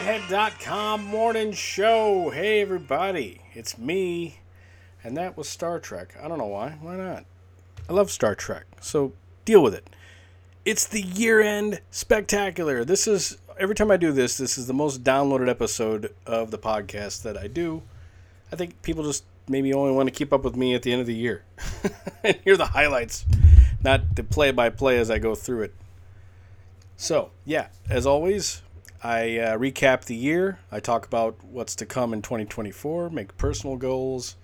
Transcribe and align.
IdiotHead.com 0.00 1.04
morning 1.04 1.52
show. 1.52 2.30
Hey, 2.30 2.62
everybody. 2.62 3.42
It's 3.52 3.76
me. 3.76 4.40
And 5.04 5.14
that 5.18 5.36
was 5.36 5.46
Star 5.46 5.78
Trek. 5.78 6.16
I 6.20 6.26
don't 6.26 6.38
know 6.38 6.46
why. 6.46 6.78
Why 6.80 6.96
not? 6.96 7.26
I 7.86 7.92
love 7.92 8.10
Star 8.10 8.34
Trek. 8.34 8.64
So 8.80 9.12
deal 9.44 9.62
with 9.62 9.74
it. 9.74 9.90
It's 10.64 10.86
the 10.86 11.02
year 11.02 11.42
end 11.42 11.82
spectacular. 11.90 12.82
This 12.82 13.06
is, 13.06 13.36
every 13.58 13.74
time 13.74 13.90
I 13.90 13.98
do 13.98 14.10
this, 14.10 14.38
this 14.38 14.56
is 14.56 14.66
the 14.66 14.72
most 14.72 15.04
downloaded 15.04 15.50
episode 15.50 16.14
of 16.24 16.50
the 16.50 16.58
podcast 16.58 17.22
that 17.22 17.36
I 17.36 17.46
do. 17.46 17.82
I 18.50 18.56
think 18.56 18.80
people 18.80 19.04
just 19.04 19.24
maybe 19.48 19.74
only 19.74 19.92
want 19.92 20.06
to 20.06 20.14
keep 20.14 20.32
up 20.32 20.44
with 20.44 20.56
me 20.56 20.74
at 20.74 20.82
the 20.82 20.92
end 20.92 21.02
of 21.02 21.06
the 21.06 21.14
year 21.14 21.44
and 22.24 22.36
hear 22.42 22.56
the 22.56 22.66
highlights, 22.66 23.26
not 23.84 24.16
the 24.16 24.24
play 24.24 24.50
by 24.50 24.70
play 24.70 24.98
as 24.98 25.10
I 25.10 25.18
go 25.18 25.34
through 25.34 25.64
it. 25.64 25.74
So, 26.96 27.32
yeah, 27.44 27.68
as 27.90 28.06
always, 28.06 28.62
I 29.02 29.38
uh, 29.38 29.56
recap 29.56 30.04
the 30.04 30.14
year. 30.14 30.58
I 30.70 30.80
talk 30.80 31.06
about 31.06 31.42
what's 31.42 31.74
to 31.76 31.86
come 31.86 32.12
in 32.12 32.20
2024, 32.20 33.08
make 33.08 33.36
personal 33.38 33.76
goals, 33.76 34.36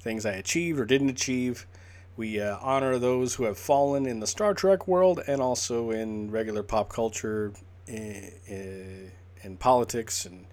things 0.00 0.26
I 0.26 0.32
achieved 0.32 0.78
or 0.78 0.84
didn't 0.84 1.08
achieve. 1.08 1.66
We 2.14 2.38
uh, 2.38 2.58
honor 2.60 2.98
those 2.98 3.34
who 3.34 3.44
have 3.44 3.56
fallen 3.56 4.04
in 4.04 4.20
the 4.20 4.26
Star 4.26 4.52
Trek 4.52 4.86
world 4.86 5.22
and 5.26 5.40
also 5.40 5.90
in 5.90 6.30
regular 6.30 6.62
pop 6.62 6.90
culture, 6.90 7.54
in, 7.86 9.10
politics, 9.58 10.26
and 10.26 10.44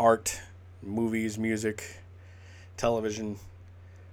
art, 0.00 0.40
movies, 0.82 1.38
music, 1.38 1.84
television, 2.78 3.36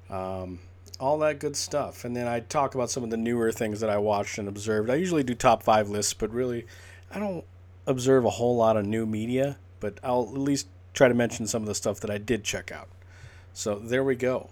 um, 0.10 0.60
all 1.00 1.18
that 1.20 1.40
good 1.40 1.56
stuff. 1.56 2.04
And 2.04 2.14
then 2.14 2.28
I 2.28 2.42
talk 2.42 2.76
about 2.76 2.90
some 2.90 3.06
of 3.06 3.10
the 3.10 3.18
newer 3.18 3.54
things 3.54 3.80
that 3.80 3.90
I 3.90 3.98
watched 3.98 4.38
and 4.38 4.50
observed. 4.50 4.90
I 4.90 4.96
usually 4.96 5.24
do 5.24 5.34
top 5.34 5.64
five 5.64 5.90
lists, 5.90 6.14
but 6.14 6.30
really, 6.32 6.66
I 7.10 7.20
don't 7.20 7.46
observe 7.88 8.26
a 8.26 8.30
whole 8.32 8.56
lot 8.56 8.78
of 8.78 8.86
new 8.86 9.06
media, 9.06 9.58
but 9.80 10.00
I'll 10.04 10.24
at 10.24 10.38
least 10.38 10.68
try 10.94 11.08
to 11.08 11.14
mention 11.14 11.48
some 11.48 11.64
of 11.64 11.68
the 11.68 11.76
stuff 11.76 12.00
that 12.02 12.10
I 12.10 12.18
did 12.18 12.44
check 12.44 12.72
out. 12.72 12.88
So 13.54 13.76
there 13.76 14.04
we 14.04 14.16
go. 14.16 14.50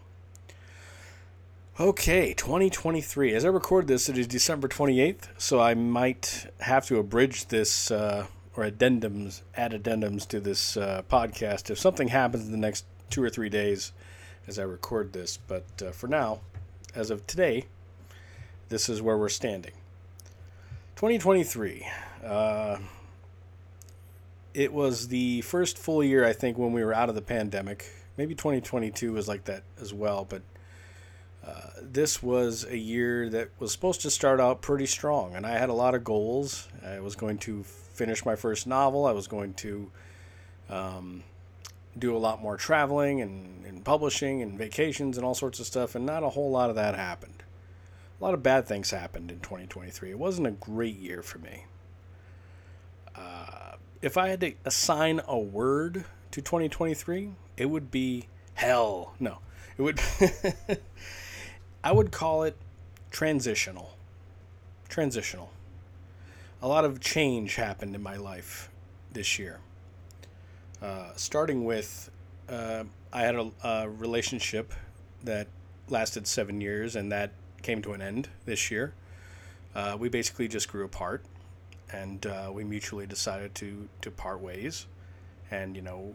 Okay, 1.79 2.33
2023. 2.33 3.33
As 3.33 3.45
I 3.45 3.47
record 3.47 3.87
this, 3.87 4.09
it 4.09 4.17
is 4.17 4.27
December 4.27 4.67
28th, 4.67 5.29
so 5.37 5.61
I 5.61 5.73
might 5.75 6.51
have 6.59 6.85
to 6.87 6.97
abridge 6.97 7.47
this 7.47 7.89
uh, 7.89 8.27
or 8.57 8.69
addendums, 8.69 9.41
add 9.55 9.71
addendums 9.71 10.27
to 10.27 10.41
this 10.41 10.75
uh, 10.75 11.03
podcast 11.09 11.69
if 11.69 11.79
something 11.79 12.09
happens 12.09 12.45
in 12.45 12.51
the 12.51 12.57
next 12.57 12.83
two 13.09 13.23
or 13.23 13.29
three 13.29 13.47
days 13.47 13.93
as 14.45 14.59
I 14.59 14.63
record 14.63 15.13
this. 15.13 15.37
But 15.37 15.65
uh, 15.81 15.91
for 15.91 16.07
now, 16.07 16.41
as 16.93 17.11
of 17.11 17.25
today, 17.25 17.65
this 18.67 18.89
is 18.89 19.01
where 19.01 19.17
we're 19.17 19.29
standing. 19.29 19.73
2023. 20.97 21.87
It 24.53 24.73
was 24.73 25.09
the 25.09 25.41
first 25.41 25.77
full 25.77 26.03
year, 26.03 26.25
I 26.25 26.33
think, 26.33 26.57
when 26.57 26.73
we 26.73 26.83
were 26.83 26.93
out 26.93 27.09
of 27.09 27.15
the 27.15 27.21
pandemic. 27.21 27.85
Maybe 28.17 28.35
2022 28.35 29.13
was 29.13 29.27
like 29.27 29.45
that 29.45 29.63
as 29.79 29.93
well, 29.93 30.25
but 30.27 30.41
uh, 31.45 31.69
this 31.81 32.21
was 32.21 32.65
a 32.65 32.77
year 32.77 33.29
that 33.29 33.49
was 33.59 33.71
supposed 33.71 34.01
to 34.01 34.09
start 34.09 34.39
out 34.39 34.61
pretty 34.61 34.85
strong, 34.85 35.35
and 35.35 35.45
I 35.45 35.57
had 35.57 35.69
a 35.69 35.73
lot 35.73 35.95
of 35.95 36.03
goals. 36.03 36.67
I 36.85 36.99
was 36.99 37.15
going 37.15 37.37
to 37.39 37.63
finish 37.63 38.25
my 38.25 38.35
first 38.35 38.67
novel. 38.67 39.05
I 39.05 39.13
was 39.13 39.27
going 39.27 39.53
to 39.55 39.91
um, 40.69 41.23
do 41.97 42.15
a 42.15 42.19
lot 42.19 42.41
more 42.41 42.57
traveling 42.57 43.21
and, 43.21 43.65
and 43.65 43.83
publishing 43.85 44.41
and 44.41 44.57
vacations 44.57 45.17
and 45.17 45.25
all 45.25 45.35
sorts 45.35 45.59
of 45.59 45.65
stuff, 45.65 45.95
and 45.95 46.05
not 46.05 46.23
a 46.23 46.29
whole 46.29 46.51
lot 46.51 46.69
of 46.69 46.75
that 46.75 46.95
happened. 46.95 47.43
A 48.19 48.23
lot 48.23 48.33
of 48.33 48.43
bad 48.43 48.67
things 48.67 48.91
happened 48.91 49.31
in 49.31 49.39
2023. 49.39 50.11
It 50.11 50.19
wasn't 50.19 50.47
a 50.47 50.51
great 50.51 50.97
year 50.97 51.21
for 51.21 51.39
me. 51.39 51.65
Uh, 53.15 53.58
if 54.01 54.17
I 54.17 54.29
had 54.29 54.39
to 54.41 54.53
assign 54.65 55.21
a 55.27 55.37
word 55.37 56.05
to 56.31 56.41
2023, 56.41 57.31
it 57.57 57.65
would 57.65 57.91
be 57.91 58.27
hell. 58.53 59.13
No, 59.19 59.39
it 59.77 59.81
would. 59.81 59.99
I 61.83 61.91
would 61.91 62.11
call 62.11 62.43
it 62.43 62.57
transitional. 63.11 63.95
Transitional. 64.87 65.49
A 66.61 66.67
lot 66.67 66.83
of 66.83 66.99
change 66.99 67.55
happened 67.55 67.95
in 67.95 68.03
my 68.03 68.17
life 68.17 68.69
this 69.11 69.39
year. 69.39 69.59
Uh, 70.81 71.11
starting 71.15 71.65
with, 71.65 72.09
uh, 72.49 72.83
I 73.11 73.21
had 73.21 73.35
a, 73.35 73.51
a, 73.63 73.89
relationship 73.89 74.73
that 75.23 75.47
lasted 75.89 76.27
seven 76.27 76.61
years, 76.61 76.95
and 76.95 77.11
that 77.11 77.31
came 77.61 77.81
to 77.81 77.93
an 77.93 78.01
end 78.01 78.29
this 78.45 78.71
year. 78.71 78.93
Uh, 79.75 79.97
we 79.99 80.09
basically 80.09 80.47
just 80.47 80.69
grew 80.69 80.85
apart, 80.85 81.23
and 81.91 82.25
uh, 82.25 82.49
we 82.53 82.63
mutually 82.63 83.07
decided 83.07 83.55
to 83.55 83.87
to 84.01 84.11
part 84.11 84.41
ways, 84.41 84.87
and 85.51 85.75
you 85.75 85.81
know, 85.81 86.13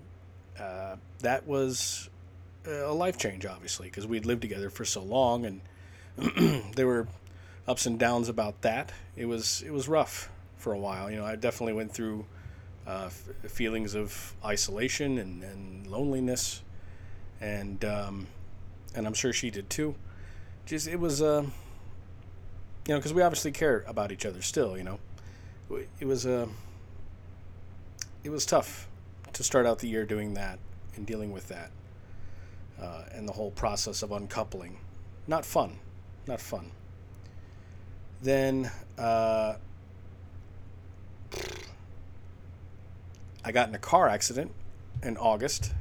uh, 0.59 0.97
that 1.21 1.47
was 1.47 2.09
a 2.67 2.93
life 2.93 3.19
change, 3.19 3.45
obviously, 3.47 3.89
because 3.89 4.07
we'd 4.07 4.27
lived 4.27 4.43
together 4.43 4.71
for 4.71 4.85
so 4.85 5.03
long, 5.03 5.47
and 5.47 6.73
there 6.77 6.87
were 6.87 7.07
ups 7.67 7.87
and 7.87 7.99
downs 7.99 8.29
about 8.29 8.63
that. 8.63 8.93
It 9.17 9.27
was 9.27 9.63
it 9.63 9.73
was 9.73 9.89
rough 9.89 10.31
for 10.57 10.73
a 10.73 10.79
while. 10.79 11.11
You 11.11 11.19
know, 11.19 11.25
I 11.25 11.37
definitely 11.37 11.75
went 11.75 11.93
through 11.93 12.27
uh, 12.87 13.07
f- 13.07 13.51
feelings 13.51 13.95
of 13.95 14.35
isolation 14.45 15.19
and, 15.19 15.43
and 15.43 15.87
loneliness, 15.87 16.63
and 17.41 17.85
um, 17.85 18.27
and 18.95 19.07
I'm 19.07 19.15
sure 19.15 19.33
she 19.33 19.51
did 19.51 19.69
too. 19.71 19.95
Just 20.67 20.89
it 20.89 20.99
was, 20.99 21.21
uh, 21.21 21.43
you 21.43 22.95
know, 22.95 22.99
because 22.99 23.13
we 23.13 23.23
obviously 23.23 23.53
care 23.53 23.85
about 23.87 24.13
each 24.13 24.25
other 24.25 24.43
still. 24.43 24.77
You 24.77 24.85
know, 24.85 24.99
it 26.01 26.07
was 26.07 26.27
uh, 26.27 26.47
it 28.23 28.31
was 28.31 28.47
tough 28.47 28.89
to 29.33 29.43
start 29.43 29.67
out 29.67 29.79
the 29.81 29.89
year 29.89 30.05
doing 30.05 30.35
that 30.35 30.59
and 30.97 31.07
dealing 31.07 31.33
with 31.33 31.49
that 31.49 31.71
uh, 32.81 33.03
and 33.13 33.29
the 33.29 33.33
whole 33.33 33.51
process 33.51 34.03
of 34.03 34.13
uncoupling. 34.13 34.79
Not 35.27 35.45
fun. 35.45 35.79
Not 36.27 36.41
fun. 36.41 36.71
Then 38.23 38.71
uh, 38.99 39.55
I 43.45 43.53
got 43.53 43.69
in 43.69 43.75
a 43.75 43.79
car 43.79 44.09
accident 44.09 44.53
in 45.03 45.17
August. 45.17 45.73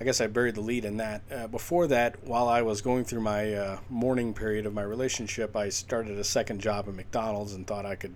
I 0.00 0.04
guess 0.04 0.20
I 0.20 0.26
buried 0.26 0.56
the 0.56 0.60
lead 0.60 0.84
in 0.84 0.98
that. 0.98 1.22
Uh, 1.30 1.46
before 1.46 1.86
that, 1.86 2.22
while 2.24 2.48
I 2.48 2.62
was 2.62 2.82
going 2.82 3.04
through 3.04 3.22
my 3.22 3.54
uh, 3.54 3.78
mourning 3.88 4.34
period 4.34 4.66
of 4.66 4.74
my 4.74 4.82
relationship, 4.82 5.56
I 5.56 5.70
started 5.70 6.18
a 6.18 6.24
second 6.24 6.60
job 6.60 6.86
at 6.88 6.94
McDonald's 6.94 7.54
and 7.54 7.66
thought 7.66 7.86
I 7.86 7.94
could 7.94 8.14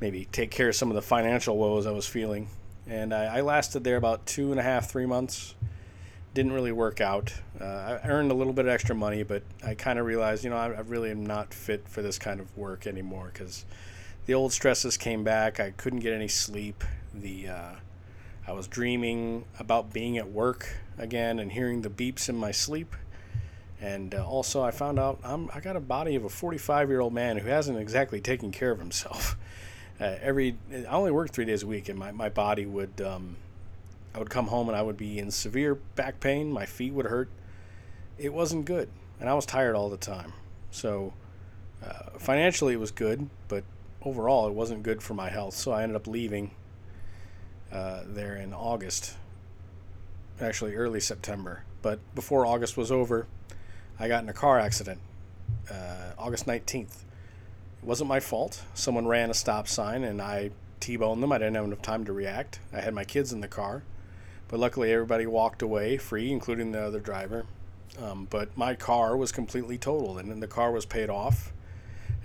maybe 0.00 0.26
take 0.26 0.50
care 0.50 0.68
of 0.68 0.76
some 0.76 0.90
of 0.90 0.94
the 0.94 1.02
financial 1.02 1.56
woes 1.56 1.86
I 1.86 1.92
was 1.92 2.06
feeling. 2.06 2.48
And 2.86 3.14
I, 3.14 3.38
I 3.38 3.40
lasted 3.40 3.84
there 3.84 3.96
about 3.96 4.26
two 4.26 4.50
and 4.50 4.60
a 4.60 4.62
half, 4.62 4.90
three 4.90 5.06
months 5.06 5.54
didn't 6.34 6.52
really 6.52 6.72
work 6.72 7.00
out. 7.00 7.32
Uh, 7.60 7.98
I 8.02 8.08
earned 8.08 8.32
a 8.32 8.34
little 8.34 8.52
bit 8.52 8.66
of 8.66 8.72
extra 8.72 8.94
money, 8.94 9.22
but 9.22 9.44
I 9.64 9.74
kind 9.74 9.98
of 10.00 10.04
realized, 10.04 10.42
you 10.42 10.50
know, 10.50 10.56
I, 10.56 10.66
I, 10.66 10.80
really 10.80 11.10
am 11.12 11.24
not 11.24 11.54
fit 11.54 11.88
for 11.88 12.02
this 12.02 12.18
kind 12.18 12.40
of 12.40 12.54
work 12.58 12.88
anymore 12.88 13.30
because 13.32 13.64
the 14.26 14.34
old 14.34 14.52
stresses 14.52 14.96
came 14.96 15.22
back. 15.22 15.60
I 15.60 15.70
couldn't 15.70 16.00
get 16.00 16.12
any 16.12 16.26
sleep. 16.26 16.82
The 17.14 17.48
uh, 17.48 17.72
I 18.48 18.52
was 18.52 18.66
dreaming 18.66 19.44
about 19.60 19.92
being 19.92 20.18
at 20.18 20.28
work 20.28 20.76
again 20.98 21.38
and 21.38 21.52
hearing 21.52 21.82
the 21.82 21.90
beeps 21.90 22.28
in 22.28 22.36
my 22.36 22.50
sleep. 22.50 22.94
And 23.80 24.14
uh, 24.14 24.26
also, 24.26 24.62
I 24.62 24.70
found 24.70 24.98
out 24.98 25.20
I'm, 25.24 25.50
I 25.54 25.60
got 25.60 25.76
a 25.76 25.80
body 25.80 26.14
of 26.16 26.24
a 26.24 26.28
45 26.28 26.88
year 26.88 27.00
old 27.00 27.12
man 27.12 27.36
who 27.38 27.48
hasn't 27.48 27.78
exactly 27.78 28.20
taken 28.20 28.50
care 28.50 28.70
of 28.70 28.78
himself. 28.78 29.36
Uh, 30.00 30.16
every 30.20 30.56
I 30.72 30.86
only 30.86 31.12
worked 31.12 31.32
three 31.32 31.44
days 31.44 31.62
a 31.62 31.68
week, 31.68 31.88
and 31.88 31.96
my, 31.96 32.10
my 32.10 32.28
body 32.28 32.66
would 32.66 33.00
um, 33.00 33.36
I 34.12 34.18
would 34.18 34.28
come 34.28 34.48
home 34.48 34.68
and 34.68 34.76
I 34.76 34.82
would 34.82 34.96
be 34.96 35.20
in 35.20 35.30
severe 35.30 35.76
back 35.76 36.18
pain. 36.18 36.52
My 36.52 36.66
feet 36.66 36.92
would 36.92 37.06
hurt. 37.06 37.28
It 38.18 38.32
wasn't 38.32 38.64
good, 38.64 38.88
and 39.20 39.28
I 39.28 39.34
was 39.34 39.46
tired 39.46 39.76
all 39.76 39.88
the 39.88 39.96
time. 39.96 40.32
So 40.72 41.12
uh, 41.84 42.18
financially, 42.18 42.74
it 42.74 42.80
was 42.80 42.90
good, 42.90 43.28
but 43.46 43.62
overall, 44.02 44.48
it 44.48 44.54
wasn't 44.54 44.82
good 44.82 45.02
for 45.02 45.14
my 45.14 45.28
health. 45.28 45.54
So 45.54 45.70
I 45.70 45.82
ended 45.82 45.96
up 45.96 46.06
leaving 46.06 46.50
uh, 47.72 48.02
there 48.06 48.36
in 48.36 48.52
August, 48.52 49.16
actually 50.40 50.74
early 50.74 51.00
September. 51.00 51.64
But 51.82 51.98
before 52.14 52.46
August 52.46 52.76
was 52.76 52.90
over, 52.90 53.26
I 53.98 54.08
got 54.08 54.22
in 54.22 54.28
a 54.28 54.34
car 54.34 54.58
accident, 54.58 55.00
uh, 55.70 56.12
August 56.18 56.46
19th. 56.46 57.02
It 57.82 57.86
wasn't 57.86 58.08
my 58.08 58.20
fault. 58.20 58.62
Someone 58.74 59.06
ran 59.06 59.30
a 59.30 59.34
stop 59.34 59.68
sign 59.68 60.04
and 60.04 60.20
I 60.20 60.50
T 60.80 60.96
boned 60.96 61.22
them. 61.22 61.32
I 61.32 61.38
didn't 61.38 61.54
have 61.54 61.64
enough 61.64 61.80
time 61.80 62.04
to 62.04 62.12
react. 62.12 62.60
I 62.72 62.80
had 62.80 62.92
my 62.92 63.04
kids 63.04 63.32
in 63.32 63.40
the 63.40 63.48
car. 63.48 63.82
But 64.48 64.60
luckily, 64.60 64.92
everybody 64.92 65.26
walked 65.26 65.62
away 65.62 65.96
free, 65.96 66.30
including 66.30 66.72
the 66.72 66.82
other 66.82 67.00
driver. 67.00 67.46
Um, 68.02 68.26
but 68.28 68.54
my 68.56 68.74
car 68.74 69.16
was 69.16 69.32
completely 69.32 69.78
totaled, 69.78 70.18
and 70.18 70.42
the 70.42 70.46
car 70.46 70.70
was 70.72 70.84
paid 70.84 71.08
off. 71.08 71.52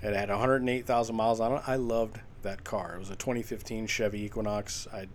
It 0.02 0.14
had 0.14 0.28
108,000 0.28 1.14
miles 1.14 1.40
on 1.40 1.52
it. 1.52 1.62
I 1.66 1.76
loved 1.76 2.20
that 2.42 2.64
car. 2.64 2.96
It 2.96 2.98
was 2.98 3.10
a 3.10 3.16
2015 3.16 3.86
Chevy 3.86 4.24
Equinox. 4.24 4.86
I 4.92 5.08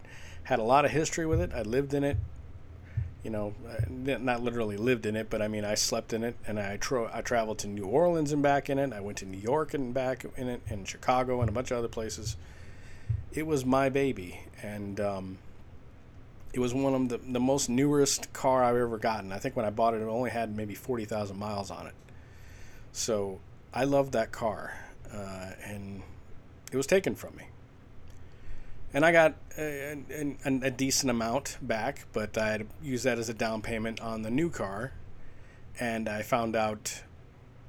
had 0.44 0.60
a 0.60 0.64
lot 0.64 0.86
of 0.86 0.92
history 0.92 1.26
with 1.26 1.42
it. 1.42 1.52
I 1.54 1.62
lived 1.62 1.94
in 1.94 2.04
it. 2.04 2.18
You 3.26 3.32
know, 3.32 3.54
not 3.90 4.42
literally 4.42 4.78
lived 4.78 5.06
in 5.06 5.18
it, 5.18 5.30
but 5.30 5.42
I 5.42 5.50
mean, 5.50 5.66
I 5.66 5.76
slept 5.76 6.14
in 6.14 6.24
it, 6.24 6.38
and 6.48 6.58
I 6.60 6.78
tro- 6.78 7.10
I 7.12 7.22
traveled 7.22 7.58
to 7.60 7.68
New 7.68 7.86
Orleans 7.86 8.32
and 8.32 8.42
back 8.42 8.70
in 8.70 8.80
it. 8.80 8.94
I 8.94 9.02
went 9.02 9.18
to 9.18 9.26
New 9.26 9.40
York 9.40 9.74
and 9.74 9.94
back 9.94 10.26
in 10.38 10.48
it, 10.48 10.62
and 10.70 10.88
Chicago 10.88 11.42
and 11.42 11.50
a 11.50 11.52
bunch 11.52 11.72
of 11.72 11.78
other 11.80 11.88
places 11.88 12.38
it 13.36 13.46
was 13.46 13.66
my 13.66 13.90
baby, 13.90 14.40
and 14.64 15.00
um, 15.00 15.38
it 16.54 16.60
was 16.60 16.74
one 16.74 16.94
of 16.94 17.10
the, 17.10 17.18
the 17.18 17.40
most 17.40 17.70
newest 17.70 18.32
car 18.32 18.64
I've 18.64 18.78
ever 18.78 18.98
gotten. 18.98 19.32
I 19.32 19.40
think 19.40 19.56
when 19.56 19.66
I 19.66 19.70
bought 19.70 19.94
it, 19.94 20.02
it 20.02 20.08
only 20.08 20.30
had 20.30 20.56
maybe 20.56 20.74
40,000 20.74 21.38
miles 21.38 21.70
on 21.70 21.86
it. 21.88 21.94
So 22.94 23.40
I 23.74 23.84
loved 23.84 24.14
that 24.14 24.32
car, 24.32 24.74
uh, 25.14 25.52
and 25.66 26.02
it 26.72 26.78
was 26.78 26.88
taken 26.88 27.14
from 27.14 27.36
me. 27.36 27.44
And 28.96 29.06
I 29.06 29.12
got 29.12 29.36
a, 29.58 29.98
a, 30.10 30.38
a, 30.46 30.72
decent 30.72 31.10
amount 31.10 31.58
back, 31.62 32.06
but 32.14 32.38
I 32.38 32.52
had 32.52 32.68
used 32.82 33.04
that 33.04 33.20
as 33.20 33.28
a 33.28 33.34
down 33.34 33.62
payment 33.62 34.00
on 34.00 34.22
the 34.22 34.32
new 34.32 34.50
car. 34.50 34.94
And 35.78 36.08
I 36.08 36.22
found 36.22 36.56
out 36.56 37.04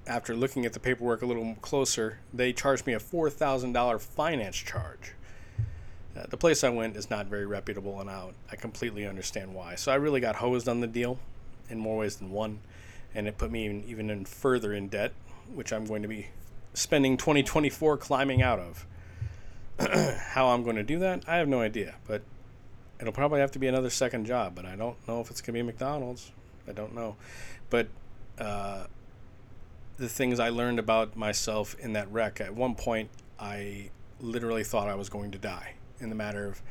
after 0.07 0.37
looking 0.37 0.65
at 0.65 0.73
the 0.73 0.79
paperwork 0.79 1.23
a 1.23 1.27
little 1.27 1.57
closer, 1.63 2.21
they 2.33 2.53
charged 2.53 2.87
me 2.87 2.93
a 2.93 3.01
$4,000 3.01 4.01
finance 4.01 4.57
charge. 4.57 5.15
Uh, 6.17 6.27
the 6.29 6.37
place 6.37 6.63
I 6.63 6.69
went 6.69 6.97
is 6.97 7.11
not 7.11 7.27
very 7.27 7.45
reputable, 7.45 8.01
and 8.01 8.09
I, 8.09 8.29
I 8.53 8.55
completely 8.55 9.05
understand 9.05 9.53
why. 9.53 9.75
So 9.75 9.91
I 9.91 9.97
really 9.97 10.21
got 10.21 10.37
hosed 10.37 10.69
on 10.69 10.79
the 10.79 10.87
deal 10.87 11.19
in 11.69 11.81
more 11.81 11.99
ways 11.99 12.15
than 12.15 12.31
one, 12.31 12.61
and 13.17 13.27
it 13.27 13.37
put 13.37 13.51
me 13.51 13.83
even, 13.89 14.11
in 14.11 14.27
further 14.27 14.73
in 14.73 14.87
debt, 14.87 15.11
which 15.53 15.73
I'm 15.73 15.87
going 15.87 16.03
to 16.03 16.09
be 16.09 16.29
spending 16.73 17.17
2024 17.17 17.97
climbing 17.97 18.43
out 18.43 18.61
of. 18.61 18.87
How 20.19 20.49
I'm 20.49 20.63
going 20.63 20.77
to 20.77 20.83
do 20.83 20.99
that, 21.01 21.25
I 21.27 21.37
have 21.37 21.49
no 21.49 21.61
idea, 21.61 21.97
but 22.07 22.23
it'll 23.01 23.13
probably 23.13 23.41
have 23.41 23.53
to 23.53 23.59
be 23.59 23.67
another 23.67 23.91
second 23.91 24.27
job, 24.27 24.55
but 24.55 24.65
I 24.65 24.77
don't 24.77 24.97
know 25.07 25.21
if 25.21 25.31
it's 25.31 25.41
going 25.41 25.55
to 25.55 25.63
be 25.63 25.63
McDonald's. 25.63 26.33
I 26.69 26.73
don't 26.73 26.95
know. 26.95 27.17
But 27.71 27.89
uh, 28.39 28.87
the 29.97 30.09
things 30.09 30.41
I 30.41 30.49
learned 30.49 30.79
about 30.79 31.17
myself 31.17 31.77
in 31.79 31.93
that 31.93 32.11
wreck, 32.11 32.41
at 32.41 32.55
one 32.55 32.75
point, 32.75 33.11
I 33.39 33.91
literally 34.21 34.65
thought 34.65 34.89
I 34.89 34.95
was 34.95 35.09
going 35.09 35.31
to 35.33 35.39
die 35.39 35.75
in 36.01 36.09
the 36.09 36.15
matter 36.15 36.47
of 36.47 36.63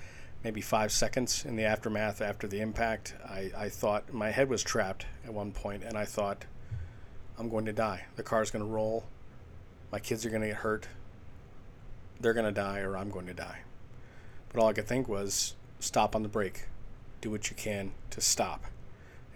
maybe 0.43 0.61
five 0.61 0.91
seconds 0.91 1.45
in 1.45 1.55
the 1.55 1.63
aftermath 1.63 2.21
after 2.21 2.47
the 2.47 2.61
impact. 2.61 3.15
I, 3.27 3.51
I 3.57 3.69
thought 3.69 4.13
my 4.13 4.31
head 4.31 4.49
was 4.49 4.63
trapped 4.63 5.05
at 5.25 5.33
one 5.33 5.51
point, 5.51 5.83
and 5.83 5.97
I 5.97 6.05
thought, 6.05 6.45
I'm 7.37 7.49
going 7.49 7.65
to 7.65 7.73
die. 7.73 8.05
The 8.15 8.23
car's 8.23 8.51
going 8.51 8.63
to 8.63 8.69
roll. 8.69 9.05
My 9.91 9.99
kids 9.99 10.25
are 10.25 10.29
going 10.29 10.41
to 10.41 10.49
get 10.49 10.57
hurt. 10.57 10.87
They're 12.19 12.33
going 12.33 12.45
to 12.45 12.51
die, 12.51 12.79
or 12.79 12.97
I'm 12.97 13.09
going 13.09 13.27
to 13.27 13.33
die. 13.33 13.59
But 14.51 14.61
all 14.61 14.67
I 14.69 14.73
could 14.73 14.87
think 14.87 15.07
was 15.07 15.55
stop 15.79 16.15
on 16.15 16.23
the 16.23 16.29
brake. 16.29 16.65
Do 17.21 17.29
what 17.29 17.49
you 17.49 17.55
can 17.55 17.91
to 18.11 18.21
stop. 18.21 18.65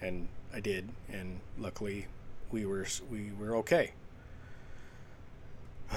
And 0.01 0.29
I 0.53 0.59
did, 0.59 0.89
and 1.11 1.41
luckily 1.57 2.07
we 2.51 2.65
were 2.65 2.85
we 3.09 3.31
were 3.37 3.55
okay. 3.57 3.93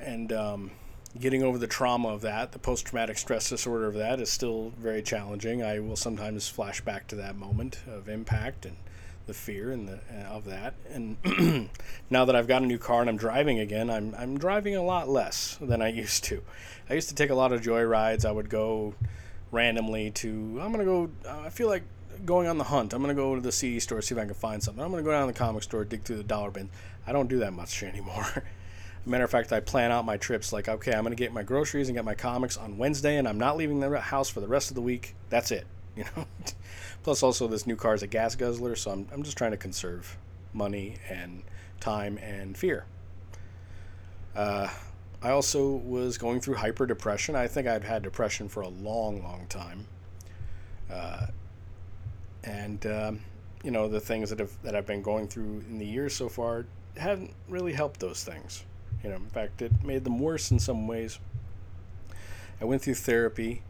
and 0.00 0.32
um, 0.32 0.70
getting 1.18 1.42
over 1.42 1.58
the 1.58 1.66
trauma 1.66 2.08
of 2.08 2.20
that, 2.22 2.52
the 2.52 2.58
post 2.58 2.86
traumatic 2.86 3.18
stress 3.18 3.48
disorder 3.48 3.86
of 3.86 3.94
that, 3.94 4.20
is 4.20 4.30
still 4.30 4.72
very 4.78 5.02
challenging. 5.02 5.62
I 5.62 5.78
will 5.78 5.96
sometimes 5.96 6.48
flash 6.48 6.80
back 6.80 7.06
to 7.08 7.16
that 7.16 7.36
moment 7.36 7.80
of 7.86 8.08
impact 8.08 8.66
and 8.66 8.76
the 9.26 9.34
fear 9.34 9.70
and 9.70 9.88
the 9.88 10.00
uh, 10.10 10.28
of 10.30 10.44
that. 10.44 10.74
And 10.90 11.16
now 12.10 12.24
that 12.24 12.36
I've 12.36 12.46
got 12.46 12.62
a 12.62 12.66
new 12.66 12.78
car 12.78 13.00
and 13.00 13.10
I'm 13.10 13.16
driving 13.16 13.58
again, 13.58 13.90
I'm 13.90 14.14
I'm 14.18 14.38
driving 14.38 14.76
a 14.76 14.82
lot 14.82 15.08
less 15.08 15.58
than 15.60 15.82
I 15.82 15.88
used 16.04 16.24
to. 16.24 16.42
I 16.88 16.94
used 16.94 17.08
to 17.08 17.14
take 17.14 17.30
a 17.30 17.34
lot 17.34 17.52
of 17.52 17.62
joy 17.62 17.82
rides. 17.82 18.24
I 18.24 18.30
would 18.30 18.48
go 18.48 18.94
randomly 19.50 20.10
to 20.12 20.58
I'm 20.60 20.72
gonna 20.72 20.84
go. 20.84 21.10
Uh, 21.26 21.40
I 21.40 21.50
feel 21.50 21.68
like 21.68 21.84
going 22.24 22.48
on 22.48 22.58
the 22.58 22.64
hunt. 22.64 22.92
I'm 22.92 23.00
gonna 23.00 23.14
go 23.14 23.34
to 23.34 23.40
the 23.40 23.52
CD 23.52 23.80
store 23.80 24.02
see 24.02 24.14
if 24.14 24.20
I 24.20 24.24
can 24.24 24.34
find 24.34 24.62
something. 24.62 24.82
I'm 24.82 24.90
gonna 24.90 25.02
go 25.02 25.10
down 25.10 25.26
to 25.26 25.32
the 25.32 25.38
comic 25.38 25.62
store 25.62 25.84
dig 25.84 26.02
through 26.02 26.16
the 26.16 26.24
dollar 26.24 26.50
bin. 26.50 26.70
I 27.06 27.12
don't 27.12 27.28
do 27.28 27.38
that 27.40 27.52
much 27.52 27.82
anymore. 27.84 28.44
Matter 29.06 29.24
of 29.24 29.30
fact, 29.30 29.52
I 29.52 29.60
plan 29.60 29.92
out 29.92 30.06
my 30.06 30.16
trips 30.16 30.50
like, 30.50 30.66
okay, 30.66 30.92
I'm 30.92 31.02
going 31.02 31.14
to 31.14 31.22
get 31.22 31.30
my 31.30 31.42
groceries 31.42 31.88
and 31.88 31.96
get 31.96 32.06
my 32.06 32.14
comics 32.14 32.56
on 32.56 32.78
Wednesday, 32.78 33.18
and 33.18 33.28
I'm 33.28 33.36
not 33.36 33.58
leaving 33.58 33.80
the 33.80 34.00
house 34.00 34.30
for 34.30 34.40
the 34.40 34.48
rest 34.48 34.70
of 34.70 34.76
the 34.76 34.80
week. 34.80 35.14
That's 35.28 35.50
it. 35.50 35.66
You 35.96 36.02
know. 36.16 36.26
Plus, 37.04 37.22
also 37.22 37.46
this 37.46 37.66
new 37.66 37.76
car 37.76 37.94
is 37.94 38.02
a 38.02 38.06
gas 38.06 38.34
guzzler, 38.34 38.74
so 38.74 38.90
I'm 38.90 39.06
I'm 39.12 39.22
just 39.22 39.36
trying 39.36 39.50
to 39.50 39.58
conserve 39.58 40.16
money 40.54 40.96
and 41.08 41.42
time 41.78 42.18
and 42.18 42.56
fear. 42.56 42.86
Uh, 44.34 44.68
I 45.22 45.30
also 45.30 45.72
was 45.72 46.16
going 46.16 46.40
through 46.40 46.54
hyper 46.54 46.86
depression. 46.86 47.36
I 47.36 47.46
think 47.46 47.68
I've 47.68 47.84
had 47.84 48.02
depression 48.02 48.48
for 48.48 48.62
a 48.62 48.68
long, 48.68 49.22
long 49.22 49.46
time. 49.48 49.86
Uh, 50.90 51.26
and 52.42 52.86
um, 52.86 53.20
you 53.62 53.70
know 53.70 53.86
the 53.86 54.00
things 54.00 54.30
that 54.30 54.38
have 54.38 54.50
that 54.62 54.74
I've 54.74 54.86
been 54.86 55.02
going 55.02 55.28
through 55.28 55.62
in 55.68 55.78
the 55.78 55.86
years 55.86 56.16
so 56.16 56.30
far 56.30 56.64
haven't 56.96 57.34
really 57.50 57.74
helped 57.74 58.00
those 58.00 58.24
things. 58.24 58.64
You 59.02 59.10
know, 59.10 59.16
in 59.16 59.28
fact, 59.28 59.60
it 59.60 59.72
made 59.84 60.04
them 60.04 60.18
worse 60.18 60.50
in 60.50 60.58
some 60.58 60.86
ways. 60.86 61.18
I 62.62 62.64
went 62.64 62.80
through 62.80 62.94
therapy 62.94 63.62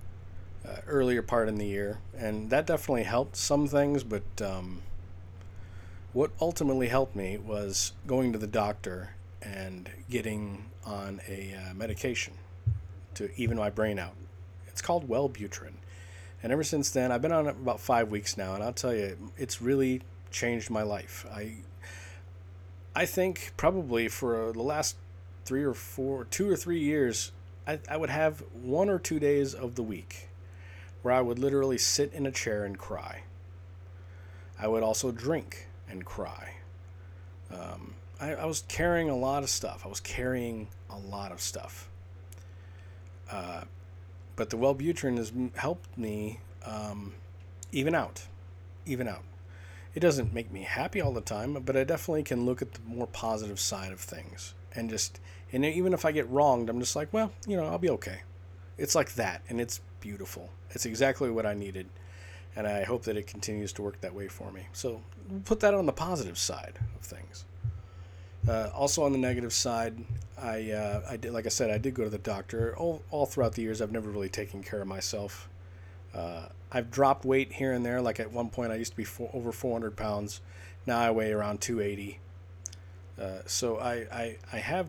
uh, 0.66 0.76
earlier 0.86 1.22
part 1.22 1.48
in 1.48 1.56
the 1.56 1.66
year, 1.66 1.98
and 2.16 2.50
that 2.50 2.66
definitely 2.66 3.04
helped 3.04 3.36
some 3.36 3.66
things. 3.66 4.02
But 4.02 4.22
um, 4.40 4.82
what 6.12 6.30
ultimately 6.40 6.88
helped 6.88 7.16
me 7.16 7.36
was 7.36 7.92
going 8.06 8.32
to 8.32 8.38
the 8.38 8.46
doctor 8.46 9.10
and 9.42 9.90
getting 10.08 10.64
on 10.86 11.20
a 11.28 11.54
uh, 11.54 11.74
medication 11.74 12.34
to 13.14 13.30
even 13.36 13.56
my 13.56 13.70
brain 13.70 13.98
out. 13.98 14.14
It's 14.66 14.80
called 14.80 15.08
Wellbutrin. 15.08 15.74
And 16.42 16.52
ever 16.52 16.64
since 16.64 16.90
then, 16.90 17.10
I've 17.12 17.22
been 17.22 17.32
on 17.32 17.46
it 17.46 17.56
about 17.56 17.80
five 17.80 18.10
weeks 18.10 18.36
now, 18.36 18.54
and 18.54 18.62
I'll 18.62 18.72
tell 18.72 18.94
you, 18.94 19.16
it's 19.36 19.62
really 19.62 20.02
changed 20.30 20.70
my 20.70 20.82
life. 20.82 21.24
I, 21.32 21.56
I 22.94 23.06
think 23.06 23.52
probably 23.56 24.08
for 24.08 24.52
the 24.52 24.62
last 24.62 24.96
three 25.44 25.64
or 25.64 25.74
four, 25.74 26.24
two 26.24 26.48
or 26.48 26.56
three 26.56 26.80
years, 26.80 27.32
I, 27.66 27.78
I 27.88 27.96
would 27.96 28.10
have 28.10 28.42
one 28.52 28.90
or 28.90 28.98
two 28.98 29.18
days 29.18 29.54
of 29.54 29.74
the 29.74 29.82
week 29.82 30.28
where 31.04 31.14
I 31.14 31.20
would 31.20 31.38
literally 31.38 31.78
sit 31.78 32.12
in 32.12 32.26
a 32.26 32.32
chair 32.32 32.64
and 32.64 32.78
cry. 32.78 33.22
I 34.58 34.68
would 34.68 34.82
also 34.82 35.12
drink 35.12 35.68
and 35.88 36.04
cry. 36.04 36.54
Um, 37.52 37.94
I, 38.20 38.34
I, 38.34 38.46
was 38.46 38.64
carrying 38.68 39.10
a 39.10 39.16
lot 39.16 39.42
of 39.42 39.50
stuff. 39.50 39.82
I 39.84 39.88
was 39.88 40.00
carrying 40.00 40.68
a 40.88 40.96
lot 40.96 41.30
of 41.30 41.40
stuff. 41.40 41.88
Uh, 43.30 43.64
but 44.34 44.50
the 44.50 44.56
Wellbutrin 44.56 45.18
has 45.18 45.30
helped 45.54 45.96
me 45.96 46.40
um, 46.64 47.12
even 47.70 47.94
out, 47.94 48.26
even 48.86 49.06
out. 49.06 49.22
It 49.94 50.00
doesn't 50.00 50.32
make 50.32 50.50
me 50.50 50.62
happy 50.62 51.00
all 51.00 51.12
the 51.12 51.20
time, 51.20 51.52
but 51.64 51.76
I 51.76 51.84
definitely 51.84 52.24
can 52.24 52.44
look 52.44 52.62
at 52.62 52.72
the 52.72 52.80
more 52.86 53.06
positive 53.06 53.60
side 53.60 53.92
of 53.92 54.00
things 54.00 54.54
and 54.74 54.90
just 54.90 55.20
and 55.52 55.64
even 55.64 55.92
if 55.92 56.04
I 56.04 56.10
get 56.10 56.28
wronged, 56.30 56.68
I'm 56.68 56.80
just 56.80 56.96
like, 56.96 57.12
well, 57.12 57.30
you 57.46 57.56
know, 57.56 57.66
I'll 57.66 57.78
be 57.78 57.90
okay. 57.90 58.22
It's 58.76 58.94
like 58.96 59.14
that, 59.14 59.42
and 59.48 59.60
it's 59.60 59.80
beautiful. 60.04 60.50
It's 60.72 60.84
exactly 60.84 61.30
what 61.30 61.46
I 61.46 61.54
needed, 61.54 61.86
and 62.54 62.66
I 62.66 62.84
hope 62.84 63.04
that 63.04 63.16
it 63.16 63.26
continues 63.26 63.72
to 63.72 63.82
work 63.82 64.02
that 64.02 64.14
way 64.14 64.28
for 64.28 64.52
me. 64.52 64.66
So 64.74 65.00
put 65.46 65.60
that 65.60 65.72
on 65.72 65.86
the 65.86 65.92
positive 65.92 66.36
side 66.36 66.78
of 66.94 67.00
things. 67.00 67.46
Uh, 68.46 68.68
also 68.74 69.02
on 69.02 69.12
the 69.12 69.18
negative 69.18 69.54
side, 69.54 69.96
I 70.36 70.72
uh, 70.72 71.00
I 71.08 71.16
did 71.16 71.32
like 71.32 71.46
I 71.46 71.48
said 71.48 71.70
I 71.70 71.78
did 71.78 71.94
go 71.94 72.04
to 72.04 72.10
the 72.10 72.18
doctor. 72.18 72.76
All 72.76 73.02
all 73.10 73.24
throughout 73.24 73.54
the 73.54 73.62
years, 73.62 73.80
I've 73.80 73.92
never 73.92 74.10
really 74.10 74.28
taken 74.28 74.62
care 74.62 74.82
of 74.82 74.86
myself. 74.86 75.48
Uh, 76.14 76.48
I've 76.70 76.90
dropped 76.90 77.24
weight 77.24 77.54
here 77.54 77.72
and 77.72 77.84
there. 77.84 78.02
Like 78.02 78.20
at 78.20 78.30
one 78.30 78.50
point, 78.50 78.72
I 78.72 78.74
used 78.74 78.90
to 78.90 78.96
be 78.98 79.04
four, 79.04 79.30
over 79.32 79.52
400 79.52 79.96
pounds. 79.96 80.42
Now 80.86 80.98
I 80.98 81.10
weigh 81.12 81.32
around 81.32 81.62
280. 81.62 82.18
Uh, 83.18 83.38
so 83.46 83.78
I, 83.78 83.94
I 84.12 84.36
I 84.52 84.58
have 84.58 84.88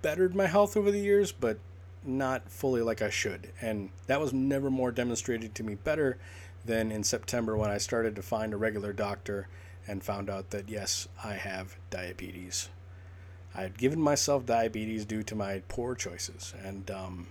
bettered 0.00 0.34
my 0.34 0.46
health 0.46 0.74
over 0.74 0.90
the 0.90 1.00
years, 1.00 1.30
but 1.32 1.58
not 2.04 2.50
fully 2.50 2.82
like 2.82 3.02
I 3.02 3.10
should. 3.10 3.50
And 3.60 3.90
that 4.06 4.20
was 4.20 4.32
never 4.32 4.70
more 4.70 4.92
demonstrated 4.92 5.54
to 5.54 5.62
me 5.62 5.74
better 5.74 6.18
than 6.64 6.90
in 6.90 7.04
September 7.04 7.56
when 7.56 7.70
I 7.70 7.78
started 7.78 8.16
to 8.16 8.22
find 8.22 8.52
a 8.52 8.56
regular 8.56 8.92
doctor 8.92 9.48
and 9.86 10.02
found 10.02 10.30
out 10.30 10.50
that 10.50 10.68
yes, 10.68 11.08
I 11.22 11.34
have 11.34 11.76
diabetes. 11.90 12.68
I 13.54 13.62
had 13.62 13.78
given 13.78 14.00
myself 14.00 14.46
diabetes 14.46 15.04
due 15.04 15.22
to 15.24 15.34
my 15.34 15.62
poor 15.68 15.94
choices, 15.94 16.54
and 16.64 16.90
um, 16.90 17.28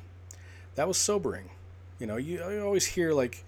that 0.75 0.87
was 0.87 0.97
sobering. 0.97 1.49
You 1.99 2.07
know, 2.07 2.17
you, 2.17 2.37
you 2.49 2.63
always 2.63 2.85
hear 2.85 3.11
like, 3.11 3.43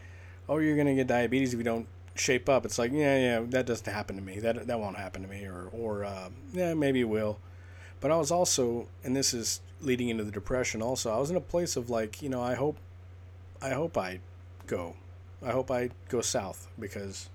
"Oh, 0.49 0.57
you're 0.57 0.75
gonna 0.75 0.95
get 0.95 1.07
diabetes 1.07 1.53
if 1.53 1.57
you 1.57 1.63
don't 1.63 1.87
shape 2.15 2.49
up." 2.49 2.65
It's 2.65 2.77
like, 2.77 2.91
yeah, 2.91 3.17
yeah, 3.17 3.45
that 3.49 3.65
doesn't 3.65 3.91
happen 3.91 4.17
to 4.17 4.21
me. 4.21 4.39
That 4.39 4.67
that 4.67 4.79
won't 4.79 4.97
happen 4.97 5.21
to 5.21 5.27
me, 5.27 5.45
or 5.45 5.69
or 5.71 6.03
uh, 6.03 6.29
yeah, 6.51 6.73
maybe 6.73 7.01
it 7.01 7.09
will. 7.09 7.39
But 8.01 8.11
I 8.11 8.17
was 8.17 8.31
also, 8.31 8.87
and 9.03 9.15
this 9.15 9.33
is 9.33 9.61
leading 9.81 10.09
into 10.09 10.23
the 10.23 10.31
depression. 10.31 10.81
Also, 10.81 11.11
I 11.11 11.17
was 11.17 11.29
in 11.29 11.35
a 11.35 11.41
place 11.41 11.75
of 11.75 11.89
like, 11.89 12.21
you 12.21 12.29
know, 12.29 12.41
I 12.41 12.55
hope, 12.55 12.77
I 13.61 13.69
hope 13.69 13.97
I 13.97 14.19
go, 14.67 14.95
I 15.43 15.51
hope 15.51 15.71
I 15.71 15.89
go 16.09 16.21
south 16.21 16.67
because 16.79 17.29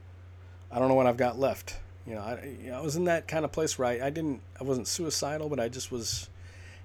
I 0.71 0.79
don't 0.79 0.89
know 0.89 0.95
what 0.95 1.07
I've 1.07 1.17
got 1.17 1.39
left. 1.39 1.79
You 2.07 2.15
know, 2.15 2.23
I, 2.23 2.57
you 2.63 2.71
know, 2.71 2.79
I 2.79 2.81
was 2.81 2.97
in 2.97 3.05
that 3.05 3.29
kind 3.29 3.45
of 3.45 3.53
place 3.53 3.79
where 3.79 3.89
I, 3.89 4.07
I 4.07 4.11
didn't, 4.11 4.41
I 4.61 4.65
wasn't 4.65 4.89
suicidal, 4.89 5.49
but 5.49 5.61
I 5.61 5.69
just 5.69 5.93
was 5.93 6.29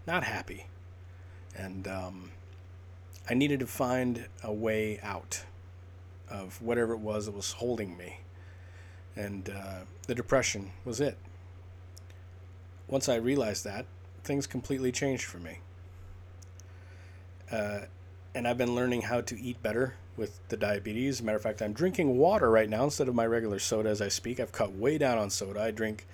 not 0.06 0.24
happy, 0.24 0.68
and 1.56 1.88
um, 1.88 2.32
I 3.30 3.34
needed 3.34 3.60
to 3.62 3.68
find 3.68 4.28
a 4.44 4.54
way 4.54 5.00
out 5.02 5.44
of 6.30 6.62
whatever 6.62 6.94
it 6.94 7.00
was 7.00 7.26
that 7.26 7.34
was 7.34 7.54
holding 7.54 7.98
me, 7.98 8.20
and 9.16 9.50
uh, 9.50 9.80
the 10.06 10.14
depression 10.14 10.72
was 10.84 11.00
it 11.00 11.18
once 12.88 13.10
I 13.10 13.16
realized 13.16 13.64
that, 13.66 13.86
things 14.24 14.48
completely 14.48 14.92
changed 14.92 15.26
for 15.26 15.38
me. 15.38 15.60
Uh, 17.52 17.82
and 18.34 18.48
I've 18.48 18.58
been 18.58 18.76
learning 18.76 19.04
how 19.04 19.22
to 19.22 19.40
eat 19.40 19.62
better 19.64 19.96
with 20.18 20.40
the 20.50 20.58
diabetes. 20.58 21.22
Matter 21.22 21.38
of 21.38 21.44
fact, 21.44 21.62
I'm 21.62 21.74
drinking 21.74 22.18
water 22.18 22.50
right 22.50 22.70
now 22.70 22.84
instead 22.84 23.08
of 23.08 23.16
my 23.16 23.26
regular 23.26 23.60
soda 23.60 23.90
as 23.90 24.02
I 24.02 24.08
speak. 24.08 24.40
I've 24.40 24.52
cut 24.52 24.74
way 24.74 24.98
down 24.98 25.18
on 25.18 25.30
soda. 25.30 25.62
I 25.62 25.72
drink, 25.72 26.06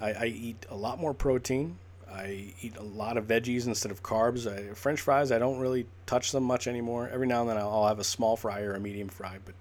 I, 0.00 0.12
I 0.12 0.24
eat 0.26 0.66
a 0.68 0.76
lot 0.76 1.00
more 1.00 1.14
protein. 1.14 1.78
I 2.10 2.54
eat 2.62 2.76
a 2.76 2.82
lot 2.82 3.16
of 3.16 3.26
veggies 3.26 3.66
instead 3.66 3.90
of 3.90 4.02
carbs. 4.02 4.46
I, 4.50 4.74
French 4.74 5.00
fries, 5.00 5.32
I 5.32 5.38
don't 5.38 5.58
really 5.58 5.86
touch 6.06 6.32
them 6.32 6.44
much 6.44 6.66
anymore. 6.66 7.10
Every 7.12 7.26
now 7.26 7.40
and 7.40 7.50
then 7.50 7.56
I'll, 7.56 7.88
have 7.88 7.98
a 7.98 8.04
small 8.04 8.36
fry 8.36 8.60
or 8.60 8.74
a 8.74 8.80
medium 8.80 9.08
fry, 9.08 9.38
but 9.44 9.54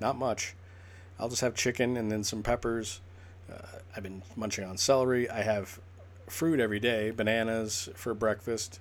not 0.00 0.16
much. 0.16 0.54
I'll 1.18 1.28
just 1.28 1.42
have 1.42 1.54
chicken 1.54 1.96
and 1.96 2.10
then 2.10 2.24
some 2.24 2.42
peppers. 2.42 3.00
Uh, 3.50 3.66
I've 3.96 4.02
been 4.02 4.22
munching 4.36 4.64
on 4.64 4.76
celery. 4.76 5.30
I 5.30 5.42
have 5.42 5.78
fruit 6.32 6.60
every 6.60 6.80
day, 6.80 7.10
bananas 7.10 7.88
for 7.94 8.14
breakfast, 8.14 8.80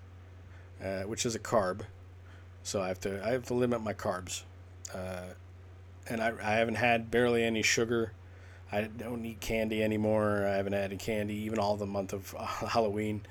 uh, 0.84 1.02
which 1.02 1.26
is 1.26 1.36
a 1.36 1.40
carb. 1.40 1.82
So 2.64 2.82
I 2.82 2.88
have 2.88 3.00
to 3.02 3.26
I 3.26 3.32
have 3.32 3.46
to 3.46 3.54
limit 3.54 3.82
my 3.82 3.94
carbs. 3.94 4.44
Uh, 4.94 5.34
and 6.08 6.22
I, 6.22 6.34
I 6.42 6.54
haven't 6.54 6.76
had 6.76 7.12
barely 7.12 7.44
any 7.44 7.62
sugar. 7.62 8.14
I 8.72 8.82
don't 8.84 9.26
eat 9.26 9.40
candy 9.40 9.84
anymore. 9.84 10.46
I 10.46 10.56
haven't 10.56 10.74
had 10.74 10.86
any 10.86 10.98
candy 10.98 11.36
even 11.36 11.60
all 11.60 11.76
the 11.76 11.86
month 11.86 12.14
of 12.14 12.32
Halloween. 12.70 13.22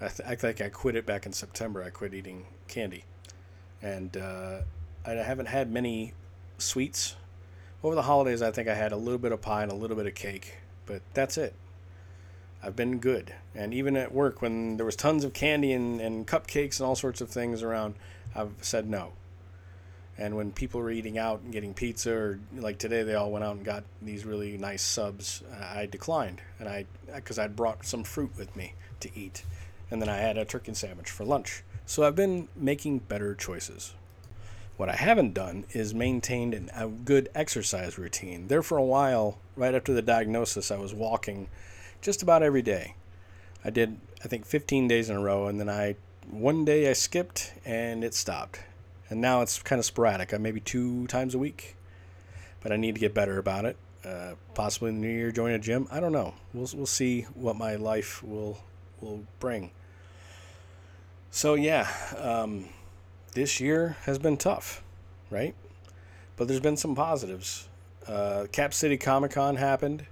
I, 0.00 0.08
th- 0.08 0.28
I 0.28 0.34
think 0.34 0.60
I 0.60 0.68
quit 0.68 0.96
it 0.96 1.06
back 1.06 1.26
in 1.26 1.32
September. 1.32 1.82
I 1.82 1.90
quit 1.90 2.12
eating 2.14 2.46
candy, 2.68 3.04
and 3.80 4.16
uh, 4.16 4.58
I 5.06 5.12
haven't 5.12 5.46
had 5.46 5.70
many 5.70 6.12
sweets 6.58 7.16
over 7.82 7.94
the 7.94 8.02
holidays. 8.02 8.42
I 8.42 8.50
think 8.50 8.68
I 8.68 8.74
had 8.74 8.92
a 8.92 8.96
little 8.96 9.18
bit 9.18 9.32
of 9.32 9.40
pie 9.40 9.62
and 9.62 9.72
a 9.72 9.74
little 9.74 9.96
bit 9.96 10.06
of 10.06 10.14
cake, 10.14 10.56
but 10.84 11.00
that's 11.14 11.38
it. 11.38 11.54
I've 12.66 12.74
been 12.74 12.98
good, 12.98 13.32
and 13.54 13.72
even 13.72 13.96
at 13.96 14.12
work 14.12 14.42
when 14.42 14.76
there 14.76 14.84
was 14.84 14.96
tons 14.96 15.22
of 15.22 15.32
candy 15.32 15.72
and, 15.72 16.00
and 16.00 16.26
cupcakes 16.26 16.80
and 16.80 16.86
all 16.88 16.96
sorts 16.96 17.20
of 17.20 17.30
things 17.30 17.62
around, 17.62 17.94
I've 18.34 18.50
said 18.60 18.90
no. 18.90 19.12
And 20.18 20.34
when 20.34 20.50
people 20.50 20.80
were 20.80 20.90
eating 20.90 21.16
out 21.16 21.42
and 21.42 21.52
getting 21.52 21.74
pizza, 21.74 22.12
or 22.12 22.40
like 22.56 22.78
today, 22.78 23.04
they 23.04 23.14
all 23.14 23.30
went 23.30 23.44
out 23.44 23.54
and 23.54 23.64
got 23.64 23.84
these 24.02 24.24
really 24.24 24.58
nice 24.58 24.82
subs. 24.82 25.44
I 25.62 25.86
declined, 25.86 26.42
and 26.58 26.68
I 26.68 26.86
because 27.14 27.38
I'd 27.38 27.54
brought 27.54 27.86
some 27.86 28.02
fruit 28.02 28.32
with 28.36 28.56
me 28.56 28.74
to 28.98 29.16
eat, 29.16 29.44
and 29.88 30.02
then 30.02 30.08
I 30.08 30.16
had 30.16 30.36
a 30.36 30.44
turkey 30.44 30.74
sandwich 30.74 31.10
for 31.10 31.24
lunch. 31.24 31.62
So 31.84 32.02
I've 32.02 32.16
been 32.16 32.48
making 32.56 32.98
better 33.00 33.36
choices. 33.36 33.94
What 34.76 34.88
I 34.88 34.96
haven't 34.96 35.34
done 35.34 35.66
is 35.70 35.94
maintained 35.94 36.52
an, 36.52 36.70
a 36.74 36.88
good 36.88 37.28
exercise 37.32 37.96
routine. 37.96 38.48
There 38.48 38.62
for 38.62 38.76
a 38.76 38.82
while, 38.82 39.38
right 39.54 39.74
after 39.74 39.92
the 39.92 40.02
diagnosis, 40.02 40.72
I 40.72 40.78
was 40.78 40.92
walking 40.92 41.46
just 42.00 42.22
about 42.22 42.42
every 42.42 42.62
day. 42.62 42.94
I 43.64 43.70
did, 43.70 43.98
I 44.24 44.28
think, 44.28 44.46
15 44.46 44.88
days 44.88 45.10
in 45.10 45.16
a 45.16 45.20
row, 45.20 45.46
and 45.46 45.58
then 45.58 45.68
I 45.68 45.96
one 46.30 46.64
day 46.64 46.90
I 46.90 46.92
skipped 46.92 47.54
and 47.64 48.02
it 48.02 48.12
stopped 48.12 48.58
and 49.08 49.20
now 49.20 49.42
it's 49.42 49.62
kind 49.62 49.78
of 49.78 49.84
sporadic. 49.84 50.34
I 50.34 50.38
maybe 50.38 50.60
two 50.60 51.06
times 51.06 51.34
a 51.34 51.38
week, 51.38 51.76
but 52.62 52.72
I 52.72 52.76
need 52.76 52.94
to 52.94 53.00
get 53.00 53.14
better 53.14 53.38
about 53.38 53.64
it. 53.64 53.76
Uh, 54.04 54.34
possibly 54.54 54.90
in 54.90 55.00
the 55.00 55.06
new 55.06 55.12
year, 55.12 55.30
join 55.32 55.52
a 55.52 55.58
gym. 55.58 55.88
I 55.90 56.00
don't 56.00 56.12
know. 56.12 56.34
We'll 56.52 56.68
we'll 56.74 56.86
see 56.86 57.22
what 57.34 57.56
my 57.56 57.76
life 57.76 58.22
will 58.22 58.58
will 59.00 59.24
bring. 59.40 59.70
So 61.30 61.54
yeah, 61.54 61.88
um, 62.18 62.66
this 63.34 63.60
year 63.60 63.96
has 64.04 64.18
been 64.18 64.36
tough, 64.36 64.82
right? 65.30 65.54
But 66.36 66.48
there's 66.48 66.60
been 66.60 66.76
some 66.76 66.94
positives. 66.94 67.68
Uh, 68.06 68.46
Cap 68.52 68.72
City 68.72 68.96
Comic 68.96 69.32
Con 69.32 69.56
happened 69.56 70.06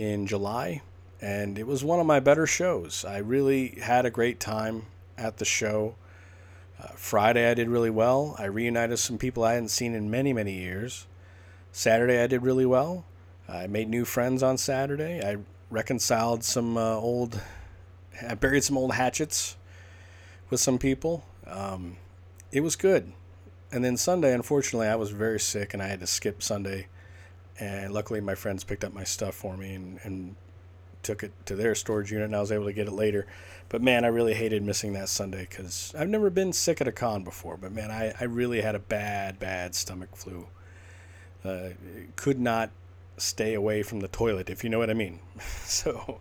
in 0.00 0.26
July, 0.26 0.80
and 1.20 1.58
it 1.58 1.66
was 1.66 1.84
one 1.84 2.00
of 2.00 2.06
my 2.06 2.18
better 2.20 2.46
shows. 2.46 3.04
I 3.04 3.18
really 3.18 3.78
had 3.82 4.06
a 4.06 4.10
great 4.10 4.40
time 4.40 4.86
at 5.18 5.36
the 5.36 5.44
show. 5.44 5.94
Uh, 6.82 6.88
Friday, 6.94 7.50
I 7.50 7.52
did 7.52 7.68
really 7.68 7.90
well. 7.90 8.34
I 8.38 8.46
reunited 8.46 8.98
some 8.98 9.18
people 9.18 9.44
I 9.44 9.52
hadn't 9.52 9.68
seen 9.68 9.94
in 9.94 10.10
many, 10.10 10.32
many 10.32 10.54
years. 10.54 11.06
Saturday, 11.70 12.22
I 12.22 12.26
did 12.26 12.42
really 12.42 12.64
well. 12.64 13.04
I 13.46 13.66
made 13.66 13.90
new 13.90 14.06
friends 14.06 14.42
on 14.42 14.56
Saturday. 14.56 15.20
I 15.22 15.36
reconciled 15.68 16.44
some 16.44 16.78
uh, 16.78 16.94
old, 16.94 17.38
I 18.26 18.34
buried 18.36 18.64
some 18.64 18.78
old 18.78 18.94
hatchets 18.94 19.58
with 20.48 20.60
some 20.60 20.78
people. 20.78 21.26
Um, 21.46 21.98
it 22.52 22.60
was 22.60 22.74
good. 22.74 23.12
And 23.70 23.84
then 23.84 23.98
Sunday, 23.98 24.32
unfortunately, 24.32 24.88
I 24.88 24.96
was 24.96 25.10
very 25.10 25.38
sick 25.38 25.74
and 25.74 25.82
I 25.82 25.88
had 25.88 26.00
to 26.00 26.06
skip 26.06 26.42
Sunday. 26.42 26.86
And 27.60 27.92
luckily, 27.92 28.20
my 28.20 28.34
friends 28.34 28.64
picked 28.64 28.84
up 28.84 28.92
my 28.92 29.04
stuff 29.04 29.34
for 29.34 29.56
me 29.56 29.74
and, 29.74 30.00
and 30.02 30.34
took 31.02 31.22
it 31.22 31.32
to 31.46 31.56
their 31.56 31.74
storage 31.74 32.10
unit 32.10 32.26
and 32.26 32.36
I 32.36 32.40
was 32.40 32.52
able 32.52 32.66
to 32.66 32.72
get 32.72 32.88
it 32.88 32.92
later. 32.92 33.26
But 33.68 33.82
man, 33.82 34.04
I 34.04 34.08
really 34.08 34.34
hated 34.34 34.62
missing 34.62 34.94
that 34.94 35.08
Sunday 35.08 35.46
because 35.48 35.94
I've 35.96 36.08
never 36.08 36.30
been 36.30 36.52
sick 36.52 36.80
at 36.80 36.88
a 36.88 36.92
con 36.92 37.22
before. 37.22 37.56
But 37.56 37.72
man, 37.72 37.90
I, 37.90 38.12
I 38.18 38.24
really 38.24 38.60
had 38.60 38.74
a 38.74 38.80
bad, 38.80 39.38
bad 39.38 39.74
stomach 39.74 40.16
flu. 40.16 40.46
Uh, 41.44 41.70
could 42.16 42.38
not 42.40 42.70
stay 43.16 43.54
away 43.54 43.82
from 43.82 44.00
the 44.00 44.08
toilet, 44.08 44.50
if 44.50 44.64
you 44.64 44.70
know 44.70 44.78
what 44.78 44.90
I 44.90 44.94
mean. 44.94 45.20
so 45.64 46.20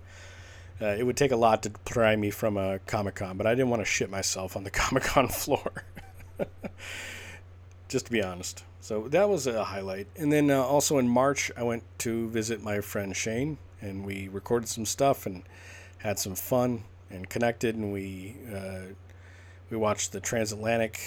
uh, 0.81 0.85
it 0.87 1.05
would 1.05 1.17
take 1.17 1.31
a 1.31 1.35
lot 1.35 1.63
to 1.63 1.71
pry 1.71 2.15
me 2.15 2.29
from 2.29 2.57
a 2.57 2.79
Comic 2.79 3.15
Con, 3.15 3.37
but 3.37 3.47
I 3.47 3.55
didn't 3.55 3.69
want 3.69 3.81
to 3.81 3.85
shit 3.85 4.09
myself 4.09 4.55
on 4.55 4.63
the 4.63 4.69
Comic 4.71 5.03
Con 5.03 5.27
floor. 5.27 5.83
Just 7.87 8.05
to 8.05 8.11
be 8.11 8.21
honest. 8.21 8.63
So 8.81 9.07
that 9.09 9.27
was 9.27 9.45
a 9.45 9.63
highlight. 9.65 10.07
And 10.15 10.31
then 10.31 10.49
uh, 10.49 10.61
also 10.61 10.97
in 10.97 11.09
March, 11.09 11.51
I 11.57 11.63
went 11.63 11.83
to 11.99 12.29
visit 12.29 12.63
my 12.63 12.81
friend 12.81 13.15
Shane 13.15 13.57
and 13.81 14.05
we 14.05 14.27
recorded 14.27 14.69
some 14.69 14.85
stuff 14.85 15.25
and 15.25 15.43
had 15.99 16.19
some 16.19 16.35
fun 16.35 16.83
and 17.09 17.29
connected 17.29 17.75
and 17.75 17.91
we 17.91 18.35
uh, 18.53 18.93
we 19.69 19.77
watched 19.77 20.11
the 20.11 20.19
transatlantic 20.19 20.99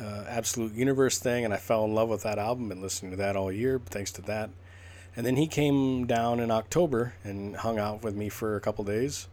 uh, 0.00 0.24
absolute 0.28 0.72
universe 0.72 1.18
thing 1.18 1.44
and 1.44 1.54
i 1.54 1.56
fell 1.56 1.84
in 1.84 1.94
love 1.94 2.08
with 2.08 2.22
that 2.22 2.38
album 2.38 2.70
and 2.70 2.82
listening 2.82 3.10
to 3.10 3.16
that 3.16 3.36
all 3.36 3.52
year 3.52 3.80
thanks 3.86 4.10
to 4.12 4.22
that. 4.22 4.50
And 5.16 5.26
then 5.26 5.36
he 5.36 5.46
came 5.46 6.06
down 6.06 6.40
in 6.40 6.50
october 6.50 7.14
and 7.24 7.56
hung 7.56 7.78
out 7.78 8.02
with 8.02 8.14
me 8.14 8.28
for 8.28 8.56
a 8.56 8.60
couple 8.60 8.84
days 8.84 9.28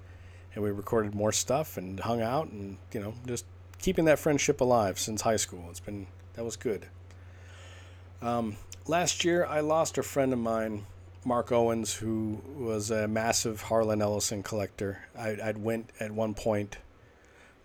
and 0.53 0.63
we 0.63 0.71
recorded 0.71 1.13
more 1.13 1.31
stuff 1.31 1.77
and 1.77 1.99
hung 1.99 2.21
out 2.21 2.49
and 2.49 2.77
you 2.93 2.99
know 2.99 3.13
just 3.25 3.45
keeping 3.79 4.05
that 4.05 4.19
friendship 4.19 4.61
alive 4.61 4.97
since 4.97 5.21
high 5.21 5.35
school. 5.35 5.65
It's 5.69 5.79
been 5.79 6.07
that 6.33 6.43
was 6.43 6.55
good 6.55 6.87
um, 8.21 8.55
last 8.87 9.23
year 9.23 9.45
i 9.45 9.59
lost 9.59 9.97
a 9.97 10.03
friend 10.03 10.33
of 10.33 10.39
mine 10.39 10.85
Mark 11.25 11.51
Owens, 11.51 11.95
who 11.95 12.39
was 12.55 12.91
a 12.91 13.07
massive 13.07 13.63
Harlan 13.63 13.99
Ellison 13.99 14.43
collector. 14.43 15.07
I, 15.17 15.35
I'd 15.43 15.57
went 15.57 15.89
at 15.99 16.11
one 16.11 16.35
point 16.35 16.77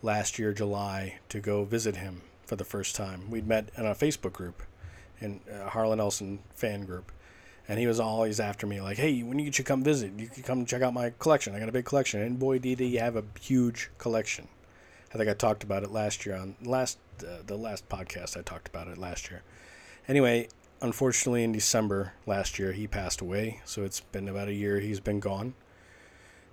last 0.03 0.39
year, 0.39 0.55
July, 0.55 1.19
to 1.29 1.41
go 1.41 1.65
visit 1.65 1.97
him 1.97 2.23
for 2.47 2.57
the 2.57 2.65
first 2.65 2.97
time. 2.97 3.31
We'd 3.31 3.47
met 3.47 3.69
in 3.77 3.85
a 3.85 3.95
Facebook 3.95 4.33
group, 4.33 4.63
in 5.21 5.41
a 5.53 5.69
Harlan 5.69 6.01
Ellison 6.01 6.39
fan 6.55 6.87
group, 6.87 7.13
and 7.69 7.79
he 7.79 7.87
was 7.87 8.01
always 8.01 8.41
after 8.41 8.67
me, 8.67 8.81
like, 8.81 8.97
"Hey, 8.97 9.23
when 9.23 9.39
you 9.39 9.53
should 9.53 9.67
come 9.67 9.85
visit, 9.85 10.13
you 10.17 10.29
can 10.29 10.43
come 10.43 10.65
check 10.65 10.81
out 10.81 10.95
my 10.95 11.11
collection. 11.19 11.55
I 11.55 11.61
got 11.61 11.69
a 11.69 11.73
big 11.73 11.85
collection." 11.85 12.23
And 12.23 12.39
boy, 12.39 12.59
did 12.59 12.81
he 12.81 12.97
have 12.97 13.15
a 13.15 13.25
huge 13.39 13.91
collection. 13.99 14.49
I 15.13 15.19
think 15.19 15.29
I 15.29 15.35
talked 15.35 15.65
about 15.65 15.83
it 15.83 15.91
last 15.91 16.25
year 16.25 16.35
on 16.35 16.57
last 16.63 16.99
uh, 17.23 17.43
the 17.47 17.57
last 17.57 17.91
podcast. 17.91 18.39
I 18.39 18.43
talked 18.43 18.69
about 18.69 18.89
it 18.89 18.97
last 18.97 19.31
year. 19.31 19.43
Anyway, 20.09 20.49
unfortunately, 20.81 21.45
in 21.45 21.53
December 21.53 22.13
last 22.27 22.59
year, 22.59 22.73
he 22.73 22.87
passed 22.87 23.21
away. 23.21 23.61
So 23.65 23.83
it's 23.83 24.01
been 24.01 24.29
about 24.29 24.49
a 24.49 24.55
year 24.55 24.81
he's 24.81 25.01
been 25.01 25.21
gone. 25.21 25.55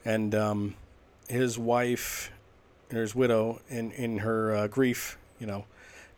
And 0.05 0.33
um, 0.35 0.75
his 1.27 1.57
wife, 1.57 2.31
his 2.89 3.15
widow, 3.15 3.61
in, 3.69 3.91
in 3.91 4.19
her 4.19 4.55
uh, 4.55 4.67
grief, 4.67 5.17
you 5.39 5.47
know, 5.47 5.65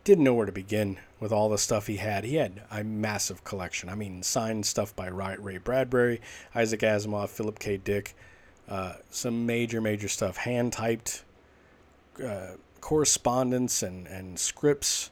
didn't 0.04 0.24
know 0.24 0.34
where 0.34 0.46
to 0.46 0.52
begin 0.52 0.98
with 1.18 1.32
all 1.32 1.48
the 1.48 1.58
stuff 1.58 1.86
he 1.86 1.96
had. 1.96 2.24
He 2.24 2.36
had 2.36 2.62
a 2.70 2.82
massive 2.82 3.44
collection. 3.44 3.88
I 3.88 3.94
mean, 3.94 4.22
signed 4.22 4.64
stuff 4.64 4.96
by 4.96 5.08
Ray 5.08 5.58
Bradbury, 5.58 6.20
Isaac 6.54 6.80
Asimov, 6.80 7.28
Philip 7.28 7.58
K. 7.58 7.76
Dick, 7.76 8.14
uh, 8.68 8.94
some 9.10 9.44
major, 9.44 9.80
major 9.80 10.08
stuff, 10.08 10.38
hand 10.38 10.72
typed 10.72 11.24
uh, 12.24 12.52
correspondence 12.80 13.82
and, 13.82 14.06
and 14.06 14.38
scripts 14.38 15.10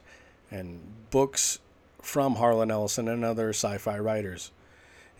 and 0.49 0.79
books 1.11 1.59
from 2.01 2.35
Harlan 2.35 2.71
Ellison 2.71 3.07
and 3.07 3.23
other 3.23 3.49
sci 3.49 3.77
fi 3.77 3.97
writers. 3.99 4.51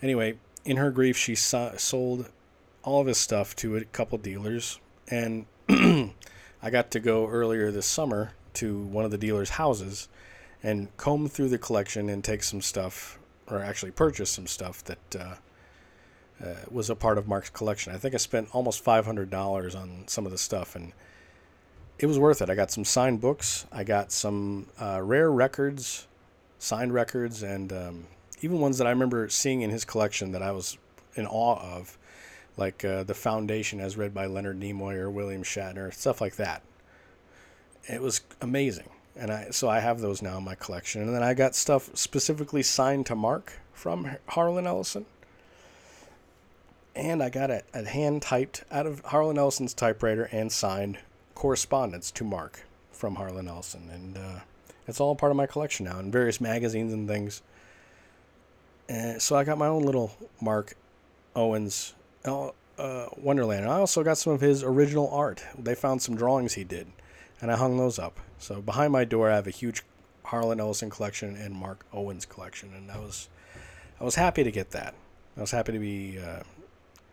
Anyway, 0.01 0.37
in 0.65 0.77
her 0.77 0.91
grief, 0.91 1.17
she 1.17 1.35
sold 1.35 2.29
all 2.83 3.01
of 3.01 3.07
his 3.07 3.17
stuff 3.17 3.55
to 3.57 3.77
a 3.77 3.85
couple 3.85 4.17
dealers, 4.17 4.79
and 5.09 5.45
I 5.69 6.69
got 6.71 6.91
to 6.91 6.99
go 6.99 7.27
earlier 7.27 7.71
this 7.71 7.85
summer 7.85 8.31
to 8.55 8.79
one 8.79 9.05
of 9.05 9.11
the 9.11 9.17
dealers' 9.17 9.51
houses 9.51 10.07
and 10.63 10.95
comb 10.97 11.27
through 11.27 11.49
the 11.49 11.57
collection 11.57 12.09
and 12.09 12.23
take 12.23 12.43
some 12.43 12.61
stuff, 12.61 13.19
or 13.47 13.61
actually 13.61 13.91
purchase 13.91 14.29
some 14.29 14.47
stuff 14.47 14.83
that 14.85 15.15
uh, 15.15 15.35
uh, 16.43 16.55
was 16.69 16.89
a 16.89 16.95
part 16.95 17.17
of 17.17 17.27
Mark's 17.27 17.49
collection. 17.49 17.93
I 17.93 17.97
think 17.97 18.13
I 18.13 18.17
spent 18.17 18.49
almost 18.53 18.83
$500 18.83 19.75
on 19.75 20.03
some 20.07 20.25
of 20.25 20.31
the 20.31 20.37
stuff, 20.37 20.75
and 20.75 20.93
it 21.97 22.05
was 22.05 22.19
worth 22.19 22.41
it. 22.41 22.49
I 22.49 22.55
got 22.55 22.71
some 22.71 22.85
signed 22.85 23.21
books, 23.21 23.65
I 23.71 23.83
got 23.83 24.11
some 24.11 24.67
uh, 24.81 25.01
rare 25.01 25.31
records 25.31 26.07
signed 26.59 26.93
records, 26.93 27.41
and 27.41 27.73
um, 27.73 28.05
even 28.41 28.59
ones 28.59 28.77
that 28.77 28.85
I 28.85 28.91
remember 28.91 29.27
seeing 29.29 29.61
in 29.61 29.71
his 29.71 29.83
collection 29.85 30.31
that 30.33 30.43
I 30.43 30.51
was 30.51 30.77
in 31.15 31.25
awe 31.25 31.59
of, 31.59 31.97
like 32.57 32.85
uh, 32.85 33.03
The 33.03 33.15
Foundation 33.15 33.79
as 33.79 33.97
read 33.97 34.13
by 34.13 34.27
Leonard 34.27 34.59
Nimoy 34.59 34.95
or 34.95 35.09
William 35.09 35.43
Shatner, 35.43 35.93
stuff 35.93 36.21
like 36.21 36.35
that. 36.35 36.61
It 37.87 38.01
was 38.01 38.21
amazing. 38.41 38.89
and 39.15 39.31
I 39.31 39.49
so 39.51 39.67
I 39.67 39.79
have 39.79 39.99
those 39.99 40.21
now 40.21 40.37
in 40.37 40.43
my 40.43 40.55
collection. 40.55 41.01
And 41.01 41.13
then 41.13 41.23
I 41.23 41.33
got 41.33 41.55
stuff 41.55 41.89
specifically 41.93 42.63
signed 42.63 43.05
to 43.07 43.15
Mark 43.15 43.53
from 43.73 44.15
Harlan 44.27 44.65
Ellison. 44.65 45.05
And 46.95 47.21
I 47.21 47.29
got 47.29 47.51
a, 47.51 47.63
a 47.73 47.85
hand 47.85 48.21
typed 48.21 48.63
out 48.71 48.85
of 48.85 49.01
Harlan 49.05 49.37
Ellison's 49.37 49.73
typewriter 49.73 50.29
and 50.31 50.51
signed 50.51 50.99
correspondence 51.35 52.11
to 52.11 52.23
Mark 52.23 52.65
from 52.91 53.15
Harlan 53.15 53.47
Ellison, 53.47 53.89
and 53.93 54.17
uh, 54.17 54.39
it's 54.89 54.99
all 54.99 55.15
part 55.15 55.31
of 55.31 55.35
my 55.35 55.45
collection 55.45 55.85
now 55.85 55.99
in 55.99 56.11
various 56.11 56.41
magazines 56.41 56.93
and 56.93 57.07
things. 57.07 57.41
And 58.87 59.21
so 59.21 59.35
I 59.35 59.43
got 59.43 59.57
my 59.57 59.67
own 59.67 59.83
little 59.83 60.11
Mark 60.41 60.75
Owens 61.35 61.93
uh, 62.25 62.49
uh, 62.77 63.07
Wonderland. 63.17 63.63
And 63.63 63.71
I 63.71 63.77
also 63.77 64.03
got 64.03 64.17
some 64.17 64.33
of 64.33 64.41
his 64.41 64.63
original 64.63 65.09
art. 65.11 65.43
They 65.57 65.75
found 65.75 66.01
some 66.01 66.15
drawings 66.15 66.53
he 66.53 66.63
did, 66.63 66.87
and 67.41 67.51
I 67.51 67.57
hung 67.57 67.77
those 67.77 67.99
up. 67.99 68.19
So 68.39 68.61
behind 68.61 68.91
my 68.91 69.05
door, 69.05 69.29
I 69.29 69.35
have 69.35 69.47
a 69.47 69.51
huge 69.51 69.83
Harlan 70.23 70.59
Ellison 70.59 70.89
collection 70.89 71.35
and 71.35 71.53
Mark 71.53 71.85
Owens 71.93 72.25
collection, 72.25 72.71
and 72.75 72.91
I 72.91 72.99
was 72.99 73.29
I 73.99 74.03
was 74.03 74.15
happy 74.15 74.43
to 74.43 74.51
get 74.51 74.71
that. 74.71 74.93
I 75.37 75.41
was 75.41 75.51
happy 75.51 75.73
to 75.73 75.79
be 75.79 76.19
uh, 76.19 76.43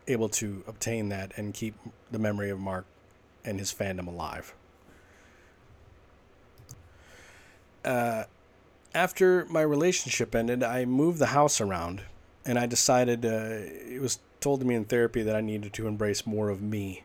able 0.07 0.29
to 0.31 0.63
obtain 0.67 1.09
that 1.09 1.33
and 1.37 1.53
keep 1.53 1.75
the 2.11 2.19
memory 2.19 2.51
of 2.51 2.59
Mark 2.59 2.87
and 3.45 3.59
his 3.59 3.73
fandom 3.73 4.07
alive. 4.07 4.55
Uh, 7.87 8.25
after 8.95 9.45
my 9.47 9.63
relationship 9.63 10.35
ended, 10.35 10.63
I 10.63 10.85
moved 10.85 11.19
the 11.19 11.27
house 11.27 11.61
around, 11.61 12.03
and 12.45 12.59
I 12.59 12.67
decided 12.67 13.25
uh, 13.25 13.29
it 13.29 14.03
was 14.03 14.19
told 14.41 14.61
to 14.61 14.67
me 14.67 14.75
in 14.75 14.85
therapy 14.85 15.23
that 15.23 15.37
I 15.37 15.41
needed 15.41 15.73
to 15.75 15.87
embrace 15.87 16.27
more 16.27 16.51
of 16.51 16.61
me. 16.61 17.05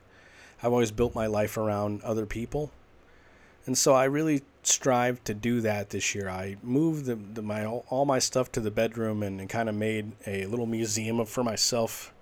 I've 0.64 0.72
always 0.72 0.92
built 0.92 1.14
my 1.14 1.28
life 1.28 1.58
around 1.58 2.02
other 2.02 2.26
people, 2.26 2.72
and 3.66 3.78
so 3.78 3.94
I 3.94 4.06
really 4.06 4.42
strived 4.64 5.26
to 5.26 5.34
do 5.34 5.62
that 5.62 5.92
this 5.92 6.16
year. 6.16 6.30
I 6.30 6.58
moved 6.64 7.06
the, 7.06 7.16
the 7.16 7.42
my 7.42 7.66
all 7.66 8.06
my 8.06 8.20
stuff 8.20 8.52
to 8.54 8.60
the 8.60 8.72
bedroom 8.72 9.22
and, 9.22 9.40
and 9.40 9.50
kind 9.50 9.70
of 9.70 9.76
made 9.76 10.12
a 10.26 10.46
little 10.48 10.68
museum 10.68 11.24
for 11.26 11.44
myself. 11.44 12.14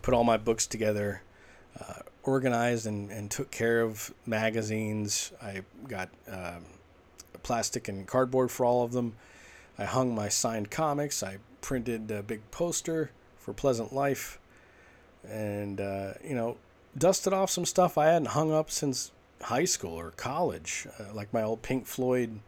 Put 0.00 0.14
all 0.14 0.24
my 0.24 0.36
books 0.36 0.66
together, 0.66 1.22
uh, 1.80 2.00
organized 2.22 2.86
and, 2.86 3.10
and 3.10 3.30
took 3.30 3.50
care 3.50 3.82
of 3.82 4.14
magazines. 4.26 5.32
I 5.42 5.62
got 5.88 6.08
um, 6.30 6.64
plastic 7.42 7.88
and 7.88 8.06
cardboard 8.06 8.50
for 8.50 8.64
all 8.66 8.84
of 8.84 8.92
them. 8.92 9.14
I 9.78 9.84
hung 9.84 10.14
my 10.14 10.28
signed 10.28 10.70
comics. 10.70 11.22
I 11.22 11.38
printed 11.60 12.10
a 12.10 12.22
big 12.22 12.50
poster 12.50 13.10
for 13.36 13.52
Pleasant 13.52 13.92
Life, 13.92 14.38
and 15.28 15.80
uh, 15.80 16.14
you 16.24 16.34
know, 16.34 16.56
dusted 16.96 17.32
off 17.32 17.50
some 17.50 17.64
stuff 17.64 17.96
I 17.96 18.06
hadn't 18.06 18.28
hung 18.28 18.52
up 18.52 18.70
since 18.70 19.12
high 19.42 19.64
school 19.64 19.94
or 19.94 20.10
college, 20.12 20.86
uh, 20.98 21.14
like 21.14 21.32
my 21.32 21.42
old 21.42 21.62
Pink 21.62 21.86
Floyd 21.86 22.40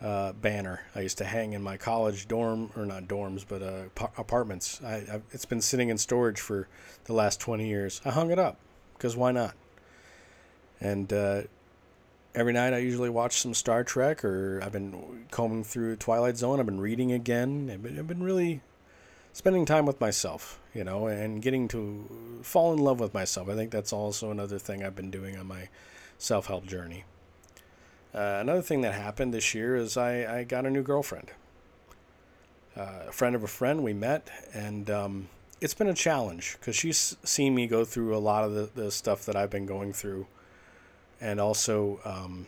uh, 0.00 0.32
banner 0.32 0.82
I 0.94 1.00
used 1.00 1.18
to 1.18 1.24
hang 1.24 1.54
in 1.54 1.62
my 1.62 1.76
college 1.76 2.28
dorm 2.28 2.70
or 2.76 2.84
not 2.84 3.04
dorms, 3.04 3.44
but 3.48 3.62
uh, 3.62 3.84
apartments. 4.18 4.80
I, 4.84 5.04
I've, 5.12 5.22
it's 5.32 5.46
been 5.46 5.60
sitting 5.60 5.88
in 5.88 5.98
storage 5.98 6.40
for 6.40 6.68
the 7.04 7.14
last 7.14 7.40
twenty 7.40 7.66
years. 7.66 8.00
I 8.04 8.10
hung 8.10 8.30
it 8.30 8.38
up 8.38 8.58
because 8.94 9.16
why 9.16 9.32
not? 9.32 9.54
And 10.80 11.12
uh, 11.12 11.42
every 12.34 12.52
night 12.52 12.74
I 12.74 12.78
usually 12.78 13.10
watch 13.10 13.40
some 13.40 13.54
Star 13.54 13.84
Trek, 13.84 14.24
or 14.24 14.60
I've 14.62 14.72
been 14.72 15.26
combing 15.30 15.64
through 15.64 15.96
Twilight 15.96 16.36
Zone. 16.36 16.60
I've 16.60 16.66
been 16.66 16.80
reading 16.80 17.12
again. 17.12 17.70
I've 17.72 17.82
been, 17.82 17.98
I've 17.98 18.08
been 18.08 18.22
really 18.22 18.60
spending 19.32 19.64
time 19.64 19.86
with 19.86 20.00
myself, 20.00 20.60
you 20.74 20.84
know, 20.84 21.06
and 21.06 21.42
getting 21.42 21.68
to 21.68 22.40
fall 22.42 22.72
in 22.72 22.78
love 22.78 23.00
with 23.00 23.14
myself. 23.14 23.48
I 23.48 23.54
think 23.54 23.70
that's 23.70 23.92
also 23.92 24.30
another 24.30 24.58
thing 24.58 24.84
I've 24.84 24.96
been 24.96 25.10
doing 25.10 25.36
on 25.36 25.46
my 25.46 25.68
self 26.18 26.46
help 26.46 26.66
journey. 26.66 27.04
Uh, 28.14 28.38
another 28.40 28.62
thing 28.62 28.80
that 28.82 28.94
happened 28.94 29.34
this 29.34 29.54
year 29.54 29.76
is 29.76 29.96
I, 29.96 30.40
I 30.40 30.44
got 30.44 30.66
a 30.66 30.70
new 30.70 30.82
girlfriend. 30.82 31.32
Uh, 32.76 33.04
a 33.08 33.12
friend 33.12 33.36
of 33.36 33.42
a 33.42 33.48
friend, 33.48 33.82
we 33.84 33.92
met, 33.92 34.28
and 34.52 34.90
um, 34.90 35.28
it's 35.60 35.74
been 35.74 35.88
a 35.88 35.94
challenge 35.94 36.56
because 36.58 36.74
she's 36.74 37.16
seen 37.22 37.54
me 37.54 37.66
go 37.68 37.84
through 37.84 38.16
a 38.16 38.18
lot 38.18 38.44
of 38.44 38.54
the, 38.54 38.82
the 38.82 38.90
stuff 38.90 39.24
that 39.26 39.36
I've 39.36 39.50
been 39.50 39.66
going 39.66 39.92
through 39.92 40.26
and 41.24 41.40
also, 41.40 41.98
um, 42.04 42.46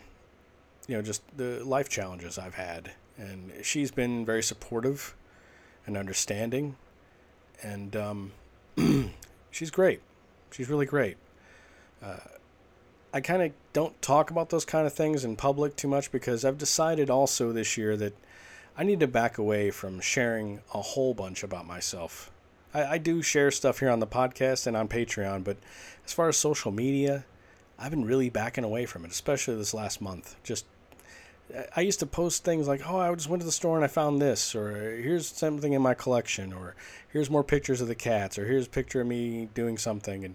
you 0.86 0.94
know, 0.94 1.02
just 1.02 1.22
the 1.36 1.64
life 1.64 1.88
challenges 1.88 2.38
I've 2.38 2.54
had. 2.54 2.92
And 3.16 3.50
she's 3.62 3.90
been 3.90 4.26
very 4.26 4.42
supportive 4.42 5.16
and 5.86 5.96
understanding, 5.96 6.76
and 7.62 7.96
um, 7.96 8.32
she's 9.50 9.70
great. 9.70 10.02
She's 10.50 10.68
really 10.68 10.84
great. 10.84 11.16
Uh, 12.02 12.18
I 13.14 13.22
kind 13.22 13.42
of 13.42 13.52
don't 13.72 14.00
talk 14.02 14.30
about 14.30 14.50
those 14.50 14.66
kind 14.66 14.86
of 14.86 14.92
things 14.92 15.24
in 15.24 15.36
public 15.36 15.74
too 15.76 15.88
much 15.88 16.12
because 16.12 16.44
I've 16.44 16.58
decided 16.58 17.08
also 17.08 17.52
this 17.52 17.78
year 17.78 17.96
that 17.96 18.12
I 18.76 18.84
need 18.84 19.00
to 19.00 19.06
back 19.06 19.38
away 19.38 19.70
from 19.70 20.00
sharing 20.00 20.60
a 20.74 20.82
whole 20.82 21.14
bunch 21.14 21.42
about 21.42 21.66
myself. 21.66 22.30
I, 22.74 22.84
I 22.84 22.98
do 22.98 23.22
share 23.22 23.50
stuff 23.50 23.78
here 23.80 23.88
on 23.88 24.00
the 24.00 24.06
podcast 24.06 24.66
and 24.66 24.76
on 24.76 24.86
Patreon, 24.86 25.44
but 25.44 25.56
as 26.04 26.12
far 26.12 26.28
as 26.28 26.36
social 26.36 26.72
media, 26.72 27.24
I've 27.78 27.90
been 27.90 28.04
really 28.04 28.30
backing 28.30 28.64
away 28.64 28.86
from 28.86 29.04
it, 29.04 29.10
especially 29.10 29.56
this 29.56 29.74
last 29.74 30.00
month. 30.00 30.36
Just 30.42 30.64
I 31.76 31.82
used 31.82 32.00
to 32.00 32.06
post 32.06 32.42
things 32.44 32.66
like, 32.66 32.82
"Oh, 32.88 32.98
I 32.98 33.14
just 33.14 33.28
went 33.28 33.40
to 33.40 33.46
the 33.46 33.52
store 33.52 33.76
and 33.76 33.84
I 33.84 33.88
found 33.88 34.20
this," 34.20 34.54
or 34.54 34.96
"Here's 34.96 35.28
something 35.28 35.72
in 35.72 35.82
my 35.82 35.94
collection," 35.94 36.52
or 36.52 36.74
"Here's 37.12 37.30
more 37.30 37.44
pictures 37.44 37.80
of 37.80 37.88
the 37.88 37.94
cats," 37.94 38.38
or 38.38 38.46
"Here's 38.46 38.66
a 38.66 38.70
picture 38.70 39.02
of 39.02 39.06
me 39.06 39.48
doing 39.54 39.78
something." 39.78 40.24
And 40.24 40.34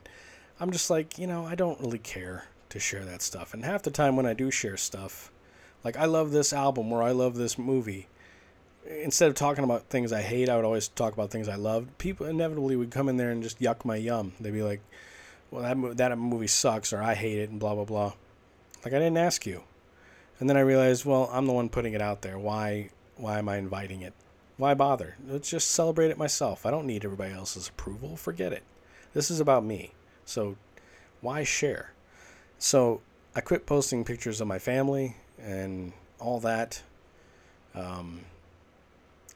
I'm 0.60 0.72
just 0.72 0.90
like, 0.90 1.18
you 1.18 1.28
know, 1.28 1.46
I 1.46 1.56
don't 1.56 1.82
really 1.82 2.00
care 2.00 2.46
to 2.70 2.80
share 2.80 3.04
that 3.06 3.22
stuff. 3.22 3.54
And 3.54 3.66
half 3.66 3.84
the 3.84 3.92
time 3.92 4.16
when 4.16 4.26
I 4.26 4.34
do 4.34 4.52
share 4.52 4.78
stuff, 4.78 5.32
like 5.84 5.98
I 5.98 6.06
love 6.06 6.32
this 6.32 6.54
album 6.54 6.94
or 6.94 7.04
I 7.04 7.12
love 7.12 7.36
this 7.36 7.58
movie, 7.58 8.08
instead 8.86 9.28
of 9.28 9.36
talking 9.36 9.64
about 9.64 9.90
things 9.90 10.14
I 10.14 10.22
hate, 10.22 10.48
I 10.48 10.56
would 10.56 10.66
always 10.66 10.88
talk 10.88 11.14
about 11.14 11.32
things 11.32 11.50
I 11.50 11.56
loved. 11.56 11.98
People 11.98 12.28
inevitably 12.28 12.76
would 12.76 12.92
come 12.92 13.10
in 13.10 13.18
there 13.18 13.32
and 13.32 13.44
just 13.44 13.60
yuck 13.60 13.84
my 13.84 13.96
yum. 13.96 14.34
They'd 14.40 14.54
be 14.54 14.64
like, 14.64 14.82
well, 15.52 15.64
that, 15.64 15.98
that 15.98 16.18
movie 16.18 16.48
sucks 16.48 16.94
or 16.94 17.02
I 17.02 17.14
hate 17.14 17.38
it 17.38 17.50
and 17.50 17.60
blah, 17.60 17.76
blah, 17.76 17.86
blah. 17.86 18.14
Like, 18.84 18.94
I 18.94 19.00
didn't 19.00 19.18
ask 19.18 19.46
you. 19.46 19.64
And 20.40 20.50
then 20.50 20.58
I 20.58 20.62
realized, 20.62 21.06
well, 21.06 21.30
I'm 21.32 21.46
the 21.46 21.54
one 21.54 21.70
putting 21.70 21.94
it 21.94 22.02
out 22.02 22.22
there. 22.22 22.40
Why, 22.40 22.90
why 23.18 23.38
am 23.38 23.48
I 23.48 23.58
inviting 23.58 24.02
it? 24.02 24.14
Why 24.58 24.74
bother? 24.74 25.18
Let's 25.28 25.50
just 25.50 25.70
celebrate 25.70 26.10
it 26.10 26.18
myself. 26.18 26.66
I 26.66 26.72
don't 26.72 26.88
need 26.88 27.06
everybody 27.06 27.34
else's 27.34 27.68
approval. 27.68 28.16
Forget 28.16 28.54
it. 28.54 28.64
This 29.14 29.30
is 29.30 29.40
about 29.40 29.64
me. 29.64 29.92
So, 30.26 30.56
why 31.20 31.44
share? 31.44 31.94
So, 32.58 33.02
I 33.36 33.42
quit 33.42 33.66
posting 33.66 34.04
pictures 34.04 34.42
of 34.42 34.48
my 34.48 34.60
family 34.60 35.18
and 35.40 35.94
all 36.20 36.40
that. 36.40 36.82
Um, 37.76 38.22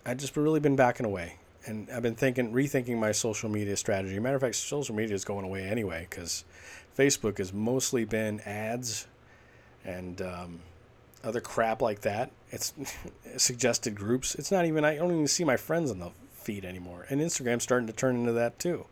I 0.06 0.13
just 0.13 0.38
really 0.38 0.60
been 0.60 0.75
backing 0.75 1.06
away 1.06 1.36
and 1.65 1.89
I've 1.89 2.04
been 2.04 2.15
thinking, 2.15 2.51
rethinking 2.51 2.97
my 2.97 3.12
social 3.12 3.49
media 3.49 3.75
strategy. 3.75 4.19
Matter 4.19 4.36
of 4.36 4.41
fact, 4.41 4.56
social 4.56 4.95
media 4.95 5.15
is 5.15 5.25
going 5.25 5.45
away 5.45 5.63
anyway 5.67 6.08
because 6.10 6.45
Facebook 6.97 7.39
has 7.39 7.54
mostly 7.54 8.06
been 8.06 8.39
ads 8.41 9.08
and 9.84 10.21
um, 10.21 10.60
other 11.23 11.41
crap 11.41 11.82
like 11.82 12.01
that. 12.01 12.32
It's 12.51 12.73
suggested 13.38 13.95
groups. 13.95 14.36
It's 14.36 14.51
not 14.51 14.65
even. 14.65 14.86
I 14.86 14.95
don't 14.95 15.12
even 15.12 15.28
see 15.28 15.43
my 15.43 15.58
friends 15.58 15.91
on 15.91 15.99
the 15.99 16.12
feed 16.34 16.65
anymore. 16.65 17.06
And 17.10 17.19
Instagram's 17.19 17.63
starting 17.63 17.88
to 17.88 17.93
turn 17.93 18.15
into 18.15 18.34
that 18.34 18.60
too. 18.60 18.86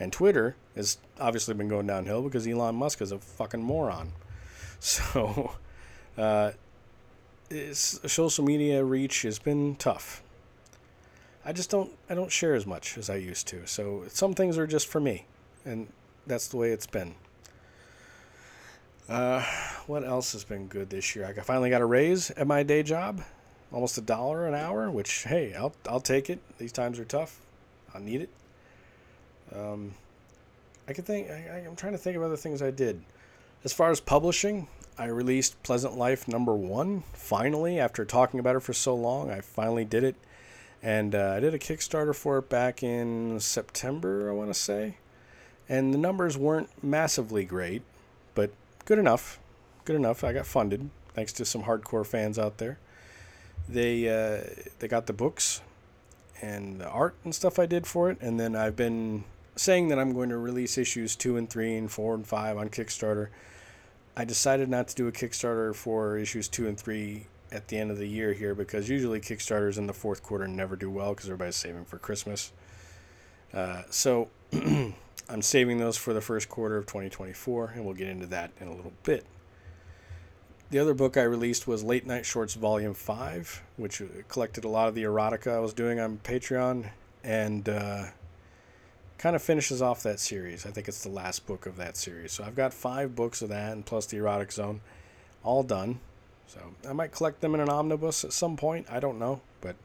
And 0.00 0.12
Twitter 0.12 0.56
has 0.76 0.98
obviously 1.20 1.54
been 1.54 1.68
going 1.68 1.86
downhill 1.86 2.22
because 2.22 2.46
Elon 2.46 2.76
Musk 2.76 3.02
is 3.02 3.12
a 3.12 3.18
fucking 3.18 3.62
moron. 3.62 4.12
So, 4.80 5.56
uh, 6.16 6.52
social 7.72 8.44
media 8.44 8.84
reach 8.84 9.22
has 9.22 9.40
been 9.40 9.74
tough 9.74 10.22
I 11.48 11.52
just 11.52 11.70
don't 11.70 11.90
I 12.10 12.14
don't 12.14 12.30
share 12.30 12.54
as 12.54 12.66
much 12.66 12.98
as 12.98 13.08
I 13.08 13.16
used 13.16 13.48
to. 13.48 13.66
So 13.66 14.04
some 14.08 14.34
things 14.34 14.58
are 14.58 14.66
just 14.66 14.86
for 14.86 15.00
me, 15.00 15.24
and 15.64 15.88
that's 16.26 16.46
the 16.48 16.58
way 16.58 16.72
it's 16.72 16.86
been. 16.86 17.14
Uh, 19.08 19.42
what 19.86 20.04
else 20.04 20.32
has 20.32 20.44
been 20.44 20.66
good 20.66 20.90
this 20.90 21.16
year? 21.16 21.24
I 21.24 21.32
finally 21.40 21.70
got 21.70 21.80
a 21.80 21.86
raise 21.86 22.30
at 22.32 22.46
my 22.46 22.62
day 22.62 22.82
job, 22.82 23.22
almost 23.72 23.96
a 23.96 24.02
dollar 24.02 24.46
an 24.46 24.52
hour. 24.52 24.90
Which 24.90 25.24
hey, 25.24 25.54
I'll 25.54 25.72
I'll 25.88 26.02
take 26.02 26.28
it. 26.28 26.38
These 26.58 26.72
times 26.72 26.98
are 26.98 27.06
tough. 27.06 27.40
I 27.94 27.98
need 28.00 28.20
it. 28.20 28.30
Um, 29.56 29.94
I 30.86 30.92
can 30.92 31.04
think. 31.04 31.30
I, 31.30 31.64
I'm 31.66 31.76
trying 31.76 31.92
to 31.92 31.98
think 31.98 32.14
of 32.14 32.22
other 32.22 32.36
things 32.36 32.60
I 32.60 32.70
did. 32.70 33.00
As 33.64 33.72
far 33.72 33.90
as 33.90 34.00
publishing, 34.00 34.68
I 34.98 35.06
released 35.06 35.62
Pleasant 35.62 35.96
Life 35.96 36.28
number 36.28 36.54
one. 36.54 37.04
Finally, 37.14 37.80
after 37.80 38.04
talking 38.04 38.38
about 38.38 38.54
it 38.54 38.60
for 38.60 38.74
so 38.74 38.94
long, 38.94 39.30
I 39.30 39.40
finally 39.40 39.86
did 39.86 40.04
it 40.04 40.14
and 40.82 41.14
uh, 41.14 41.34
I 41.36 41.40
did 41.40 41.54
a 41.54 41.58
Kickstarter 41.58 42.14
for 42.14 42.38
it 42.38 42.48
back 42.48 42.82
in 42.82 43.40
September, 43.40 44.30
I 44.30 44.32
want 44.32 44.50
to 44.50 44.58
say. 44.58 44.96
And 45.68 45.92
the 45.92 45.98
numbers 45.98 46.38
weren't 46.38 46.70
massively 46.82 47.44
great, 47.44 47.82
but 48.34 48.50
good 48.84 48.98
enough. 48.98 49.38
Good 49.84 49.96
enough. 49.96 50.24
I 50.24 50.32
got 50.32 50.46
funded 50.46 50.90
thanks 51.14 51.32
to 51.32 51.44
some 51.44 51.64
hardcore 51.64 52.06
fans 52.06 52.38
out 52.38 52.58
there. 52.58 52.78
They 53.68 54.08
uh, 54.08 54.44
they 54.78 54.88
got 54.88 55.06
the 55.06 55.12
books 55.12 55.60
and 56.40 56.80
the 56.80 56.88
art 56.88 57.16
and 57.24 57.34
stuff 57.34 57.58
I 57.58 57.66
did 57.66 57.86
for 57.86 58.10
it, 58.10 58.18
and 58.20 58.38
then 58.38 58.54
I've 58.54 58.76
been 58.76 59.24
saying 59.56 59.88
that 59.88 59.98
I'm 59.98 60.14
going 60.14 60.28
to 60.28 60.38
release 60.38 60.78
issues 60.78 61.16
two 61.16 61.36
and 61.36 61.50
three 61.50 61.76
and 61.76 61.90
four 61.90 62.14
and 62.14 62.26
five 62.26 62.56
on 62.56 62.68
Kickstarter. 62.68 63.28
I 64.16 64.24
decided 64.24 64.68
not 64.68 64.88
to 64.88 64.94
do 64.94 65.08
a 65.08 65.12
Kickstarter 65.12 65.74
for 65.74 66.16
issues 66.16 66.48
two 66.48 66.68
and 66.68 66.78
three 66.78 67.26
at 67.50 67.68
the 67.68 67.78
end 67.78 67.90
of 67.90 67.98
the 67.98 68.06
year 68.06 68.32
here 68.32 68.54
because 68.54 68.88
usually 68.88 69.20
Kickstarters 69.20 69.78
in 69.78 69.86
the 69.86 69.92
fourth 69.92 70.22
quarter 70.22 70.46
never 70.46 70.76
do 70.76 70.90
well 70.90 71.10
because 71.10 71.26
everybody's 71.26 71.56
saving 71.56 71.84
for 71.84 71.98
Christmas. 71.98 72.52
Uh, 73.52 73.82
so 73.90 74.28
I'm 74.52 75.42
saving 75.42 75.78
those 75.78 75.96
for 75.96 76.12
the 76.12 76.20
first 76.20 76.48
quarter 76.48 76.76
of 76.76 76.86
2024, 76.86 77.72
and 77.74 77.84
we'll 77.84 77.94
get 77.94 78.08
into 78.08 78.26
that 78.26 78.50
in 78.60 78.68
a 78.68 78.74
little 78.74 78.92
bit. 79.02 79.26
The 80.70 80.78
other 80.78 80.92
book 80.92 81.16
I 81.16 81.22
released 81.22 81.66
was 81.66 81.82
Late 81.82 82.06
Night 82.06 82.26
Shorts 82.26 82.54
Volume 82.54 82.92
5, 82.92 83.62
which 83.76 84.02
collected 84.28 84.64
a 84.64 84.68
lot 84.68 84.88
of 84.88 84.94
the 84.94 85.04
erotica 85.04 85.52
I 85.52 85.60
was 85.60 85.72
doing 85.72 85.98
on 85.98 86.18
Patreon 86.18 86.90
and 87.24 87.68
uh, 87.68 88.04
kind 89.16 89.34
of 89.34 89.42
finishes 89.42 89.80
off 89.80 90.02
that 90.02 90.20
series. 90.20 90.66
I 90.66 90.70
think 90.70 90.86
it's 90.86 91.02
the 91.02 91.08
last 91.08 91.46
book 91.46 91.64
of 91.64 91.76
that 91.76 91.96
series. 91.96 92.32
So 92.32 92.44
I've 92.44 92.54
got 92.54 92.74
five 92.74 93.16
books 93.16 93.40
of 93.40 93.48
that 93.48 93.72
and 93.72 93.84
plus 93.84 94.04
the 94.06 94.18
Erotic 94.18 94.52
Zone 94.52 94.82
all 95.42 95.62
done. 95.62 96.00
So 96.48 96.60
I 96.88 96.92
might 96.92 97.12
collect 97.12 97.40
them 97.40 97.54
in 97.54 97.60
an 97.60 97.68
omnibus 97.68 98.24
at 98.24 98.32
some 98.32 98.56
point. 98.56 98.86
I 98.90 99.00
don't 99.00 99.18
know, 99.18 99.40
but 99.60 99.76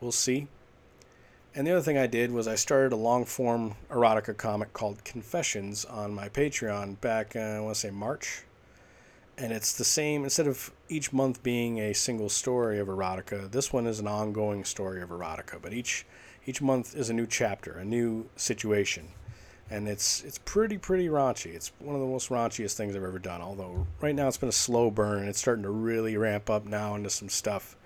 we'll 0.00 0.12
see. 0.12 0.46
And 1.54 1.66
the 1.66 1.72
other 1.72 1.82
thing 1.82 1.98
I 1.98 2.06
did 2.06 2.30
was 2.30 2.46
I 2.48 2.54
started 2.54 2.92
a 2.92 2.96
long 2.96 3.24
form 3.24 3.74
erotica 3.90 4.36
comic 4.36 4.72
called 4.72 5.04
Confessions 5.04 5.84
on 5.84 6.14
my 6.14 6.28
Patreon 6.28 7.00
back, 7.00 7.34
uh, 7.34 7.40
I 7.40 7.60
want 7.60 7.74
to 7.74 7.80
say 7.80 7.90
March 7.90 8.44
and 9.38 9.52
it's 9.52 9.72
the 9.72 9.84
same 9.84 10.24
instead 10.24 10.48
of 10.48 10.72
each 10.88 11.12
month 11.12 11.42
being 11.42 11.78
a 11.78 11.94
single 11.94 12.28
story 12.28 12.78
of 12.78 12.88
erotica 12.88 13.50
this 13.50 13.72
one 13.72 13.86
is 13.86 14.00
an 14.00 14.08
ongoing 14.08 14.64
story 14.64 15.00
of 15.00 15.10
erotica 15.10 15.62
but 15.62 15.72
each 15.72 16.04
each 16.44 16.60
month 16.60 16.96
is 16.96 17.08
a 17.08 17.14
new 17.14 17.26
chapter 17.26 17.72
a 17.78 17.84
new 17.84 18.28
situation 18.36 19.08
and 19.70 19.88
it's 19.88 20.22
it's 20.24 20.38
pretty 20.38 20.78
pretty 20.78 21.08
raunchy 21.08 21.54
it's 21.54 21.72
one 21.78 21.94
of 21.94 22.00
the 22.00 22.06
most 22.06 22.30
raunchiest 22.30 22.74
things 22.74 22.96
i've 22.96 23.02
ever 23.02 23.18
done 23.18 23.40
although 23.40 23.86
right 24.00 24.14
now 24.14 24.28
it's 24.28 24.36
been 24.36 24.48
a 24.48 24.52
slow 24.52 24.90
burn 24.90 25.18
and 25.18 25.28
it's 25.28 25.38
starting 25.38 25.62
to 25.62 25.70
really 25.70 26.16
ramp 26.16 26.48
up 26.48 26.64
now 26.64 26.94
into 26.94 27.10
some 27.10 27.28
stuff 27.28 27.76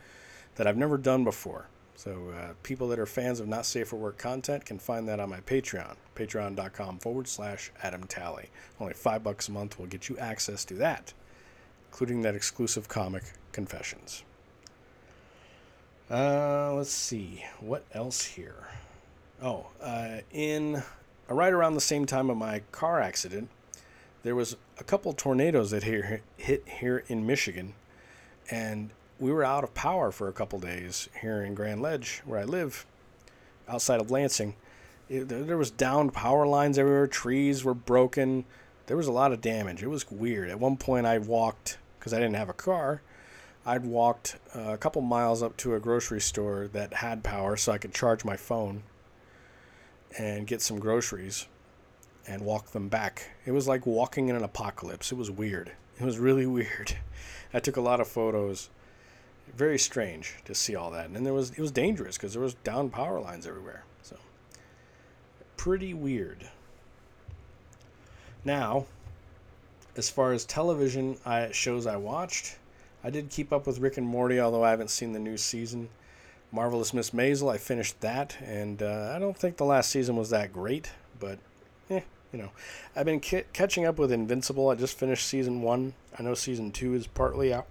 that 0.57 0.67
i've 0.67 0.77
never 0.77 0.97
done 0.97 1.25
before 1.25 1.67
so 1.95 2.33
uh, 2.37 2.53
people 2.63 2.89
that 2.89 2.99
are 2.99 3.07
fans 3.07 3.39
of 3.39 3.47
not 3.47 3.67
safe 3.67 3.89
for 3.89 3.97
work 3.97 4.19
content 4.19 4.65
can 4.65 4.79
find 4.79 5.09
that 5.09 5.21
on 5.21 5.29
my 5.29 5.41
patreon 5.41 5.97
patreon.com 6.17 6.99
forward 6.99 7.27
slash 7.27 7.71
adam 7.83 8.05
tally 8.05 8.49
only 8.81 8.95
five 8.95 9.23
bucks 9.23 9.49
a 9.49 9.53
month 9.53 9.79
will 9.79 9.87
get 9.87 10.09
you 10.09 10.17
access 10.19 10.65
to 10.65 10.75
that 10.75 11.13
including 11.93 12.23
that 12.23 12.35
exclusive 12.35 12.89
comic, 12.89 13.23
Confessions. 13.53 14.25
Uh, 16.11 16.73
let's 16.73 16.91
see. 16.91 17.45
What 17.61 17.85
else 17.93 18.25
here? 18.25 18.67
Oh, 19.43 19.67
uh, 19.83 20.21
in 20.33 20.83
right 21.29 21.53
around 21.53 21.75
the 21.75 21.81
same 21.81 22.07
time 22.07 22.31
of 22.31 22.37
my 22.37 22.63
car 22.73 23.01
accident, 23.01 23.49
there 24.23 24.35
was 24.35 24.57
a 24.79 24.85
couple 24.85 25.13
tornadoes 25.13 25.71
that 25.71 25.83
hit 25.85 26.69
here 26.69 27.05
in 27.09 27.27
Michigan, 27.27 27.75
and 28.51 28.91
we 29.19 29.33
were 29.33 29.45
out 29.45 29.65
of 29.65 29.75
power 29.75 30.11
for 30.11 30.29
a 30.29 30.33
couple 30.33 30.59
days 30.59 31.09
here 31.21 31.43
in 31.43 31.55
Grand 31.55 31.83
Ledge, 31.83 32.23
where 32.25 32.41
I 32.41 32.45
live, 32.45 32.87
outside 33.69 34.01
of 34.01 34.11
Lansing. 34.11 34.55
There 35.09 35.59
was 35.59 35.71
downed 35.71 36.15
power 36.15 36.47
lines 36.47 36.79
everywhere. 36.79 37.07
Trees 37.07 37.65
were 37.65 37.75
broken. 37.75 38.45
There 38.87 38.97
was 38.97 39.07
a 39.07 39.13
lot 39.13 39.33
of 39.33 39.41
damage. 39.41 39.83
It 39.83 39.89
was 39.89 40.11
weird. 40.11 40.49
At 40.49 40.59
one 40.59 40.77
point, 40.77 41.07
I 41.07 41.19
walked 41.19 41.79
because 42.03 42.13
I 42.13 42.19
didn't 42.19 42.35
have 42.35 42.49
a 42.49 42.55
car, 42.55 43.01
I'd 43.65 43.85
walked 43.85 44.37
uh, 44.57 44.73
a 44.73 44.77
couple 44.77 45.03
miles 45.03 45.41
up 45.41 45.57
to 45.59 45.77
a 45.77 45.81
grocery 45.81 46.21
store 46.21 46.69
that 46.73 46.95
had 46.95 47.23
power 47.23 47.57
so 47.57 47.71
I 47.71 47.79
could 47.79 47.95
charge 47.95 48.25
my 48.25 48.37
phone 48.37 48.83
and 50.19 50.47
get 50.47 50.61
some 50.61 50.79
groceries 50.79 51.47
and 52.27 52.43
walk 52.43 52.71
them 52.71 52.89
back. 52.89 53.31
It 53.47 53.53
was 53.53 53.67
like 53.67 53.87
walking 53.87 54.29
in 54.29 54.37
an 54.37 54.45
apocalypse. 54.45 55.13
It 55.13 55.17
was 55.17 55.31
weird. 55.31 55.73
It 55.99 56.05
was 56.05 56.19
really 56.19 56.47
weird. 56.59 56.97
I 57.53 57.61
took 57.61 57.77
a 57.77 57.81
lot 57.81 58.01
of 58.01 58.09
photos. 58.09 58.71
Very 59.55 59.79
strange 59.79 60.37
to 60.45 60.55
see 60.55 60.75
all 60.75 60.91
that. 60.93 61.11
And 61.11 61.27
there 61.27 61.35
was 61.35 61.51
it 61.51 61.59
was 61.59 61.73
dangerous 61.73 62.17
because 62.17 62.33
there 62.33 62.43
was 62.43 62.55
down 62.55 62.91
power 62.91 63.21
lines 63.21 63.47
everywhere. 63.47 63.85
So 64.03 64.17
pretty 65.57 65.95
weird. 65.95 66.49
Now, 68.45 68.87
as 69.97 70.09
far 70.09 70.33
as 70.33 70.45
television 70.45 71.17
shows 71.53 71.87
I 71.87 71.97
watched, 71.97 72.57
I 73.05 73.11
did 73.11 73.31
keep 73.31 73.53
up 73.53 73.67
with 73.67 73.79
Rick 73.79 73.99
and 73.99 74.07
Morty, 74.07 74.41
although 74.41 74.65
I 74.65 74.71
haven't 74.71 74.91
seen 74.91 75.13
the 75.13 75.19
new 75.19 75.37
season. 75.37 75.89
Marvelous 76.53 76.93
Miss 76.93 77.11
Maisel, 77.11 77.51
I 77.51 77.57
finished 77.57 78.01
that, 78.03 78.37
and 78.45 78.83
uh, 78.83 79.13
I 79.17 79.19
don't 79.19 79.37
think 79.37 79.57
the 79.57 79.65
last 79.65 79.89
season 79.89 80.17
was 80.17 80.29
that 80.31 80.53
great, 80.53 80.91
but 81.19 81.39
eh, 81.89 82.03
you 82.31 82.39
know, 82.39 82.51
I've 82.95 83.07
been 83.07 83.21
catching 83.21 83.87
up 83.87 83.99
with 83.99 84.13
Invincible. 84.13 84.69
I 84.69 84.75
just 84.75 84.99
finished 84.99 85.27
season 85.27 85.63
one. 85.63 85.95
I 86.19 86.23
know 86.23 86.35
season 86.35 86.71
two 86.71 86.95
is 86.95 87.07
partly 87.07 87.55
out 87.55 87.67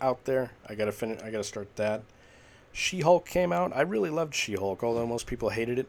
out 0.00 0.24
there. 0.24 0.50
I 0.66 0.74
gotta 0.74 0.92
finish. 0.92 1.20
I 1.22 1.30
gotta 1.30 1.44
start 1.44 1.76
that. 1.76 2.02
She 2.72 3.00
Hulk 3.00 3.26
came 3.26 3.52
out. 3.52 3.76
I 3.76 3.82
really 3.82 4.10
loved 4.10 4.34
She 4.34 4.54
Hulk, 4.54 4.82
although 4.82 5.06
most 5.06 5.26
people 5.26 5.50
hated 5.50 5.78
it. 5.78 5.88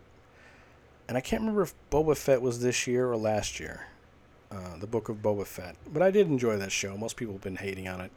And 1.08 1.17
I 1.17 1.21
can't 1.21 1.41
remember 1.41 1.62
if 1.62 1.73
Boba 1.89 2.15
Fett 2.15 2.41
was 2.41 2.62
this 2.62 2.88
year 2.88 3.10
or 3.10 3.17
last 3.17 3.60
year. 3.60 3.88
Uh, 4.51 4.77
the 4.77 4.88
Book 4.88 5.10
of 5.10 5.21
Boba 5.21 5.47
Fett. 5.47 5.75
But 5.91 6.03
I 6.03 6.12
did 6.12 6.27
enjoy 6.27 6.58
that 6.58 6.71
show. 6.71 6.95
Most 6.95 7.15
people 7.15 7.34
have 7.34 7.41
been 7.41 7.56
hating 7.56 7.88
on 7.88 8.01
it, 8.01 8.12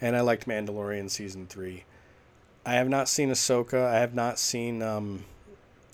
and 0.00 0.16
I 0.16 0.22
liked 0.22 0.48
Mandalorian 0.48 1.10
season 1.10 1.46
three. 1.46 1.84
I 2.64 2.74
have 2.74 2.88
not 2.88 3.08
seen 3.08 3.30
Ahsoka. 3.30 3.86
I 3.86 3.98
have 4.00 4.14
not 4.14 4.38
seen 4.38 4.82
um, 4.82 5.24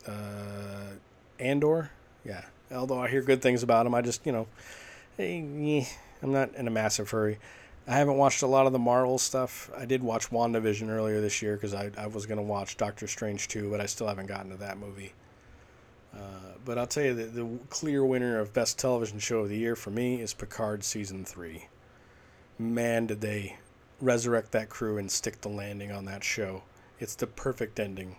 uh, 0.07 0.93
Andor. 1.39 1.91
Yeah, 2.25 2.45
although 2.73 3.01
I 3.01 3.09
hear 3.09 3.23
good 3.23 3.41
things 3.41 3.63
about 3.63 3.87
him, 3.87 3.95
I 3.95 4.03
just 4.03 4.27
you 4.27 4.33
know, 4.33 4.47
eh, 5.19 5.85
I'm 6.23 6.33
not 6.33 6.55
in 6.55 6.67
a 6.67 6.71
massive 6.71 7.11
hurry. 7.11 7.39
I 7.89 7.95
haven't 7.95 8.17
watched 8.17 8.43
a 8.43 8.49
lot 8.49 8.67
of 8.67 8.73
the 8.73 8.81
Marvel 8.81 9.17
stuff. 9.17 9.71
I 9.77 9.85
did 9.85 10.03
watch 10.03 10.31
WandaVision 10.31 10.89
earlier 10.89 11.21
this 11.21 11.41
year 11.41 11.55
because 11.55 11.73
I, 11.73 11.93
I 11.97 12.09
was 12.09 12.27
going 12.27 12.39
to 12.39 12.43
watch 12.43 12.77
Doctor 12.77 13.07
Strange 13.07 13.47
2, 13.47 13.71
but 13.71 13.81
I 13.81 13.87
still 13.87 14.09
haven't 14.09 14.27
gotten 14.27 14.51
to 14.51 14.57
that 14.57 14.77
movie. 14.77 15.13
Uh, 16.13 16.19
but 16.65 16.79
I'll 16.79 16.89
tell 16.89 17.05
you 17.05 17.15
that 17.15 17.35
the 17.37 17.47
clear 17.71 18.05
winner 18.05 18.41
of 18.41 18.53
Best 18.53 18.77
Television 18.77 19.21
Show 19.21 19.41
of 19.41 19.51
the 19.51 19.57
Year 19.57 19.77
for 19.77 19.91
me 19.91 20.21
is 20.21 20.35
Picard 20.35 20.83
Season 20.83 21.25
3. 21.25 21.69
Man, 22.59 23.07
did 23.07 23.21
they 23.21 23.57
resurrect 24.01 24.53
that 24.53 24.69
crew 24.69 24.99
and 24.99 25.11
stick 25.11 25.41
the 25.41 25.49
landing 25.49 25.91
on 25.91 26.05
that 26.07 26.25
show. 26.25 26.63
It's 26.99 27.15
the 27.15 27.27
perfect 27.27 27.79
ending 27.81 28.17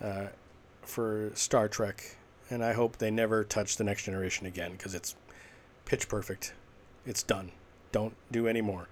uh, 0.00 0.26
for 0.82 1.30
Star 1.34 1.68
Trek, 1.68 2.16
and 2.50 2.64
I 2.64 2.72
hope 2.72 2.96
they 2.96 3.10
never 3.10 3.44
touch 3.44 3.76
The 3.76 3.84
Next 3.84 4.04
Generation 4.04 4.46
again 4.46 4.72
because 4.72 4.94
it's 4.94 5.14
pitch 5.84 6.08
perfect. 6.08 6.52
It's 7.06 7.22
done. 7.22 7.52
Don't 7.92 8.14
do 8.30 8.46
any 8.46 8.60
more. 8.60 8.88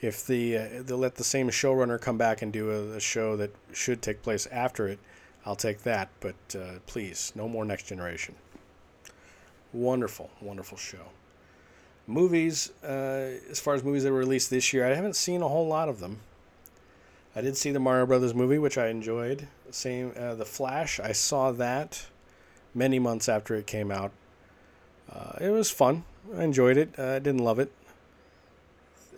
If 0.00 0.26
the 0.26 0.56
uh, 0.56 0.68
they'll 0.82 0.98
let 0.98 1.16
the 1.16 1.24
same 1.24 1.50
showrunner 1.50 2.00
come 2.00 2.16
back 2.16 2.40
and 2.42 2.52
do 2.52 2.70
a, 2.70 2.96
a 2.96 3.00
show 3.00 3.36
that 3.36 3.54
should 3.72 4.00
take 4.00 4.22
place 4.22 4.46
after 4.46 4.88
it, 4.88 4.98
I'll 5.44 5.56
take 5.56 5.82
that, 5.82 6.08
but 6.20 6.34
uh, 6.54 6.78
please, 6.86 7.32
no 7.34 7.48
more 7.48 7.64
Next 7.64 7.86
Generation. 7.86 8.34
Wonderful, 9.72 10.30
wonderful 10.40 10.78
show. 10.78 11.06
Movies, 12.10 12.72
uh, 12.82 13.38
as 13.50 13.60
far 13.60 13.74
as 13.74 13.84
movies 13.84 14.02
that 14.02 14.10
were 14.10 14.18
released 14.18 14.50
this 14.50 14.72
year, 14.72 14.84
I 14.84 14.94
haven't 14.94 15.14
seen 15.14 15.42
a 15.42 15.48
whole 15.48 15.68
lot 15.68 15.88
of 15.88 16.00
them. 16.00 16.18
I 17.36 17.40
did 17.40 17.56
see 17.56 17.70
the 17.70 17.78
Mario 17.78 18.04
Brothers 18.04 18.34
movie, 18.34 18.58
which 18.58 18.76
I 18.76 18.88
enjoyed. 18.88 19.46
Same, 19.70 20.12
uh, 20.18 20.34
The 20.34 20.44
Flash, 20.44 20.98
I 20.98 21.12
saw 21.12 21.52
that 21.52 22.06
many 22.74 22.98
months 22.98 23.28
after 23.28 23.54
it 23.54 23.68
came 23.68 23.92
out. 23.92 24.10
Uh, 25.08 25.34
it 25.40 25.50
was 25.50 25.70
fun. 25.70 26.02
I 26.36 26.42
enjoyed 26.42 26.76
it. 26.76 26.98
I 26.98 27.20
didn't 27.20 27.44
love 27.44 27.60
it. 27.60 27.70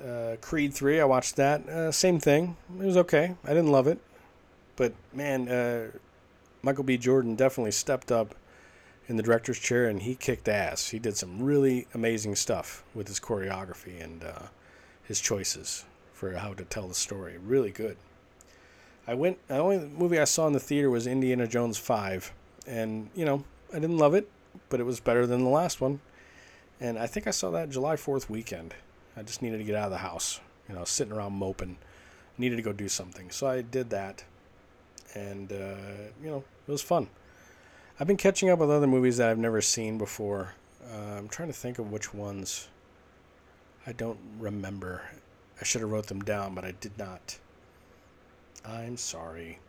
Uh, 0.07 0.37
Creed 0.43 0.75
3, 0.75 1.01
I 1.01 1.05
watched 1.05 1.37
that. 1.37 1.67
Uh, 1.67 1.93
same 1.93 2.21
thing. 2.21 2.59
It 2.79 2.85
was 2.85 2.99
okay. 2.99 3.37
I 3.43 3.49
didn't 3.49 3.73
love 3.73 3.87
it. 3.87 4.01
But 4.77 4.93
man, 5.15 5.49
uh, 5.49 5.93
Michael 6.61 6.85
B. 6.85 6.99
Jordan 6.99 7.37
definitely 7.37 7.73
stepped 7.73 8.13
up 8.13 8.35
in 9.09 9.17
the 9.17 9.23
director's 9.23 9.59
chair 9.59 9.89
and 9.89 10.03
he 10.03 10.15
kicked 10.15 10.49
ass. 10.49 10.91
He 10.91 10.99
did 10.99 11.17
some 11.17 11.43
really 11.43 11.87
amazing 11.95 12.37
stuff 12.37 12.85
with 12.95 13.09
his 13.09 13.21
choreography 13.21 14.03
and 14.03 14.25
uh, 14.25 14.47
his 15.03 15.21
choices 15.21 15.85
for 16.13 16.33
how 16.33 16.55
to 16.55 16.65
tell 16.65 16.89
the 16.89 16.95
story. 16.95 17.37
Really 17.39 17.71
good. 17.71 17.97
I 19.07 19.15
went. 19.15 19.47
The 19.49 19.59
only 19.59 19.79
movie 19.79 20.21
I 20.21 20.25
saw 20.25 20.47
in 20.47 20.53
the 20.53 20.61
theater 20.61 20.89
was 20.89 21.09
Indiana 21.09 21.49
Jones 21.49 21.77
Five, 21.77 22.33
and 22.69 23.11
you 23.17 23.25
know 23.25 23.43
I 23.73 23.81
didn't 23.81 23.99
love 23.99 24.15
it, 24.15 24.31
but 24.69 24.79
it 24.79 24.85
was 24.85 25.01
better 25.01 25.27
than 25.27 25.43
the 25.43 25.51
last 25.51 25.81
one. 25.81 26.01
And 26.81 26.99
I 26.99 27.09
think 27.09 27.27
I 27.27 27.33
saw 27.33 27.51
that 27.51 27.71
July 27.71 27.97
Fourth 27.97 28.31
weekend. 28.31 28.75
I 29.17 29.23
just 29.23 29.43
needed 29.43 29.59
to 29.59 29.65
get 29.65 29.75
out 29.75 29.87
of 29.87 29.91
the 29.91 29.99
house. 29.99 30.41
You 30.69 30.77
know, 30.77 30.85
sitting 30.85 31.13
around 31.13 31.33
moping. 31.33 31.79
Needed 32.39 32.57
to 32.57 32.63
go 32.63 32.73
do 32.73 32.89
something, 32.89 33.31
so 33.31 33.49
I 33.49 33.61
did 33.61 33.91
that 33.91 34.25
and 35.15 35.53
uh, 35.53 36.11
you 36.23 36.31
know 36.31 36.45
it 36.67 36.71
was 36.71 36.83
fun. 36.83 37.09
I've 38.03 38.09
been 38.09 38.17
catching 38.17 38.51
up 38.51 38.59
with 38.59 38.69
other 38.69 38.89
movies 38.89 39.19
that 39.19 39.29
I've 39.29 39.39
never 39.39 39.61
seen 39.61 39.97
before. 39.97 40.55
Uh, 40.93 41.19
I'm 41.19 41.29
trying 41.29 41.47
to 41.47 41.55
think 41.55 41.79
of 41.79 41.93
which 41.93 42.13
ones. 42.13 42.67
I 43.87 43.93
don't 43.93 44.19
remember. 44.41 45.03
I 45.61 45.65
should 45.65 45.83
have 45.83 45.91
wrote 45.93 46.09
them 46.09 46.21
down, 46.21 46.53
but 46.53 46.65
I 46.65 46.73
did 46.73 46.99
not. 46.99 47.39
I'm 48.67 48.97
sorry. 48.97 49.61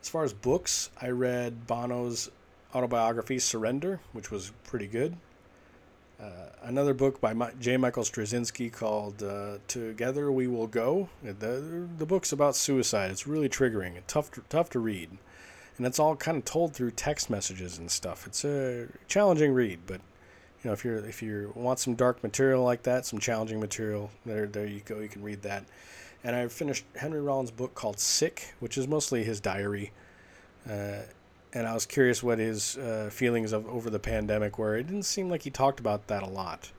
As 0.00 0.08
far 0.08 0.22
as 0.22 0.32
books, 0.32 0.90
I 1.02 1.08
read 1.08 1.66
Bono's 1.66 2.30
autobiography 2.72 3.40
Surrender, 3.40 3.98
which 4.12 4.30
was 4.30 4.52
pretty 4.62 4.86
good. 4.86 5.16
Uh, 6.22 6.50
another 6.62 6.94
book 6.94 7.20
by 7.20 7.32
My- 7.32 7.50
J. 7.58 7.76
Michael 7.76 8.04
Straczynski 8.04 8.72
called 8.72 9.24
uh, 9.24 9.58
"Together 9.66 10.30
We 10.30 10.46
Will 10.46 10.68
Go." 10.68 11.08
The 11.24 11.88
the 11.98 12.06
book's 12.06 12.30
about 12.30 12.54
suicide. 12.54 13.10
It's 13.10 13.26
really 13.26 13.48
triggering 13.48 13.96
and 13.96 14.06
tough 14.06 14.30
to, 14.32 14.44
tough 14.48 14.70
to 14.70 14.78
read, 14.78 15.18
and 15.76 15.86
it's 15.86 15.98
all 15.98 16.16
kind 16.16 16.36
of 16.36 16.44
told 16.44 16.74
through 16.74 16.92
text 16.92 17.30
messages 17.30 17.78
and 17.78 17.90
stuff. 17.90 18.26
It's 18.26 18.44
a 18.44 18.86
challenging 19.08 19.52
read, 19.52 19.80
but 19.86 20.00
you 20.62 20.68
know 20.68 20.72
if 20.72 20.84
you're 20.84 20.98
if 20.98 21.22
you 21.22 21.52
want 21.54 21.78
some 21.78 21.94
dark 21.94 22.22
material 22.22 22.62
like 22.62 22.82
that, 22.82 23.06
some 23.06 23.18
challenging 23.18 23.60
material, 23.60 24.10
there 24.26 24.46
there 24.46 24.66
you 24.66 24.80
go. 24.84 24.98
You 24.98 25.08
can 25.08 25.22
read 25.22 25.42
that. 25.42 25.64
And 26.22 26.36
I 26.36 26.48
finished 26.48 26.84
Henry 26.96 27.20
Rollins' 27.20 27.50
book 27.50 27.74
called 27.74 27.98
"Sick," 27.98 28.54
which 28.60 28.76
is 28.76 28.86
mostly 28.86 29.24
his 29.24 29.40
diary. 29.40 29.92
Uh, 30.68 31.02
and 31.52 31.66
I 31.66 31.74
was 31.74 31.86
curious 31.86 32.22
what 32.22 32.38
his 32.38 32.76
uh, 32.76 33.08
feelings 33.10 33.52
of 33.52 33.66
over 33.66 33.90
the 33.90 33.98
pandemic 33.98 34.58
were. 34.58 34.76
It 34.76 34.86
didn't 34.86 35.04
seem 35.04 35.28
like 35.30 35.42
he 35.42 35.50
talked 35.50 35.80
about 35.80 36.06
that 36.08 36.22
a 36.22 36.28
lot, 36.28 36.70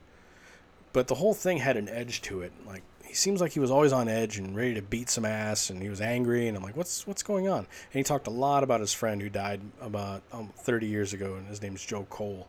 but 0.92 1.08
the 1.08 1.16
whole 1.16 1.34
thing 1.34 1.58
had 1.58 1.76
an 1.76 1.88
edge 1.88 2.22
to 2.22 2.40
it. 2.40 2.52
Like 2.66 2.82
he 3.12 3.16
seems 3.16 3.42
like 3.42 3.52
he 3.52 3.60
was 3.60 3.70
always 3.70 3.92
on 3.92 4.08
edge 4.08 4.38
and 4.38 4.56
ready 4.56 4.72
to 4.72 4.80
beat 4.80 5.10
some 5.10 5.26
ass, 5.26 5.68
and 5.68 5.82
he 5.82 5.90
was 5.90 6.00
angry. 6.00 6.48
And 6.48 6.56
I'm 6.56 6.62
like, 6.62 6.78
what's 6.78 7.06
what's 7.06 7.22
going 7.22 7.46
on? 7.46 7.58
And 7.58 7.66
he 7.92 8.02
talked 8.02 8.26
a 8.26 8.30
lot 8.30 8.64
about 8.64 8.80
his 8.80 8.94
friend 8.94 9.20
who 9.20 9.28
died 9.28 9.60
about 9.82 10.22
um, 10.32 10.50
30 10.56 10.86
years 10.86 11.12
ago, 11.12 11.34
and 11.34 11.46
his 11.46 11.60
name's 11.60 11.84
Joe 11.84 12.06
Cole. 12.08 12.48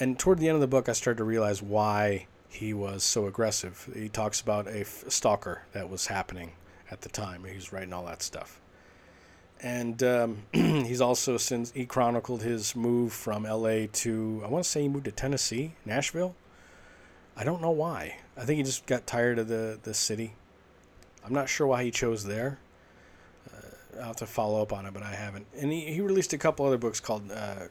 And 0.00 0.18
toward 0.18 0.40
the 0.40 0.48
end 0.48 0.56
of 0.56 0.60
the 0.60 0.66
book, 0.66 0.88
I 0.88 0.92
started 0.94 1.18
to 1.18 1.24
realize 1.24 1.62
why 1.62 2.26
he 2.48 2.74
was 2.74 3.04
so 3.04 3.26
aggressive. 3.26 3.88
He 3.94 4.08
talks 4.08 4.40
about 4.40 4.66
a 4.66 4.80
f- 4.80 5.04
stalker 5.06 5.62
that 5.72 5.88
was 5.88 6.08
happening 6.08 6.54
at 6.90 7.02
the 7.02 7.08
time. 7.08 7.44
He 7.44 7.54
was 7.54 7.72
writing 7.72 7.92
all 7.92 8.06
that 8.06 8.20
stuff 8.20 8.60
and 9.60 10.02
um, 10.02 10.42
he's 10.52 11.00
also 11.00 11.36
since 11.36 11.72
he 11.72 11.84
chronicled 11.86 12.42
his 12.42 12.76
move 12.76 13.12
from 13.12 13.44
L.A. 13.44 13.86
to 13.88 14.42
I 14.44 14.48
want 14.48 14.64
to 14.64 14.70
say 14.70 14.82
he 14.82 14.88
moved 14.88 15.06
to 15.06 15.12
Tennessee, 15.12 15.74
Nashville. 15.84 16.34
I 17.36 17.44
don't 17.44 17.62
know 17.62 17.70
why. 17.70 18.18
I 18.38 18.44
think 18.44 18.58
he 18.58 18.62
just 18.62 18.86
got 18.86 19.06
tired 19.06 19.38
of 19.38 19.48
the 19.48 19.78
the 19.82 19.94
city. 19.94 20.34
I'm 21.24 21.32
not 21.32 21.48
sure 21.48 21.66
why 21.66 21.84
he 21.84 21.90
chose 21.90 22.24
there. 22.24 22.58
Uh, 23.52 23.98
I'll 23.98 24.06
have 24.06 24.16
to 24.16 24.26
follow 24.26 24.62
up 24.62 24.72
on 24.72 24.86
it, 24.86 24.94
but 24.94 25.02
I 25.02 25.14
haven't. 25.14 25.46
And 25.58 25.72
he, 25.72 25.92
he 25.92 26.00
released 26.00 26.32
a 26.32 26.38
couple 26.38 26.64
other 26.64 26.78
books 26.78 27.00
called 27.00 27.30
uh, 27.30 27.66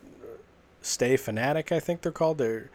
Stay 0.81 1.17
Fanatic, 1.17 1.71
I 1.71 1.79
think 1.79 2.01
they're 2.01 2.11
called. 2.11 2.37
They're 2.37 2.69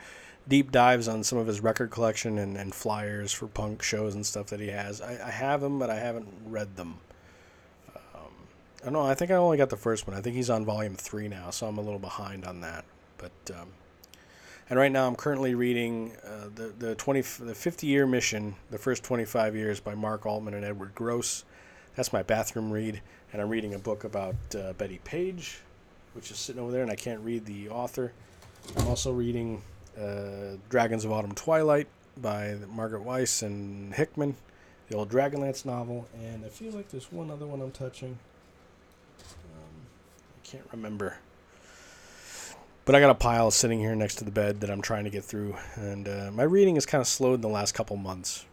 deep 0.48 0.72
dives 0.72 1.06
on 1.06 1.22
some 1.22 1.38
of 1.38 1.46
his 1.46 1.60
record 1.60 1.90
collection 1.90 2.38
and, 2.38 2.56
and 2.56 2.74
flyers 2.74 3.32
for 3.32 3.46
punk 3.46 3.82
shows 3.82 4.14
and 4.14 4.26
stuff 4.26 4.48
that 4.48 4.58
he 4.58 4.68
has. 4.68 5.00
I, 5.00 5.20
I 5.24 5.30
have 5.30 5.60
them, 5.60 5.78
but 5.78 5.88
I 5.88 5.96
haven't 5.96 6.28
read 6.46 6.76
them. 6.76 6.98
I 8.82 8.86
don't 8.86 8.94
know. 8.94 9.02
I 9.02 9.14
think 9.14 9.30
I 9.30 9.34
only 9.34 9.56
got 9.56 9.70
the 9.70 9.76
first 9.76 10.08
one. 10.08 10.16
I 10.16 10.20
think 10.20 10.34
he's 10.34 10.50
on 10.50 10.64
volume 10.64 10.96
three 10.96 11.28
now, 11.28 11.50
so 11.50 11.68
I'm 11.68 11.78
a 11.78 11.80
little 11.80 12.00
behind 12.00 12.44
on 12.44 12.60
that. 12.62 12.84
But 13.16 13.30
um, 13.54 13.68
and 14.70 14.78
right 14.78 14.92
now 14.92 15.06
I'm 15.06 15.16
currently 15.16 15.54
reading 15.54 16.12
uh, 16.24 16.48
the 16.54 16.72
the 16.78 16.94
twenty 16.94 17.20
the 17.20 17.54
50 17.54 17.86
year 17.86 18.06
mission, 18.06 18.54
the 18.70 18.78
first 18.78 19.02
25 19.04 19.54
years 19.54 19.80
by 19.80 19.94
Mark 19.94 20.26
Altman 20.26 20.54
and 20.54 20.64
Edward 20.64 20.94
Gross. 20.94 21.44
That's 21.96 22.12
my 22.12 22.22
bathroom 22.22 22.70
read, 22.70 23.02
and 23.32 23.42
I'm 23.42 23.48
reading 23.50 23.74
a 23.74 23.78
book 23.78 24.04
about 24.04 24.34
uh, 24.56 24.72
Bettie 24.74 25.00
Page, 25.04 25.60
which 26.14 26.30
is 26.30 26.38
sitting 26.38 26.62
over 26.62 26.72
there, 26.72 26.82
and 26.82 26.90
I 26.90 26.96
can't 26.96 27.20
read 27.20 27.44
the 27.44 27.68
author. 27.68 28.12
I'm 28.78 28.88
also 28.88 29.12
reading 29.12 29.62
uh, 30.00 30.56
Dragons 30.70 31.04
of 31.04 31.12
Autumn 31.12 31.34
Twilight 31.34 31.88
by 32.16 32.56
Margaret 32.70 33.04
Weis 33.04 33.42
and 33.42 33.92
Hickman, 33.94 34.36
the 34.88 34.96
old 34.96 35.10
Dragonlance 35.10 35.66
novel, 35.66 36.06
and 36.14 36.44
I 36.44 36.48
feel 36.48 36.72
like 36.72 36.88
there's 36.90 37.12
one 37.12 37.30
other 37.30 37.46
one 37.46 37.60
I'm 37.60 37.72
touching 37.72 38.18
Um, 39.20 39.86
I 40.42 40.46
can't 40.46 40.64
remember. 40.72 41.18
But 42.84 42.96
I 42.96 43.00
got 43.00 43.10
a 43.10 43.14
pile 43.14 43.52
sitting 43.52 43.78
here 43.78 43.94
next 43.94 44.16
to 44.16 44.24
the 44.24 44.32
bed 44.32 44.60
that 44.60 44.70
I'm 44.70 44.82
trying 44.82 45.04
to 45.04 45.10
get 45.10 45.24
through, 45.24 45.56
and 45.76 46.08
uh, 46.08 46.30
my 46.32 46.42
reading 46.42 46.74
has 46.74 46.84
kind 46.84 47.00
of 47.00 47.06
slowed 47.06 47.36
in 47.36 47.40
the 47.40 47.48
last 47.48 47.74
couple 47.74 47.96
months 47.96 48.44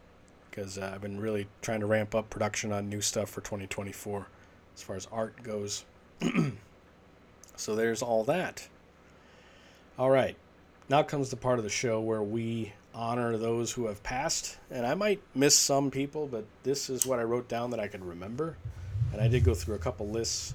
because 0.52 0.78
uh, 0.78 0.92
I've 0.94 1.02
been 1.02 1.20
really 1.20 1.48
trying 1.64 1.80
to 1.80 1.88
ramp 1.88 2.14
up 2.14 2.30
production 2.30 2.72
on 2.72 2.90
new 2.90 3.02
stuff 3.02 3.30
for 3.30 3.42
2024 3.42 4.28
as 4.76 4.84
far 4.84 4.96
as 4.96 5.08
art 5.12 5.42
goes. 5.42 5.84
so 7.56 7.76
there's 7.76 8.04
all 8.04 8.24
that. 8.26 8.68
All 9.98 10.12
right, 10.12 10.36
now 10.90 11.02
comes 11.02 11.32
the 11.32 11.36
part 11.36 11.58
of 11.58 11.64
the 11.64 11.70
show 11.72 12.00
where 12.00 12.22
we 12.22 12.74
honor 12.94 13.36
those 13.36 13.72
who 13.72 13.88
have 13.88 14.04
passed, 14.04 14.60
and 14.70 14.86
I 14.86 14.94
might 14.94 15.22
miss 15.34 15.58
some 15.58 15.90
people, 15.90 16.28
but 16.28 16.46
this 16.62 16.88
is 16.88 17.04
what 17.04 17.18
I 17.18 17.24
wrote 17.24 17.50
down 17.50 17.72
that 17.72 17.80
I 17.80 17.88
could 17.88 18.06
remember, 18.06 18.58
and 19.12 19.22
I 19.22 19.28
did 19.28 19.44
go 19.44 19.56
through 19.56 19.74
a 19.74 19.80
couple 19.80 20.08
lists 20.08 20.54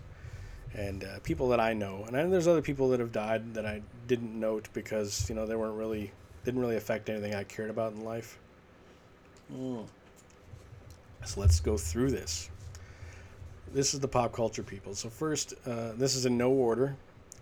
and 0.75 1.05
uh, 1.05 1.21
people 1.23 1.49
that 1.49 1.61
I 1.61 1.73
know. 1.73 2.05
And 2.07 2.17
I 2.17 2.23
know 2.23 2.31
there's 2.31 2.49
other 2.49 2.63
people 2.63 2.89
that 2.91 3.01
have 3.01 3.13
died 3.13 3.55
that 3.55 3.65
I 3.65 3.81
didn't 4.07 4.39
note 4.39 4.69
because 4.73 5.29
you 5.29 5.35
know 5.35 5.47
they 5.47 5.57
weren't 5.57 5.77
really 5.77 6.11
didn't 6.45 6.61
really 6.61 6.77
affect 6.77 7.09
anything 7.09 7.35
I 7.35 7.45
cared 7.45 7.71
about 7.71 7.93
in 7.95 8.05
life. 8.05 8.39
Mm. 9.53 9.87
So 11.25 11.41
let's 11.41 11.61
go 11.61 11.77
through 11.77 12.11
this. 12.11 12.51
This 13.73 13.95
is 13.95 14.01
the 14.01 14.09
pop 14.09 14.33
culture 14.33 14.63
people. 14.63 14.95
So 14.95 15.09
first, 15.09 15.55
uh, 15.67 15.93
this 15.97 16.15
is 16.15 16.27
in 16.27 16.37
no 16.37 16.51
order. 16.51 16.97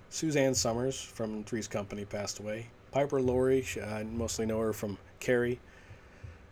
Suzanne 0.08 0.54
Somers 0.54 1.00
from 1.00 1.42
Three's 1.44 1.66
Company 1.66 2.04
passed 2.04 2.38
away. 2.38 2.68
Piper 2.90 3.20
Laurie, 3.20 3.66
I 3.84 4.04
mostly 4.04 4.46
know 4.46 4.60
her 4.60 4.72
from 4.72 4.98
Carrie. 5.20 5.58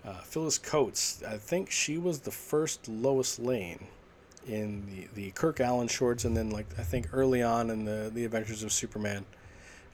Uh, 0.05 0.15
Phyllis 0.15 0.59
Coates, 0.59 1.23
I 1.23 1.37
think 1.37 1.71
she 1.71 1.99
was 1.99 2.21
the 2.21 2.31
first 2.31 2.89
Lois 2.89 3.39
Lane 3.39 3.87
in 4.51 4.85
the, 4.87 5.09
the 5.15 5.31
Kirk 5.31 5.59
Alyn 5.59 5.89
shorts, 5.89 6.25
and 6.25 6.37
then 6.37 6.51
like 6.51 6.67
I 6.79 6.83
think 6.83 7.09
early 7.13 7.43
on 7.43 7.71
in 7.71 7.85
the 7.85 8.11
the 8.13 8.25
Adventures 8.25 8.63
of 8.63 8.73
Superman, 8.73 9.25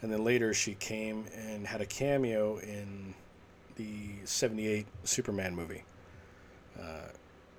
and 0.02 0.10
then 0.10 0.24
later 0.24 0.54
she 0.54 0.74
came 0.74 1.26
and 1.34 1.66
had 1.66 1.80
a 1.80 1.86
cameo 1.86 2.58
in 2.58 3.14
the 3.76 4.08
'78 4.24 4.86
Superman 5.04 5.54
movie. 5.54 5.84
Uh, 6.80 7.08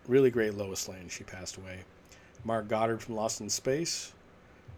really 0.07 0.31
great 0.31 0.55
Lois 0.55 0.88
Lane. 0.88 1.07
She 1.10 1.23
passed 1.23 1.57
away. 1.57 1.83
Mark 2.43 2.67
Goddard 2.67 3.01
from 3.01 3.15
Lost 3.15 3.41
in 3.41 3.49
Space. 3.49 4.13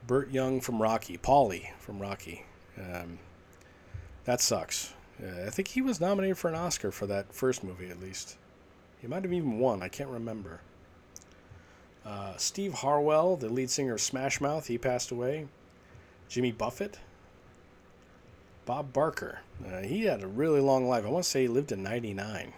Burt 0.08 0.32
Young 0.32 0.60
from 0.62 0.82
Rocky. 0.82 1.17
Paulie 1.17 1.69
from 1.79 1.99
Rocky. 1.99 2.45
Um, 2.77 3.19
that 4.25 4.41
sucks. 4.41 4.93
Uh, 5.21 5.45
I 5.45 5.49
think 5.49 5.67
he 5.67 5.82
was 5.82 5.99
nominated 5.99 6.38
for 6.38 6.47
an 6.47 6.55
Oscar 6.55 6.91
for 6.91 7.05
that 7.08 7.34
first 7.34 7.63
movie, 7.63 7.89
at 7.89 7.99
least. 7.99 8.38
He 9.01 9.08
might 9.08 9.23
have 9.23 9.34
even 9.34 9.60
won. 9.60 9.82
I 9.82 9.88
can't 9.88 10.10
remember. 10.10 10.62
Uh, 12.06 12.36
Steve 12.38 12.74
Harwell, 12.74 13.36
the 13.36 13.50
lead 13.50 13.70
singer 13.70 13.94
of 13.94 14.02
Smash 14.02 14.42
Mouth, 14.42 14.68
he 14.68 14.78
passed 14.78 15.12
away. 15.12 15.48
Jimmy 16.28 16.52
Buffett. 16.52 17.00
Bob 18.66 18.94
Barker. 18.94 19.40
Uh, 19.66 19.82
he 19.82 20.04
had 20.04 20.22
a 20.22 20.28
really 20.28 20.62
long 20.62 20.88
life. 20.88 21.06
I 21.06 21.10
want 21.10 21.24
to 21.24 21.30
say 21.30 21.42
he 21.42 21.48
lived 21.48 21.70
to 21.70 21.76
99. 21.76 22.54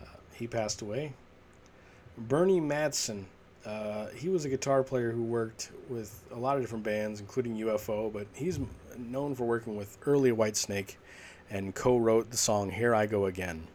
Uh, 0.00 0.04
he 0.32 0.46
passed 0.46 0.82
away. 0.82 1.12
Bernie 2.16 2.60
Marsden. 2.60 3.26
Uh, 3.64 4.08
he 4.08 4.28
was 4.28 4.44
a 4.44 4.48
guitar 4.48 4.82
player 4.82 5.12
who 5.12 5.22
worked 5.22 5.70
with 5.88 6.24
a 6.32 6.38
lot 6.38 6.56
of 6.56 6.62
different 6.62 6.84
bands, 6.84 7.20
including 7.20 7.56
UFO, 7.58 8.12
but 8.12 8.26
he's 8.34 8.58
known 8.98 9.34
for 9.34 9.44
working 9.44 9.76
with 9.76 9.98
early 10.06 10.32
Whitesnake 10.32 10.96
and 11.50 11.74
co 11.74 11.98
wrote 11.98 12.30
the 12.30 12.36
song 12.36 12.70
Here 12.70 12.94
I 12.94 13.06
Go 13.06 13.26
Again. 13.26 13.68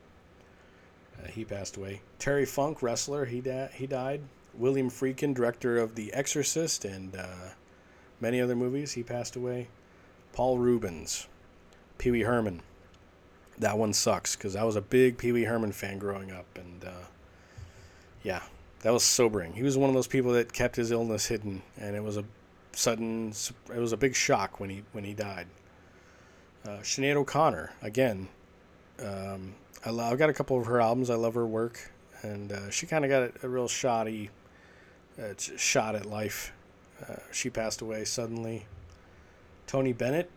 Uh, 1.22 1.28
he 1.28 1.44
passed 1.46 1.78
away. 1.78 2.02
Terry 2.20 2.46
Funk, 2.46 2.82
wrestler, 2.82 3.26
he, 3.26 3.44
he 3.74 3.88
died. 3.88 4.22
William 4.54 4.90
Friedkin, 4.90 5.34
director 5.34 5.78
of 5.78 5.96
The 5.96 6.14
Exorcist 6.14 6.86
and 6.86 7.16
uh, 7.16 7.50
many 8.20 8.42
other 8.42 8.56
movies, 8.56 8.94
he 8.94 9.04
passed 9.04 9.36
away. 9.36 9.68
Paul 10.34 10.58
Reubens, 10.58 11.28
Pee 11.98 12.12
Wee 12.12 12.22
Herman. 12.22 12.62
That 13.60 13.78
one 13.78 13.94
sucks 13.94 14.36
because 14.36 14.56
I 14.56 14.64
was 14.64 14.76
a 14.76 14.82
big 14.82 15.18
Pee 15.18 15.32
Wee 15.32 15.46
Herman 15.46 15.72
fan 15.72 15.98
growing 15.98 16.32
up, 16.32 16.46
and 16.56 16.84
uh, 16.84 17.06
yeah, 18.24 18.44
that 18.82 18.94
was 18.94 19.04
sobering. 19.04 19.54
He 19.54 19.64
was 19.64 19.78
one 19.78 19.90
of 19.90 19.96
those 19.96 20.08
people 20.08 20.34
that 20.34 20.54
kept 20.54 20.76
his 20.76 20.92
illness 20.92 21.26
hidden, 21.26 21.64
and 21.80 21.96
it 21.96 22.04
was 22.04 22.18
a 22.18 22.24
sudden, 22.74 23.34
it 23.74 23.80
was 23.80 23.94
a 23.94 23.98
big 23.98 24.16
shock 24.16 24.60
when 24.60 24.70
he 24.70 24.84
when 24.92 25.04
he 25.04 25.14
died. 25.14 25.48
Uh, 26.66 26.80
Sinead 26.82 27.16
O'Connor, 27.16 27.72
again, 27.82 28.28
um, 29.04 29.56
I 29.86 29.92
love, 29.92 30.12
I've 30.12 30.20
got 30.20 30.30
a 30.30 30.34
couple 30.34 30.60
of 30.60 30.66
her 30.66 30.82
albums. 30.82 31.10
I 31.10 31.16
love 31.16 31.36
her 31.36 31.46
work, 31.46 31.92
and 32.22 32.52
uh, 32.52 32.70
she 32.70 32.86
kind 32.86 33.06
of 33.06 33.10
got 33.10 33.22
a, 33.24 33.46
a, 33.46 33.50
real 33.50 33.68
shoddy 33.68 34.30
uh, 35.20 35.34
shot 35.38 35.96
at 35.96 36.06
life. 36.06 36.52
Uh, 37.08 37.16
she 37.32 37.50
passed 37.50 37.82
away 37.82 38.04
suddenly. 38.06 38.66
Tony 39.68 39.94
Bennett, 39.94 40.30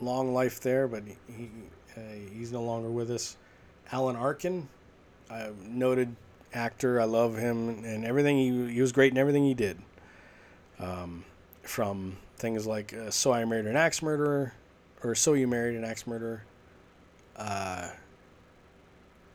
long 0.00 0.32
life 0.32 0.60
there, 0.60 0.88
but 0.88 1.02
he, 1.28 1.50
uh, 1.96 2.00
he's 2.32 2.52
no 2.52 2.62
longer 2.62 2.90
with 2.90 3.10
us. 3.10 3.36
Alan 3.92 4.16
Arkin, 4.16 4.68
a 5.30 5.50
noted 5.66 6.14
actor. 6.54 7.00
I 7.00 7.04
love 7.04 7.36
him 7.36 7.84
and 7.84 8.04
everything. 8.04 8.38
He, 8.38 8.74
he 8.74 8.80
was 8.80 8.92
great 8.92 9.12
in 9.12 9.18
everything 9.18 9.44
he 9.44 9.54
did. 9.54 9.78
Um, 10.78 11.24
from 11.62 12.16
things 12.36 12.66
like 12.66 12.94
uh, 12.94 13.10
So 13.10 13.32
I 13.32 13.44
Married 13.44 13.66
an 13.66 13.76
Axe 13.76 14.02
Murderer, 14.02 14.54
or 15.02 15.14
So 15.14 15.32
You 15.34 15.48
Married 15.48 15.76
an 15.76 15.84
Axe 15.84 16.06
Murderer. 16.06 16.44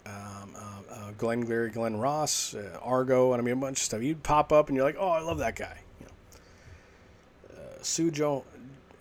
Um, 0.06 0.56
uh, 0.56 0.94
uh, 0.94 1.12
Glengarry 1.18 1.70
Glen 1.70 1.98
Ross, 1.98 2.56
uh, 2.56 2.80
Argo, 2.82 3.34
and 3.34 3.42
I 3.42 3.46
mean 3.46 3.54
a 3.54 3.58
bunch 3.58 3.80
of 3.80 3.84
stuff. 3.84 4.02
You'd 4.02 4.24
pop 4.24 4.52
up 4.52 4.68
and 4.68 4.76
you're 4.76 4.86
like, 4.86 4.98
oh, 5.00 5.10
I 5.10 5.22
love 5.22 5.38
that 5.40 5.56
guy. 5.56 5.78
You 6.00 6.06
know. 6.08 7.62
Uh, 7.62 7.84
Sue 7.84 8.12
Jo, 8.12 8.44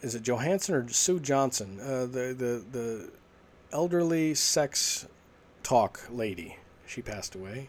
is 0.02 0.14
it 0.14 0.22
Johanson 0.22 0.74
or 0.74 0.88
Sue 0.88 1.18
Johnson? 1.20 1.80
Uh, 1.80 2.06
the 2.06 2.34
the 2.36 2.64
the 2.72 3.10
elderly 3.72 4.34
sex 4.34 5.06
talk 5.62 6.06
lady. 6.10 6.56
She 6.86 7.02
passed 7.02 7.34
away. 7.34 7.68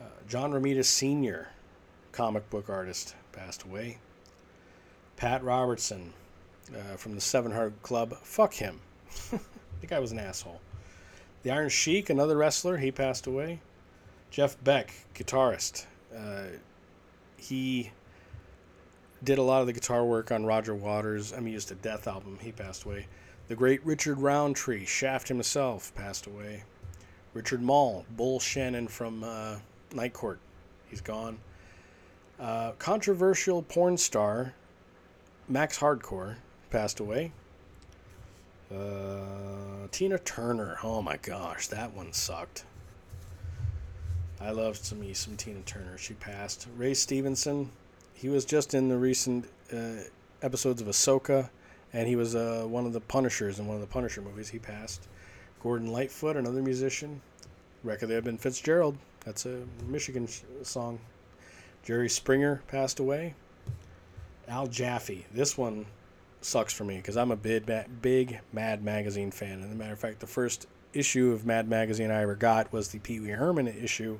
Uh, 0.00 0.04
John 0.28 0.52
Romita 0.52 0.84
Sr., 0.84 1.48
comic 2.12 2.48
book 2.50 2.68
artist, 2.68 3.14
passed 3.32 3.62
away. 3.62 3.98
Pat 5.16 5.42
Robertson 5.42 6.12
from 6.96 7.14
the 7.14 7.20
Seven 7.20 7.52
Hundred 7.52 7.80
Club. 7.82 8.16
Fuck 8.22 8.54
him. 8.54 8.80
the 9.80 9.86
guy 9.86 9.98
was 9.98 10.12
an 10.12 10.18
asshole. 10.18 10.60
The 11.44 11.50
Iron 11.50 11.68
Sheik, 11.68 12.08
another 12.08 12.38
wrestler, 12.38 12.78
he 12.78 12.90
passed 12.90 13.26
away. 13.26 13.60
Jeff 14.30 14.56
Beck, 14.64 14.94
guitarist. 15.14 15.84
Uh, 16.16 16.44
he 17.36 17.90
did 19.22 19.36
a 19.36 19.42
lot 19.42 19.60
of 19.60 19.66
the 19.66 19.74
guitar 19.74 20.06
work 20.06 20.32
on 20.32 20.46
Roger 20.46 20.74
Waters' 20.74 21.32
Amused 21.32 21.68
to 21.68 21.74
Death 21.74 22.08
album. 22.08 22.38
He 22.40 22.50
passed 22.50 22.84
away. 22.84 23.06
The 23.48 23.54
great 23.54 23.84
Richard 23.84 24.18
Roundtree, 24.18 24.86
Shaft 24.86 25.28
himself, 25.28 25.94
passed 25.94 26.26
away. 26.26 26.64
Richard 27.34 27.60
Moll, 27.60 28.06
Bull 28.16 28.40
Shannon 28.40 28.88
from 28.88 29.22
uh, 29.22 29.56
Night 29.92 30.14
Court, 30.14 30.38
he's 30.86 31.02
gone. 31.02 31.36
Uh, 32.40 32.72
controversial 32.78 33.62
porn 33.62 33.98
star 33.98 34.54
Max 35.46 35.78
Hardcore 35.78 36.36
passed 36.70 37.00
away. 37.00 37.32
Uh, 38.72 39.86
Tina 39.90 40.18
Turner, 40.18 40.78
oh 40.82 41.02
my 41.02 41.16
gosh, 41.18 41.68
that 41.68 41.92
one 41.94 42.12
sucked. 42.12 42.64
I 44.40 44.50
loved 44.50 44.84
some 44.84 45.14
some 45.14 45.36
Tina 45.36 45.60
Turner. 45.60 45.96
She 45.96 46.14
passed. 46.14 46.66
Ray 46.76 46.94
Stevenson, 46.94 47.70
he 48.14 48.28
was 48.28 48.44
just 48.44 48.74
in 48.74 48.88
the 48.88 48.96
recent 48.96 49.46
uh, 49.72 50.04
episodes 50.42 50.82
of 50.82 50.88
Ahsoka, 50.88 51.48
and 51.92 52.08
he 52.08 52.16
was 52.16 52.34
uh, 52.34 52.64
one 52.66 52.86
of 52.86 52.92
the 52.92 53.00
Punishers 53.00 53.58
in 53.58 53.66
one 53.66 53.76
of 53.76 53.80
the 53.80 53.86
Punisher 53.86 54.20
movies. 54.20 54.48
He 54.48 54.58
passed. 54.58 55.08
Gordon 55.62 55.92
Lightfoot, 55.92 56.36
another 56.36 56.62
musician. 56.62 57.20
Wreck 57.82 58.02
of 58.02 58.08
the 58.08 58.16
Edmund 58.16 58.40
Fitzgerald. 58.40 58.98
That's 59.24 59.46
a 59.46 59.62
Michigan 59.86 60.28
song. 60.62 60.98
Jerry 61.82 62.08
Springer 62.08 62.62
passed 62.68 62.98
away. 62.98 63.34
Al 64.48 64.66
Jaffee. 64.66 65.26
This 65.32 65.56
one 65.56 65.86
sucks 66.44 66.72
for 66.72 66.84
me 66.84 66.96
because 66.96 67.16
I'm 67.16 67.30
a 67.30 67.36
big, 67.36 67.70
big 68.02 68.40
Mad 68.52 68.84
Magazine 68.84 69.30
fan. 69.30 69.54
And 69.54 69.64
as 69.64 69.72
a 69.72 69.74
matter 69.74 69.92
of 69.92 69.98
fact, 69.98 70.20
the 70.20 70.26
first 70.26 70.66
issue 70.92 71.32
of 71.32 71.44
Mad 71.44 71.68
Magazine 71.68 72.10
I 72.10 72.22
ever 72.22 72.34
got 72.34 72.72
was 72.72 72.88
the 72.88 72.98
Pee 72.98 73.20
Wee 73.20 73.30
Herman 73.30 73.66
issue, 73.66 74.18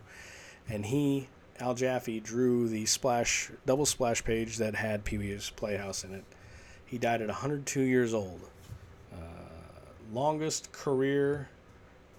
and 0.69 0.87
he, 0.87 1.29
Al 1.61 1.75
Jaffee, 1.75 2.21
drew 2.21 2.69
the 2.69 2.87
splash 2.87 3.51
double 3.67 3.87
splash 3.87 4.25
page 4.25 4.57
that 4.59 4.75
had 4.75 5.05
Pee 5.05 5.19
Wee's 5.19 5.51
Playhouse 5.51 6.05
in 6.05 6.15
it. 6.15 6.25
He 6.85 6.99
died 6.99 7.23
at 7.23 7.29
102 7.29 7.81
years 7.81 8.15
old. 8.15 8.41
Uh, 9.13 9.17
longest 10.13 10.73
career 10.73 11.49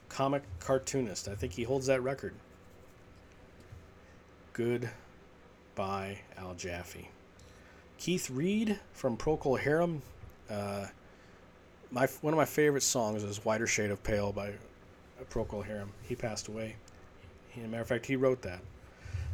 comic 0.10 0.44
cartoonist. 0.60 1.28
I 1.28 1.36
think 1.36 1.54
he 1.54 1.64
holds 1.64 1.88
that 1.88 2.02
record. 2.02 2.34
Good 4.54 4.90
by 5.76 6.20
Al 6.38 6.54
Jaffee. 6.54 7.10
Keith 8.06 8.30
Reid 8.30 8.80
from 8.94 9.18
Procol 9.18 9.60
Harum. 9.60 10.04
Uh, 10.48 10.86
my 11.90 12.06
one 12.22 12.36
of 12.36 12.38
my 12.38 12.46
favorite 12.46 12.84
songs 12.84 13.24
is 13.24 13.44
"Whiter 13.44 13.66
Shade 13.66 13.90
of 13.90 14.04
Pale" 14.04 14.32
by 14.32 14.54
Procol 15.32 15.66
Harum. 15.66 15.90
He 16.04 16.14
passed 16.14 16.48
away. 16.48 16.76
He, 17.50 17.62
as 17.62 17.66
a 17.66 17.68
matter 17.68 17.82
of 17.82 17.88
fact, 17.88 18.06
he 18.06 18.16
wrote 18.16 18.44
that. 18.44 18.60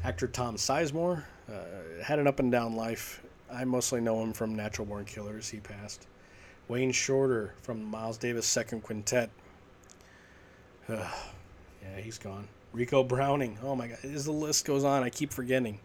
Actor 0.06 0.30
Tom 0.30 0.56
Sizemore 0.56 1.22
uh, 1.50 2.02
had 2.02 2.18
an 2.18 2.28
up 2.28 2.40
and 2.40 2.50
down 2.50 2.78
life. 2.78 3.22
I 3.52 3.66
mostly 3.66 4.00
know 4.00 4.24
him 4.24 4.32
from 4.32 4.56
Natural 4.56 4.86
Born 4.86 5.04
Killers. 5.04 5.50
He 5.50 5.58
passed. 5.58 6.08
Wayne 6.70 6.94
Shorter 6.94 7.54
from 7.64 7.84
Miles 7.84 8.18
Davis 8.18 8.46
Second 8.46 8.84
Quintet. 8.84 9.30
Uh, 10.88 11.12
yeah, 11.84 12.00
he's 12.00 12.18
gone. 12.18 12.48
Rico 12.72 13.04
Browning. 13.04 13.58
Oh 13.62 13.76
my 13.76 13.88
God, 13.88 13.98
as 14.06 14.24
the 14.24 14.32
list 14.32 14.64
goes 14.64 14.86
on, 14.86 15.04
I 15.04 15.10
keep 15.10 15.34
forgetting. 15.34 15.78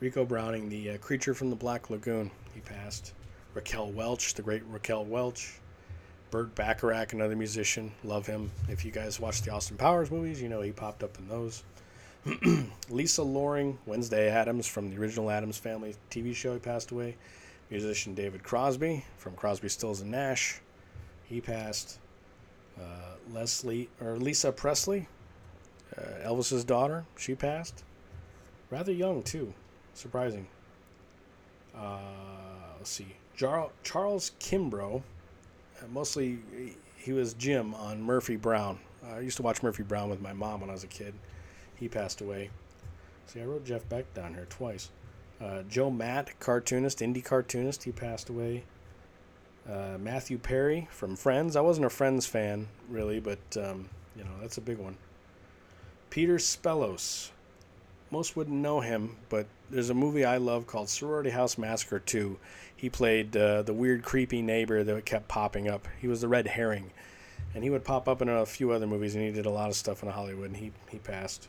Ricou 0.00 0.26
Browning, 0.26 0.70
the 0.70 0.92
uh, 0.92 0.96
creature 0.96 1.34
from 1.34 1.50
the 1.50 1.56
Black 1.56 1.90
Lagoon. 1.90 2.30
He 2.54 2.60
passed. 2.60 3.12
Raquel 3.52 3.90
Welch, 3.90 4.32
the 4.32 4.40
great 4.40 4.62
Raquel 4.70 5.04
Welch. 5.04 5.60
Burt 6.30 6.54
Bacharach, 6.54 7.12
another 7.12 7.36
musician. 7.36 7.92
Love 8.02 8.26
him. 8.26 8.50
If 8.70 8.82
you 8.82 8.92
guys 8.92 9.20
watch 9.20 9.42
the 9.42 9.50
Austin 9.50 9.76
Powers 9.76 10.10
movies, 10.10 10.40
you 10.40 10.48
know 10.48 10.62
he 10.62 10.72
popped 10.72 11.02
up 11.02 11.18
in 11.18 11.28
those. 11.28 11.64
Lisa 12.88 13.22
Loring, 13.22 13.76
Wednesday 13.84 14.30
Addams 14.30 14.66
from 14.66 14.88
the 14.88 14.98
original 14.98 15.30
Addams 15.30 15.58
Family 15.58 15.94
TV 16.10 16.34
show, 16.34 16.54
he 16.54 16.60
passed 16.60 16.92
away. 16.92 17.16
Musician 17.68 18.14
David 18.14 18.42
Crosby 18.42 19.04
from 19.18 19.34
Crosby, 19.34 19.68
Stills 19.68 20.00
and 20.00 20.10
Nash, 20.10 20.60
he 21.24 21.42
passed. 21.42 21.98
Uh, 22.80 23.16
Leslie 23.34 23.90
or 24.00 24.16
Lisa 24.16 24.50
Presley, 24.50 25.08
uh, 25.98 26.26
Elvis's 26.26 26.64
daughter, 26.64 27.04
she 27.18 27.34
passed. 27.34 27.84
Rather 28.70 28.92
young 28.92 29.22
too, 29.22 29.52
surprising. 29.94 30.46
Uh, 31.76 31.98
let's 32.78 32.90
see, 32.90 33.14
Jar- 33.36 33.70
Charles 33.82 34.32
Kimbrough 34.40 35.02
uh, 35.80 35.86
mostly 35.92 36.38
he 36.96 37.12
was 37.12 37.34
Jim 37.34 37.74
on 37.74 38.02
Murphy 38.02 38.36
Brown. 38.36 38.78
I 39.06 39.20
used 39.20 39.36
to 39.38 39.42
watch 39.42 39.62
Murphy 39.62 39.82
Brown 39.82 40.10
with 40.10 40.20
my 40.20 40.32
mom 40.32 40.60
when 40.60 40.70
I 40.70 40.74
was 40.74 40.84
a 40.84 40.88
kid. 40.88 41.14
He 41.76 41.88
passed 41.88 42.20
away. 42.20 42.50
See, 43.26 43.40
I 43.40 43.44
wrote 43.44 43.64
Jeff 43.64 43.88
Beck 43.88 44.12
down 44.12 44.34
here 44.34 44.46
twice. 44.50 44.90
Uh, 45.40 45.62
Joe 45.62 45.90
Matt, 45.90 46.38
cartoonist, 46.38 46.98
indie 46.98 47.24
cartoonist, 47.24 47.84
he 47.84 47.92
passed 47.92 48.28
away. 48.28 48.64
Uh, 49.68 49.96
Matthew 49.98 50.36
Perry 50.36 50.88
from 50.90 51.16
Friends. 51.16 51.56
I 51.56 51.60
wasn't 51.62 51.86
a 51.86 51.90
Friends 51.90 52.26
fan 52.26 52.68
really, 52.88 53.20
but 53.20 53.38
um, 53.56 53.88
you 54.16 54.24
know 54.24 54.30
that's 54.40 54.58
a 54.58 54.62
big 54.62 54.78
one. 54.78 54.96
Peter 56.10 56.36
Spellos. 56.36 57.30
Most 58.10 58.36
wouldn't 58.36 58.56
know 58.56 58.80
him, 58.80 59.16
but 59.28 59.46
there's 59.70 59.90
a 59.90 59.94
movie 59.94 60.24
I 60.24 60.38
love 60.38 60.66
called 60.66 60.88
Sorority 60.88 61.30
House 61.30 61.56
Massacre 61.56 62.00
2 62.00 62.38
he 62.80 62.88
played 62.88 63.36
uh, 63.36 63.60
the 63.60 63.74
weird, 63.74 64.02
creepy 64.02 64.40
neighbor 64.40 64.82
that 64.82 65.04
kept 65.04 65.28
popping 65.28 65.68
up. 65.68 65.86
He 66.00 66.08
was 66.08 66.22
the 66.22 66.28
red 66.28 66.46
herring, 66.46 66.92
and 67.54 67.62
he 67.62 67.68
would 67.68 67.84
pop 67.84 68.08
up 68.08 68.22
in 68.22 68.28
a 68.30 68.46
few 68.46 68.70
other 68.70 68.86
movies, 68.86 69.14
and 69.14 69.22
he 69.22 69.30
did 69.30 69.44
a 69.44 69.50
lot 69.50 69.68
of 69.68 69.76
stuff 69.76 70.02
in 70.02 70.08
Hollywood. 70.08 70.46
And 70.46 70.56
he 70.56 70.72
he 70.88 70.96
passed. 70.96 71.48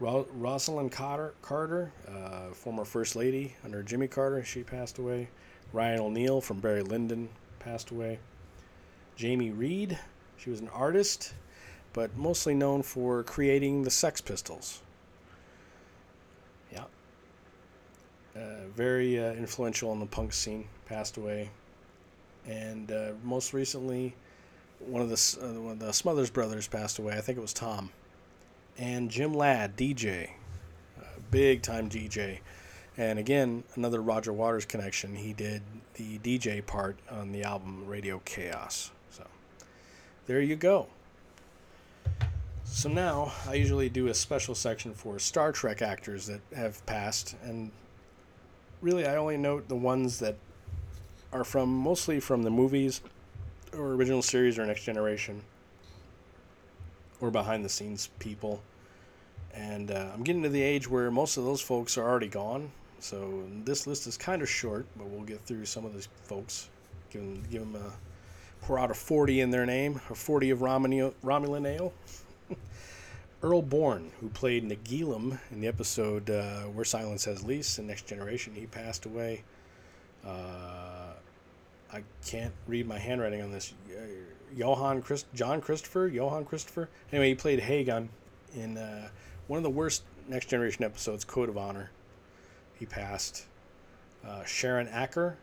Ro- 0.00 0.26
Rosalynn 0.34 0.90
Carter, 0.90 1.34
Carter 1.42 1.92
uh, 2.08 2.54
former 2.54 2.86
first 2.86 3.16
lady 3.16 3.54
under 3.66 3.82
Jimmy 3.82 4.08
Carter, 4.08 4.42
she 4.44 4.62
passed 4.62 4.96
away. 4.96 5.28
Ryan 5.74 6.00
O'Neal 6.00 6.40
from 6.40 6.60
Barry 6.60 6.82
Lyndon 6.82 7.28
passed 7.58 7.90
away. 7.90 8.18
Jamie 9.14 9.50
Reid, 9.50 9.98
she 10.38 10.48
was 10.48 10.60
an 10.60 10.70
artist, 10.70 11.34
but 11.92 12.16
mostly 12.16 12.54
known 12.54 12.82
for 12.82 13.22
creating 13.24 13.82
the 13.82 13.90
Sex 13.90 14.22
Pistols. 14.22 14.80
Uh, 18.36 18.68
very 18.74 19.18
uh, 19.18 19.32
influential 19.32 19.92
in 19.92 20.00
the 20.00 20.06
punk 20.06 20.32
scene, 20.32 20.66
passed 20.86 21.16
away. 21.16 21.50
And 22.46 22.92
uh, 22.92 23.12
most 23.24 23.54
recently, 23.54 24.14
one 24.78 25.00
of 25.00 25.08
the 25.08 25.38
uh, 25.42 25.60
one 25.60 25.72
of 25.72 25.78
the 25.78 25.92
Smothers 25.92 26.30
brothers 26.30 26.68
passed 26.68 26.98
away. 26.98 27.14
I 27.14 27.20
think 27.20 27.38
it 27.38 27.40
was 27.40 27.52
Tom. 27.52 27.90
And 28.78 29.10
Jim 29.10 29.32
Ladd, 29.32 29.76
DJ, 29.76 30.30
big 31.30 31.62
time 31.62 31.88
DJ. 31.88 32.40
And 32.98 33.18
again, 33.18 33.62
another 33.74 34.00
Roger 34.00 34.32
Waters 34.32 34.64
connection. 34.64 35.14
He 35.14 35.32
did 35.32 35.62
the 35.94 36.18
DJ 36.18 36.64
part 36.64 36.98
on 37.10 37.32
the 37.32 37.42
album 37.42 37.86
Radio 37.86 38.20
Chaos. 38.24 38.90
So 39.10 39.24
there 40.26 40.40
you 40.40 40.56
go. 40.56 40.88
So 42.64 42.88
now 42.88 43.32
I 43.46 43.54
usually 43.54 43.88
do 43.88 44.08
a 44.08 44.14
special 44.14 44.54
section 44.54 44.92
for 44.92 45.18
Star 45.18 45.52
Trek 45.52 45.82
actors 45.82 46.26
that 46.26 46.40
have 46.54 46.84
passed, 46.86 47.36
and 47.42 47.70
really, 48.80 49.06
I 49.06 49.16
only 49.16 49.36
note 49.36 49.68
the 49.68 49.76
ones 49.76 50.18
that 50.20 50.36
are 51.32 51.44
from 51.44 51.68
mostly 51.68 52.20
from 52.20 52.42
the 52.42 52.50
movies 52.50 53.00
or 53.72 53.92
original 53.92 54.22
series 54.22 54.58
or 54.58 54.66
Next 54.66 54.84
Generation 54.84 55.42
or 57.20 57.30
behind 57.30 57.64
the 57.64 57.68
scenes 57.68 58.10
people. 58.18 58.62
And 59.54 59.90
uh, 59.90 60.10
I'm 60.12 60.22
getting 60.22 60.42
to 60.42 60.48
the 60.48 60.62
age 60.62 60.88
where 60.88 61.10
most 61.10 61.36
of 61.36 61.44
those 61.44 61.60
folks 61.60 61.96
are 61.96 62.06
already 62.08 62.28
gone. 62.28 62.70
So 63.00 63.44
this 63.64 63.86
list 63.86 64.06
is 64.06 64.16
kind 64.16 64.42
of 64.42 64.48
short, 64.48 64.86
but 64.96 65.06
we'll 65.06 65.24
get 65.24 65.40
through 65.46 65.64
some 65.64 65.84
of 65.84 65.94
these 65.94 66.08
folks. 66.24 66.68
Give 67.10 67.22
them, 67.22 67.42
give 67.50 67.60
them 67.60 67.76
a 67.76 67.92
pour 68.62 68.78
out 68.78 68.90
a 68.90 68.94
40 68.94 69.42
in 69.42 69.50
their 69.50 69.64
name, 69.64 70.00
a 70.10 70.14
40 70.14 70.50
of 70.50 70.58
Romulan 70.58 71.66
ale. 71.66 71.92
Earl 73.46 73.62
Boen, 73.62 74.10
who 74.20 74.28
played 74.28 74.68
Nagilum 74.68 75.38
in 75.52 75.60
the 75.60 75.68
episode 75.68 76.28
uh, 76.30 76.62
Where 76.62 76.84
Silence 76.84 77.26
Has 77.26 77.44
Lease 77.44 77.78
in 77.78 77.86
Next 77.86 78.04
Generation, 78.04 78.52
he 78.56 78.66
passed 78.66 79.06
away. 79.06 79.44
Uh, 80.26 81.12
I 81.92 82.02
can't 82.26 82.52
read 82.66 82.88
my 82.88 82.98
handwriting 82.98 83.42
on 83.42 83.52
this. 83.52 83.72
Uh, 83.88 84.00
Johann 84.52 85.00
Christ- 85.00 85.32
John 85.32 85.60
Christopher, 85.60 86.08
Johann 86.08 86.44
Christopher. 86.44 86.88
Anyway, 87.12 87.28
he 87.28 87.34
played 87.36 87.60
Hagon 87.60 88.08
in 88.56 88.78
uh, 88.78 89.10
one 89.46 89.58
of 89.58 89.62
the 89.62 89.70
worst 89.70 90.02
Next 90.26 90.46
Generation 90.46 90.82
episodes, 90.82 91.24
Code 91.24 91.48
of 91.48 91.56
Honor. 91.56 91.92
He 92.74 92.84
passed. 92.84 93.46
Uh, 94.26 94.44
Sharon 94.44 94.88
Acker, 94.88 95.36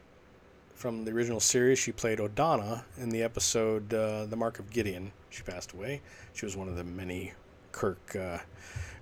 from 0.75 1.05
the 1.05 1.11
original 1.11 1.39
series. 1.39 1.79
She 1.79 1.93
played 1.93 2.19
Odona 2.19 2.83
in 2.97 3.07
the 3.07 3.23
episode 3.23 3.93
uh, 3.93 4.25
The 4.25 4.35
Mark 4.35 4.59
of 4.59 4.69
Gideon. 4.71 5.13
She 5.29 5.41
passed 5.41 5.71
away. 5.71 6.01
She 6.33 6.45
was 6.45 6.57
one 6.57 6.67
of 6.67 6.75
the 6.75 6.83
many 6.83 7.31
Kirk 7.73 8.15
uh, 8.15 8.37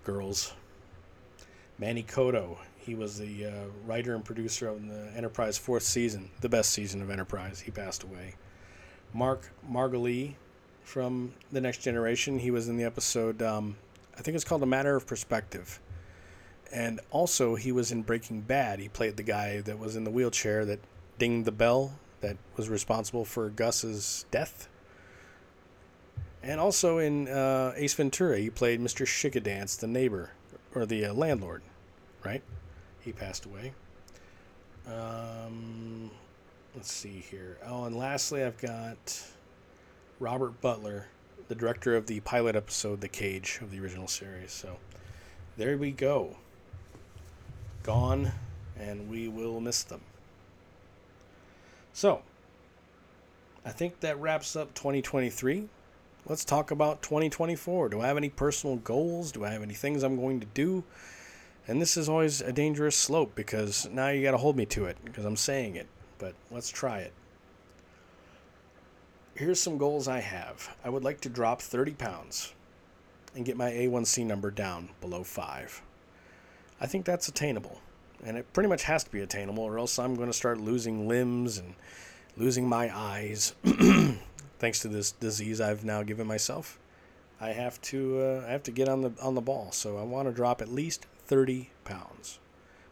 girls. 0.03 0.53
Manny 1.77 2.01
Coto. 2.01 2.57
He 2.77 2.95
was 2.95 3.19
the 3.19 3.45
uh, 3.45 3.51
writer 3.85 4.15
and 4.15 4.25
producer 4.25 4.67
of 4.67 4.87
the 4.87 5.11
Enterprise 5.15 5.59
fourth 5.59 5.83
season, 5.83 6.31
the 6.41 6.49
best 6.49 6.71
season 6.71 7.03
of 7.03 7.11
Enterprise. 7.11 7.59
He 7.59 7.69
passed 7.69 8.01
away. 8.01 8.33
Mark 9.13 9.51
Margolis 9.69 10.33
from 10.83 11.33
The 11.51 11.61
Next 11.61 11.79
Generation. 11.79 12.39
He 12.39 12.49
was 12.49 12.67
in 12.67 12.77
the 12.77 12.83
episode, 12.83 13.43
um, 13.43 13.77
I 14.17 14.21
think 14.21 14.35
it's 14.35 14.43
called 14.43 14.63
A 14.63 14.65
Matter 14.65 14.95
of 14.95 15.05
Perspective. 15.05 15.79
And 16.73 17.01
also, 17.11 17.55
he 17.55 17.71
was 17.71 17.91
in 17.91 18.01
Breaking 18.01 18.41
Bad. 18.41 18.79
He 18.79 18.89
played 18.89 19.17
the 19.17 19.23
guy 19.23 19.61
that 19.61 19.77
was 19.77 19.95
in 19.95 20.03
the 20.03 20.11
wheelchair 20.11 20.65
that 20.65 20.79
dinged 21.19 21.45
the 21.45 21.51
bell 21.51 21.99
that 22.21 22.37
was 22.55 22.69
responsible 22.69 23.25
for 23.25 23.49
Gus's 23.49 24.25
death. 24.31 24.69
And 26.43 26.59
also 26.59 26.97
in 26.97 27.27
uh, 27.27 27.73
Ace 27.75 27.93
Ventura, 27.93 28.39
he 28.39 28.49
played 28.49 28.79
Mr. 28.79 29.05
Shickadance, 29.05 29.79
the 29.79 29.87
neighbor, 29.87 30.31
or 30.73 30.85
the 30.85 31.05
uh, 31.05 31.13
landlord, 31.13 31.61
right? 32.23 32.41
He 33.01 33.11
passed 33.11 33.45
away. 33.45 33.73
Um, 34.87 36.09
let's 36.75 36.91
see 36.91 37.23
here. 37.29 37.57
Oh, 37.65 37.83
and 37.83 37.95
lastly, 37.95 38.43
I've 38.43 38.59
got 38.59 39.21
Robert 40.19 40.59
Butler, 40.61 41.07
the 41.47 41.55
director 41.55 41.95
of 41.95 42.07
the 42.07 42.19
pilot 42.21 42.55
episode, 42.55 43.01
The 43.01 43.07
Cage, 43.07 43.59
of 43.61 43.69
the 43.69 43.79
original 43.79 44.07
series. 44.07 44.51
So 44.51 44.77
there 45.57 45.77
we 45.77 45.91
go. 45.91 46.37
Gone, 47.83 48.31
and 48.79 49.09
we 49.09 49.27
will 49.27 49.59
miss 49.59 49.83
them. 49.83 50.01
So, 51.93 52.21
I 53.63 53.71
think 53.71 53.99
that 53.99 54.19
wraps 54.19 54.55
up 54.55 54.73
2023. 54.73 55.67
Let's 56.27 56.45
talk 56.45 56.69
about 56.69 57.01
2024. 57.01 57.89
Do 57.89 58.01
I 58.01 58.07
have 58.07 58.17
any 58.17 58.29
personal 58.29 58.75
goals? 58.77 59.31
Do 59.31 59.43
I 59.43 59.49
have 59.49 59.63
any 59.63 59.73
things 59.73 60.03
I'm 60.03 60.17
going 60.17 60.39
to 60.39 60.45
do? 60.53 60.83
And 61.67 61.81
this 61.81 61.97
is 61.97 62.07
always 62.07 62.41
a 62.41 62.51
dangerous 62.51 62.95
slope 62.95 63.33
because 63.33 63.89
now 63.91 64.09
you 64.09 64.21
got 64.21 64.31
to 64.31 64.37
hold 64.37 64.55
me 64.55 64.65
to 64.67 64.85
it 64.85 64.97
because 65.03 65.25
I'm 65.25 65.35
saying 65.35 65.75
it. 65.75 65.87
But 66.19 66.35
let's 66.51 66.69
try 66.69 66.99
it. 66.99 67.13
Here's 69.33 69.59
some 69.59 69.79
goals 69.79 70.07
I 70.07 70.19
have. 70.19 70.75
I 70.83 70.89
would 70.89 71.03
like 71.03 71.21
to 71.21 71.29
drop 71.29 71.61
30 71.61 71.93
pounds 71.93 72.53
and 73.35 73.45
get 73.45 73.57
my 73.57 73.71
A1C 73.71 74.25
number 74.25 74.51
down 74.51 74.89
below 74.99 75.23
5. 75.23 75.81
I 76.79 76.85
think 76.85 77.05
that's 77.05 77.27
attainable. 77.27 77.79
And 78.23 78.37
it 78.37 78.53
pretty 78.53 78.69
much 78.69 78.83
has 78.83 79.03
to 79.03 79.09
be 79.09 79.21
attainable, 79.21 79.63
or 79.63 79.79
else 79.79 79.97
I'm 79.97 80.15
going 80.15 80.29
to 80.29 80.33
start 80.33 80.59
losing 80.59 81.07
limbs 81.07 81.57
and 81.57 81.73
losing 82.37 82.69
my 82.69 82.95
eyes. 82.95 83.55
Thanks 84.61 84.77
to 84.81 84.87
this 84.87 85.11
disease 85.11 85.59
I've 85.59 85.83
now 85.83 86.03
given 86.03 86.27
myself, 86.27 86.77
I 87.39 87.49
have 87.49 87.81
to 87.81 88.21
uh, 88.21 88.45
I 88.47 88.51
have 88.51 88.61
to 88.61 88.71
get 88.71 88.87
on 88.87 89.01
the 89.01 89.11
on 89.19 89.33
the 89.33 89.41
ball. 89.41 89.71
So 89.71 89.97
I 89.97 90.03
want 90.03 90.27
to 90.27 90.31
drop 90.31 90.61
at 90.61 90.71
least 90.71 91.07
30 91.25 91.71
pounds, 91.83 92.37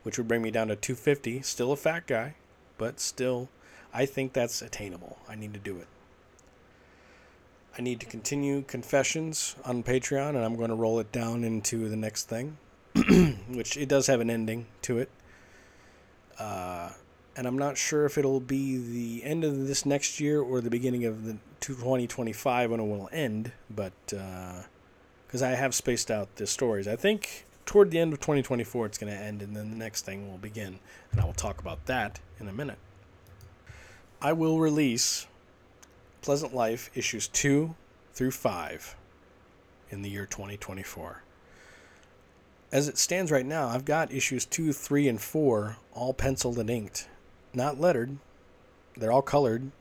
which 0.02 0.18
would 0.18 0.28
bring 0.28 0.42
me 0.42 0.50
down 0.50 0.70
to 0.70 0.76
250. 0.76 1.44
Still 1.44 1.72
a 1.72 1.76
fat 1.76 2.08
guy, 2.08 2.34
but 2.80 3.00
still, 3.00 3.50
I 3.94 4.08
think 4.08 4.34
that's 4.34 4.64
attainable. 4.64 5.20
I 5.30 5.36
need 5.36 5.54
to 5.54 5.60
do 5.60 5.78
it. 5.78 5.86
I 7.78 7.84
need 7.84 8.00
to 8.00 8.08
continue 8.08 8.64
confessions 8.64 9.56
on 9.64 9.84
Patreon, 9.84 10.30
and 10.30 10.40
I'm 10.40 10.56
going 10.56 10.70
to 10.70 10.76
roll 10.76 10.98
it 10.98 11.12
down 11.12 11.44
into 11.44 11.88
the 11.88 11.96
next 11.96 12.28
thing, 12.28 12.58
which 13.48 13.78
it 13.78 13.88
does 13.88 14.08
have 14.08 14.22
an 14.22 14.32
ending 14.32 14.66
to 14.82 14.98
it. 14.98 15.12
Uh, 16.40 16.90
and 17.40 17.48
I'm 17.48 17.58
not 17.58 17.78
sure 17.78 18.06
if 18.06 18.18
it'll 18.18 18.42
be 18.42 18.76
the 18.76 19.24
end 19.24 19.46
of 19.46 19.66
this 19.66 19.86
next 19.86 20.20
year 20.20 20.42
or 20.42 20.60
the 20.60 20.70
beginning 20.70 21.06
of 21.06 21.24
the 21.24 21.38
2025 21.62 22.70
when 22.70 22.82
it 22.82 22.84
will 22.84 23.08
end, 23.14 23.54
but 23.70 23.94
because 24.08 25.42
uh, 25.42 25.46
I 25.46 25.52
have 25.52 25.74
spaced 25.74 26.12
out 26.12 26.36
the 26.36 26.46
stories, 26.46 26.86
I 26.86 26.98
think 26.98 27.46
toward 27.66 27.92
the 27.92 28.00
end 28.00 28.12
of 28.12 28.20
2024 28.20 28.88
it's 28.88 28.98
going 28.98 29.14
to 29.14 29.18
end, 29.18 29.42
and 29.42 29.56
then 29.56 29.72
the 29.72 29.78
next 29.78 30.02
thing 30.02 30.30
will 30.30 30.38
begin, 30.38 30.80
and 31.14 31.22
I 31.22 31.24
will 31.24 31.32
talk 31.32 31.62
about 31.62 31.86
that 31.86 32.20
in 32.42 32.50
a 32.50 32.52
minute. 32.52 32.78
I 34.22 34.34
will 34.34 34.60
release 34.60 35.26
Pleasant 36.22 36.54
Life 36.54 36.90
issues 36.94 37.30
two 37.30 37.74
through 38.14 38.32
five 38.32 38.98
in 39.90 40.02
the 40.02 40.10
year 40.10 40.26
2024 40.26 41.24
as 42.72 42.88
it 42.88 42.98
stands 42.98 43.32
right 43.32 43.46
now, 43.46 43.68
I've 43.68 43.86
got 43.86 44.12
issues 44.12 44.46
two, 44.46 44.74
three, 44.74 45.08
and 45.08 45.20
four 45.20 45.78
all 45.92 46.14
penciled 46.14 46.60
and 46.60 46.70
inked, 46.70 47.08
not 47.54 47.80
lettered. 47.80 48.18
They're 48.96 49.12
all 49.12 49.22
colored, 49.22 49.72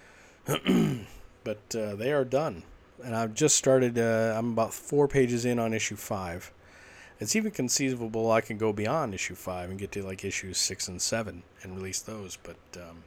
but 0.46 1.74
uh, 1.74 1.94
they 1.96 2.12
are 2.12 2.24
done. 2.24 2.62
And 3.02 3.14
I've 3.14 3.34
just 3.34 3.56
started. 3.56 3.98
Uh, 3.98 4.34
I'm 4.36 4.52
about 4.52 4.74
four 4.74 5.08
pages 5.08 5.44
in 5.44 5.58
on 5.58 5.72
issue 5.72 5.96
five. 5.96 6.52
It's 7.20 7.34
even 7.34 7.50
conceivable 7.50 8.30
I 8.30 8.40
can 8.40 8.58
go 8.58 8.72
beyond 8.72 9.14
issue 9.14 9.34
five 9.34 9.70
and 9.70 9.78
get 9.78 9.90
to 9.92 10.02
like 10.02 10.24
issues 10.24 10.58
six 10.58 10.86
and 10.86 11.02
seven 11.02 11.42
and 11.62 11.76
release 11.76 12.00
those. 12.00 12.38
But 12.40 12.56
um, 12.76 13.04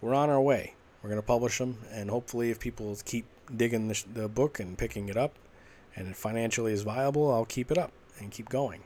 we're 0.00 0.14
on 0.14 0.30
our 0.30 0.40
way. 0.40 0.74
We're 1.02 1.14
to 1.14 1.22
publish 1.22 1.58
them, 1.58 1.78
and 1.90 2.10
hopefully, 2.10 2.50
if 2.50 2.60
people 2.60 2.96
keep 3.04 3.26
digging 3.54 3.88
the, 3.88 4.04
the 4.14 4.28
book 4.28 4.60
and 4.60 4.78
picking 4.78 5.08
it 5.08 5.16
up, 5.16 5.34
and 5.96 6.08
it 6.08 6.16
financially 6.16 6.72
is 6.72 6.82
viable, 6.82 7.32
I'll 7.32 7.44
keep 7.44 7.70
it 7.70 7.78
up 7.78 7.92
and 8.18 8.30
keep 8.30 8.48
going. 8.48 8.82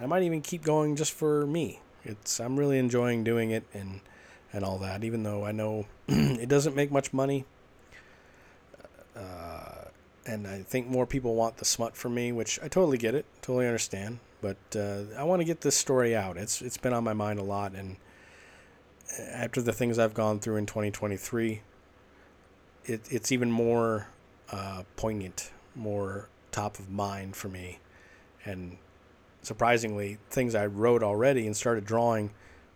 I 0.00 0.06
might 0.06 0.22
even 0.22 0.40
keep 0.40 0.62
going 0.62 0.96
just 0.96 1.12
for 1.12 1.46
me. 1.46 1.80
It's 2.04 2.40
I'm 2.40 2.58
really 2.58 2.78
enjoying 2.78 3.24
doing 3.24 3.50
it 3.50 3.64
and 3.72 4.00
and 4.52 4.64
all 4.64 4.78
that, 4.78 5.04
even 5.04 5.22
though 5.22 5.44
I 5.44 5.52
know 5.52 5.86
it 6.08 6.48
doesn't 6.48 6.74
make 6.74 6.90
much 6.90 7.12
money. 7.12 7.44
Uh, 9.16 9.84
and 10.26 10.46
I 10.46 10.62
think 10.62 10.88
more 10.88 11.06
people 11.06 11.34
want 11.34 11.58
the 11.58 11.64
smut 11.64 11.96
from 11.96 12.14
me, 12.14 12.32
which 12.32 12.58
I 12.62 12.68
totally 12.68 12.98
get 12.98 13.14
it, 13.14 13.26
totally 13.42 13.66
understand. 13.66 14.18
But 14.40 14.56
uh, 14.74 15.02
I 15.16 15.24
want 15.24 15.40
to 15.40 15.44
get 15.44 15.60
this 15.60 15.76
story 15.76 16.16
out. 16.16 16.36
It's 16.36 16.62
it's 16.62 16.76
been 16.78 16.92
on 16.92 17.04
my 17.04 17.12
mind 17.12 17.38
a 17.38 17.44
lot, 17.44 17.72
and 17.74 17.96
after 19.32 19.60
the 19.60 19.72
things 19.72 19.98
I've 19.98 20.14
gone 20.14 20.40
through 20.40 20.56
in 20.56 20.66
2023, 20.66 21.62
it, 22.86 23.00
it's 23.10 23.32
even 23.32 23.50
more 23.50 24.08
uh, 24.50 24.84
poignant, 24.96 25.50
more 25.74 26.28
top 26.50 26.78
of 26.78 26.90
mind 26.90 27.36
for 27.36 27.48
me 27.48 27.78
and 28.44 28.76
surprisingly, 29.42 30.18
things 30.30 30.54
I 30.54 30.66
wrote 30.66 31.02
already 31.02 31.46
and 31.46 31.56
started 31.56 31.84
drawing 31.84 32.30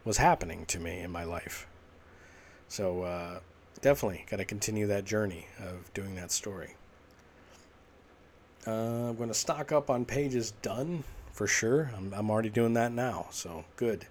was 0.05 0.19
happening 0.19 0.67
to 0.67 0.79
me 0.79 1.01
in 1.01 1.11
my 1.11 1.25
life. 1.25 1.67
So 2.69 3.03
uh, 3.03 3.39
definitely 3.81 4.25
got 4.31 4.39
to 4.39 4.45
continue 4.45 4.87
that 4.87 5.05
journey 5.05 5.47
of 5.59 5.93
doing 5.95 6.15
that 6.17 6.31
story. 6.31 6.75
Uh, 8.67 9.11
I'm 9.11 9.17
going 9.17 9.29
to 9.29 9.35
stock 9.35 9.73
up 9.73 9.91
on 9.91 10.05
pages 10.05 10.53
done 10.63 11.05
for 11.33 11.47
sure. 11.47 11.91
I'm, 11.97 12.13
I'm 12.15 12.31
already 12.31 12.49
doing 12.49 12.73
that 12.75 12.93
now, 12.93 13.27
so 13.31 13.65
good. 13.77 14.07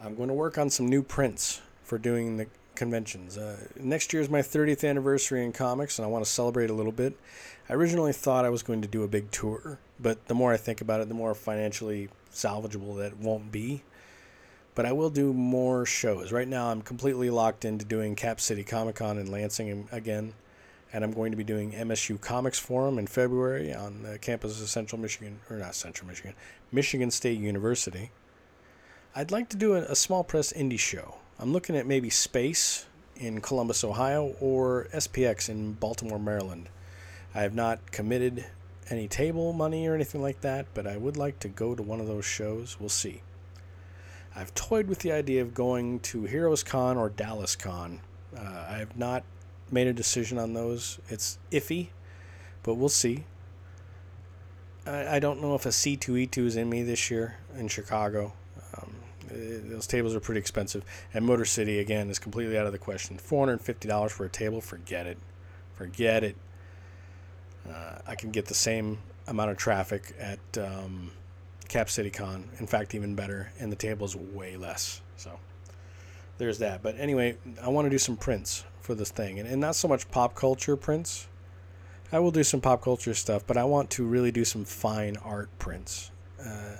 I'm 0.00 0.14
going 0.14 0.28
to 0.28 0.34
work 0.34 0.58
on 0.58 0.70
some 0.70 0.88
new 0.88 1.02
prints 1.02 1.60
for 1.82 1.98
doing 1.98 2.36
the 2.36 2.46
conventions. 2.74 3.36
Uh, 3.36 3.56
next 3.76 4.12
year 4.12 4.22
is 4.22 4.30
my 4.30 4.40
30th 4.40 4.88
anniversary 4.88 5.44
in 5.44 5.52
comics, 5.52 5.98
and 5.98 6.06
I 6.06 6.08
want 6.08 6.24
to 6.24 6.30
celebrate 6.30 6.70
a 6.70 6.74
little 6.74 6.92
bit. 6.92 7.18
I 7.68 7.74
originally 7.74 8.12
thought 8.12 8.44
I 8.44 8.50
was 8.50 8.62
going 8.62 8.82
to 8.82 8.88
do 8.88 9.02
a 9.02 9.08
big 9.08 9.30
tour, 9.30 9.78
but 10.04 10.26
the 10.26 10.34
more 10.34 10.52
I 10.52 10.56
think 10.56 10.80
about 10.82 11.00
it, 11.00 11.08
the 11.08 11.14
more 11.14 11.34
financially 11.34 12.10
salvageable 12.30 12.98
that 12.98 13.16
won't 13.16 13.50
be. 13.50 13.82
But 14.76 14.86
I 14.86 14.92
will 14.92 15.10
do 15.10 15.32
more 15.32 15.86
shows. 15.86 16.30
Right 16.30 16.46
now, 16.46 16.70
I'm 16.70 16.82
completely 16.82 17.30
locked 17.30 17.64
into 17.64 17.84
doing 17.84 18.14
Cap 18.14 18.40
City 18.40 18.62
Comic 18.62 18.96
Con 18.96 19.18
in 19.18 19.30
Lansing 19.30 19.88
again, 19.90 20.34
and 20.92 21.02
I'm 21.02 21.12
going 21.12 21.30
to 21.30 21.36
be 21.36 21.44
doing 21.44 21.72
MSU 21.72 22.20
Comics 22.20 22.58
Forum 22.58 22.98
in 22.98 23.06
February 23.06 23.72
on 23.72 24.02
the 24.02 24.18
campus 24.18 24.60
of 24.60 24.68
Central 24.68 25.00
Michigan, 25.00 25.40
or 25.48 25.56
not 25.56 25.74
Central 25.74 26.06
Michigan, 26.06 26.34
Michigan 26.70 27.10
State 27.10 27.40
University. 27.40 28.10
I'd 29.16 29.30
like 29.30 29.48
to 29.48 29.56
do 29.56 29.74
a, 29.74 29.82
a 29.82 29.96
small 29.96 30.22
press 30.22 30.52
indie 30.52 30.78
show 30.78 31.16
I'm 31.38 31.52
looking 31.52 31.76
at 31.76 31.86
maybe 31.86 32.10
Space 32.10 32.86
in 33.16 33.40
Columbus, 33.40 33.82
Ohio, 33.82 34.36
or 34.40 34.86
SPX 34.94 35.48
in 35.48 35.72
Baltimore, 35.72 36.18
Maryland. 36.18 36.68
I 37.34 37.42
have 37.42 37.54
not 37.54 37.90
committed 37.90 38.46
any 38.90 39.08
table 39.08 39.52
money 39.52 39.86
or 39.86 39.94
anything 39.94 40.22
like 40.22 40.40
that, 40.42 40.66
but 40.74 40.86
I 40.86 40.96
would 40.96 41.16
like 41.16 41.38
to 41.40 41.48
go 41.48 41.74
to 41.74 41.82
one 41.82 42.00
of 42.00 42.06
those 42.06 42.24
shows. 42.24 42.78
We'll 42.78 42.88
see. 42.88 43.22
I've 44.36 44.54
toyed 44.54 44.88
with 44.88 44.98
the 45.00 45.12
idea 45.12 45.42
of 45.42 45.54
going 45.54 46.00
to 46.00 46.24
Heroes 46.24 46.62
Con 46.62 46.96
or 46.96 47.08
Dallas 47.08 47.54
Con. 47.54 48.00
Uh, 48.36 48.66
I 48.68 48.78
have 48.78 48.96
not 48.96 49.22
made 49.70 49.86
a 49.86 49.92
decision 49.92 50.38
on 50.38 50.54
those. 50.54 50.98
It's 51.08 51.38
iffy, 51.50 51.88
but 52.62 52.74
we'll 52.74 52.88
see. 52.88 53.24
I, 54.86 55.16
I 55.16 55.18
don't 55.18 55.40
know 55.40 55.54
if 55.54 55.66
a 55.66 55.70
C2E2 55.70 56.38
is 56.38 56.56
in 56.56 56.68
me 56.68 56.82
this 56.82 57.10
year 57.10 57.36
in 57.56 57.68
Chicago. 57.68 58.32
Uh, 58.76 58.86
those 59.30 59.86
tables 59.86 60.14
are 60.14 60.20
pretty 60.20 60.40
expensive. 60.40 60.84
And 61.12 61.24
Motor 61.24 61.44
City, 61.44 61.78
again, 61.78 62.10
is 62.10 62.18
completely 62.18 62.58
out 62.58 62.66
of 62.66 62.72
the 62.72 62.78
question. 62.78 63.18
$450 63.18 64.10
for 64.10 64.26
a 64.26 64.28
table, 64.28 64.60
forget 64.60 65.06
it. 65.06 65.18
Forget 65.74 66.24
it. 66.24 66.36
Uh, 67.68 67.98
I 68.06 68.14
can 68.14 68.30
get 68.30 68.46
the 68.46 68.54
same 68.54 68.98
amount 69.26 69.50
of 69.50 69.56
traffic 69.56 70.14
at 70.18 70.38
um, 70.58 71.10
Cap 71.68 71.88
City 71.88 72.10
Con. 72.10 72.48
In 72.58 72.66
fact, 72.66 72.94
even 72.94 73.14
better. 73.14 73.52
And 73.58 73.72
the 73.72 73.76
table 73.76 74.04
is 74.06 74.14
way 74.14 74.56
less. 74.56 75.00
So 75.16 75.38
there's 76.38 76.58
that. 76.58 76.82
But 76.82 76.96
anyway, 76.98 77.36
I 77.62 77.68
want 77.68 77.86
to 77.86 77.90
do 77.90 77.98
some 77.98 78.16
prints 78.16 78.64
for 78.80 78.94
this 78.94 79.10
thing, 79.10 79.38
and, 79.38 79.48
and 79.48 79.60
not 79.60 79.76
so 79.76 79.88
much 79.88 80.10
pop 80.10 80.34
culture 80.34 80.76
prints. 80.76 81.26
I 82.12 82.18
will 82.18 82.30
do 82.30 82.44
some 82.44 82.60
pop 82.60 82.82
culture 82.82 83.14
stuff, 83.14 83.44
but 83.46 83.56
I 83.56 83.64
want 83.64 83.90
to 83.90 84.04
really 84.04 84.30
do 84.30 84.44
some 84.44 84.64
fine 84.64 85.16
art 85.16 85.48
prints 85.58 86.10
uh, 86.38 86.76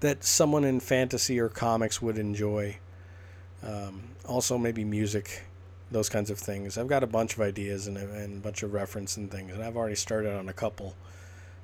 that 0.00 0.22
someone 0.22 0.64
in 0.64 0.78
fantasy 0.78 1.40
or 1.40 1.48
comics 1.48 2.02
would 2.02 2.18
enjoy. 2.18 2.76
Um, 3.62 4.02
also, 4.26 4.58
maybe 4.58 4.84
music, 4.84 5.42
those 5.90 6.08
kinds 6.08 6.30
of 6.30 6.38
things. 6.38 6.76
I've 6.76 6.88
got 6.88 7.02
a 7.02 7.06
bunch 7.06 7.34
of 7.34 7.40
ideas 7.40 7.86
and 7.86 7.96
a, 7.96 8.00
and 8.14 8.38
a 8.38 8.40
bunch 8.40 8.62
of 8.62 8.72
reference 8.72 9.16
and 9.16 9.30
things, 9.30 9.52
and 9.52 9.62
I've 9.62 9.76
already 9.76 9.94
started 9.94 10.34
on 10.34 10.48
a 10.48 10.52
couple. 10.52 10.94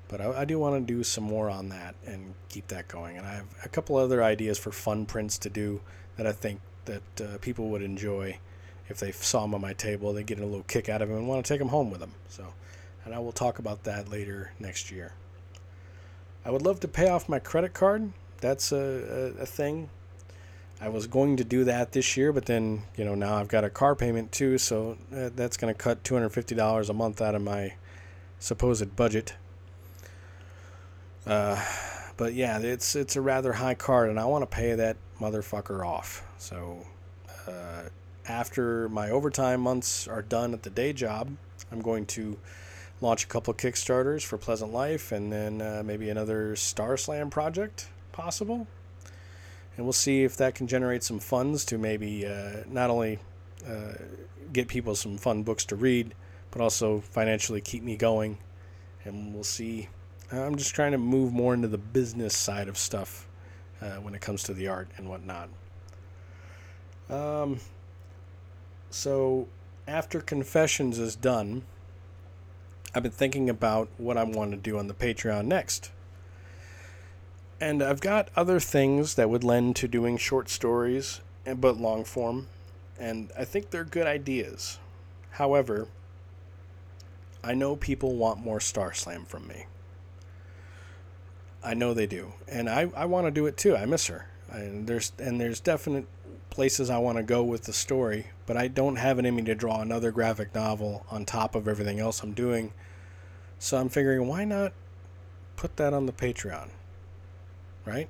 But 0.09 0.21
I, 0.21 0.43
I 0.43 0.45
do 0.45 0.59
want 0.59 0.87
to 0.87 0.93
do 0.93 1.03
some 1.03 1.25
more 1.25 1.51
on 1.51 1.71
that 1.71 1.95
and 2.07 2.35
keep 2.49 2.69
that 2.69 2.89
going. 2.89 3.17
And 3.17 3.27
I 3.27 3.35
have 3.35 3.47
a 3.65 3.69
couple 3.69 3.97
other 3.97 4.23
ideas 4.23 4.59
for 4.59 4.71
fun 4.71 5.07
prints 5.07 5.39
to 5.39 5.51
do 5.51 5.81
that 6.17 6.27
I 6.27 6.33
think 6.33 6.61
that 6.85 7.21
uh, 7.21 7.39
people 7.39 7.69
would 7.71 7.83
enjoy 7.83 8.39
if 8.89 8.99
they 8.99 9.13
saw 9.13 9.43
them 9.43 9.55
on 9.55 9.61
my 9.61 9.73
table. 9.73 10.13
They 10.13 10.23
get 10.23 10.39
a 10.39 10.45
little 10.45 10.65
kick 10.65 10.89
out 10.89 11.03
of 11.03 11.09
them 11.09 11.19
and 11.19 11.29
want 11.29 11.45
to 11.45 11.49
take 11.49 11.59
them 11.59 11.69
home 11.69 11.91
with 11.91 12.01
them. 12.01 12.13
So, 12.29 12.53
and 13.05 13.15
I 13.15 13.19
will 13.19 13.33
talk 13.33 13.59
about 13.59 13.85
that 13.85 14.11
later 14.11 14.53
next 14.59 14.91
year. 14.91 15.13
I 16.45 16.51
would 16.51 16.63
love 16.63 16.81
to 16.81 16.89
pay 16.89 17.09
off 17.09 17.29
my 17.29 17.39
credit 17.39 17.73
card. 17.73 18.13
That's 18.41 18.73
a, 18.73 19.33
a, 19.39 19.43
a 19.43 19.47
thing. 19.47 19.89
I 20.81 20.89
was 20.89 21.07
going 21.07 21.37
to 21.37 21.45
do 21.45 21.65
that 21.65 21.93
this 21.93 22.17
year, 22.17 22.33
but 22.33 22.47
then 22.47 22.83
you 22.97 23.05
know 23.05 23.15
now 23.15 23.37
I've 23.37 23.49
got 23.49 23.65
a 23.65 23.71
car 23.71 23.95
payment 23.95 24.33
too, 24.33 24.59
so 24.59 24.99
that's 25.11 25.57
going 25.57 25.73
to 25.73 25.79
cut 25.79 26.05
two 26.05 26.15
hundred 26.15 26.31
fifty 26.31 26.55
dollars 26.55 26.91
a 26.91 26.95
month 26.95 27.23
out 27.23 27.35
of 27.35 27.43
my 27.43 27.75
supposed 28.39 28.95
budget. 28.97 29.35
Uh, 31.27 31.63
but 32.17 32.35
yeah, 32.35 32.59
it's 32.59 32.95
it's 32.95 33.17
a 33.17 33.21
rather 33.21 33.55
high 33.55 33.75
card, 33.75 34.11
and 34.11 34.21
I 34.21 34.25
want 34.27 34.43
to 34.43 34.55
pay 34.55 34.75
that 34.75 34.97
motherfucker 35.21 35.87
off. 35.87 36.23
So 36.39 36.85
uh, 37.49 37.85
after 38.27 38.89
my 38.89 39.11
overtime 39.11 39.61
months 39.61 40.07
are 40.07 40.23
done 40.23 40.53
at 40.53 40.63
the 40.63 40.71
day 40.71 40.93
job, 40.93 41.31
I'm 41.73 41.81
going 41.81 42.07
to 42.07 42.39
launch 43.01 43.25
a 43.25 43.27
couple 43.27 43.53
of 43.53 43.57
Kickstarters 43.57 44.23
for 44.23 44.39
Pleasant 44.39 44.73
Life, 44.73 45.13
and 45.13 45.33
then 45.33 45.63
uh, 45.63 45.83
maybe 45.85 46.11
another 46.11 46.57
Star 46.57 46.97
Slam 46.97 47.31
project 47.31 47.89
possible. 48.13 48.67
And 49.77 49.85
we'll 49.85 49.93
see 49.93 50.23
if 50.23 50.37
that 50.37 50.55
can 50.55 50.67
generate 50.67 51.03
some 51.03 51.19
funds 51.19 51.65
to 51.67 51.79
maybe 51.79 52.27
uh, 52.27 52.63
not 52.71 52.91
only 52.91 53.19
uh, 53.67 53.95
get 54.53 54.69
people 54.69 54.95
some 54.95 55.19
fun 55.19 55.43
books 55.43 55.65
to 55.67 55.77
read, 55.77 56.15
but 56.51 56.61
also 56.61 57.01
financially 57.01 57.61
keep 57.61 57.83
me 57.83 57.97
going. 57.97 58.39
And 59.05 59.35
we'll 59.35 59.45
see. 59.45 59.89
I'm 60.31 60.57
just 60.57 60.75
trying 60.75 60.93
to 60.93 60.99
move 60.99 61.33
more 61.33 61.55
into 61.55 61.69
the 61.69 61.79
business 61.79 62.37
side 62.37 62.69
of 62.69 62.79
stuff 62.79 63.27
uh, 63.83 63.97
when 63.97 64.15
it 64.15 64.21
comes 64.21 64.43
to 64.45 64.55
the 64.55 64.69
art 64.69 64.89
and 64.97 65.09
whatnot. 65.09 65.49
Um, 67.11 67.59
so 68.91 69.49
after 69.87 70.21
Confessions 70.21 70.99
is 70.99 71.17
done, 71.17 71.65
I've 72.95 73.03
been 73.03 73.13
thinking 73.13 73.51
about 73.51 73.89
what 73.99 74.17
I 74.17 74.23
want 74.23 74.53
to 74.53 74.57
do 74.57 74.79
on 74.79 74.87
the 74.87 74.95
Patreon 74.95 75.47
next. 75.47 75.91
And 77.61 77.83
I've 77.83 78.01
got 78.01 78.29
other 78.37 78.61
things 78.61 79.15
that 79.15 79.31
would 79.31 79.45
lend 79.45 79.77
to 79.77 79.89
doing 79.89 80.17
short 80.17 80.49
stories, 80.49 81.21
eh, 81.47 81.55
but 81.55 81.79
long 81.79 82.05
form, 82.05 82.49
and 82.99 83.31
I 83.39 83.45
think 83.45 83.71
they're 83.71 83.85
good 83.85 84.07
ideas. 84.07 84.79
However, 85.33 85.89
I 87.43 87.55
know 87.55 87.77
people 87.77 88.17
want 88.17 88.41
more 88.41 88.61
Star 88.61 88.93
Slam 88.93 89.25
from 89.25 89.47
me. 89.47 89.67
I 91.63 91.75
know 91.75 91.95
they 91.95 92.07
do, 92.07 92.33
and 92.49 92.69
I, 92.69 92.91
I 92.95 93.07
want 93.07 93.27
to 93.27 93.31
do 93.31 93.47
it 93.47 93.57
too. 93.57 93.77
I 93.77 93.87
miss 93.87 94.07
her, 94.09 94.27
and 94.51 94.87
there's 94.87 95.13
and 95.19 95.41
there's 95.41 95.61
definite 95.61 96.07
places 96.51 96.89
I 96.89 96.99
want 96.99 97.19
to 97.19 97.23
go 97.23 97.43
with 97.43 97.65
the 97.65 97.73
story, 97.73 98.29
but 98.47 98.57
I 98.57 98.69
don't 98.69 98.97
have 98.97 99.19
it 99.19 99.27
in 99.27 99.35
me 99.35 99.43
to 99.43 99.55
draw 99.55 99.81
another 99.81 100.13
graphic 100.13 100.55
novel 100.55 101.05
on 101.11 101.25
top 101.25 101.55
of 101.55 101.67
everything 101.67 101.99
else 101.99 102.23
I'm 102.23 102.33
doing. 102.33 102.73
So 103.59 103.77
I'm 103.79 103.89
figuring, 103.89 104.29
why 104.29 104.45
not 104.45 104.73
put 105.57 105.77
that 105.77 105.93
on 105.93 106.07
the 106.07 106.13
Patreon? 106.13 106.69
Right? 107.85 108.09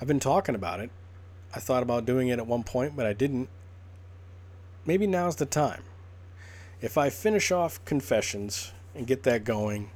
I've 0.00 0.08
been 0.08 0.20
talking 0.20 0.54
about 0.54 0.80
it. 0.80 0.90
I 1.54 1.60
thought 1.60 1.82
about 1.82 2.04
doing 2.04 2.28
it 2.28 2.38
at 2.38 2.46
one 2.46 2.62
point, 2.62 2.96
but 2.96 3.06
I 3.06 3.12
didn't. 3.12 3.48
Maybe 4.84 5.06
now's 5.06 5.36
the 5.36 5.46
time. 5.46 5.82
If 6.80 6.98
I 6.98 7.08
finish 7.08 7.50
off 7.50 7.82
Confessions 7.84 8.72
and 8.94 9.06
get 9.06 9.22
that 9.22 9.44
going, 9.44 9.90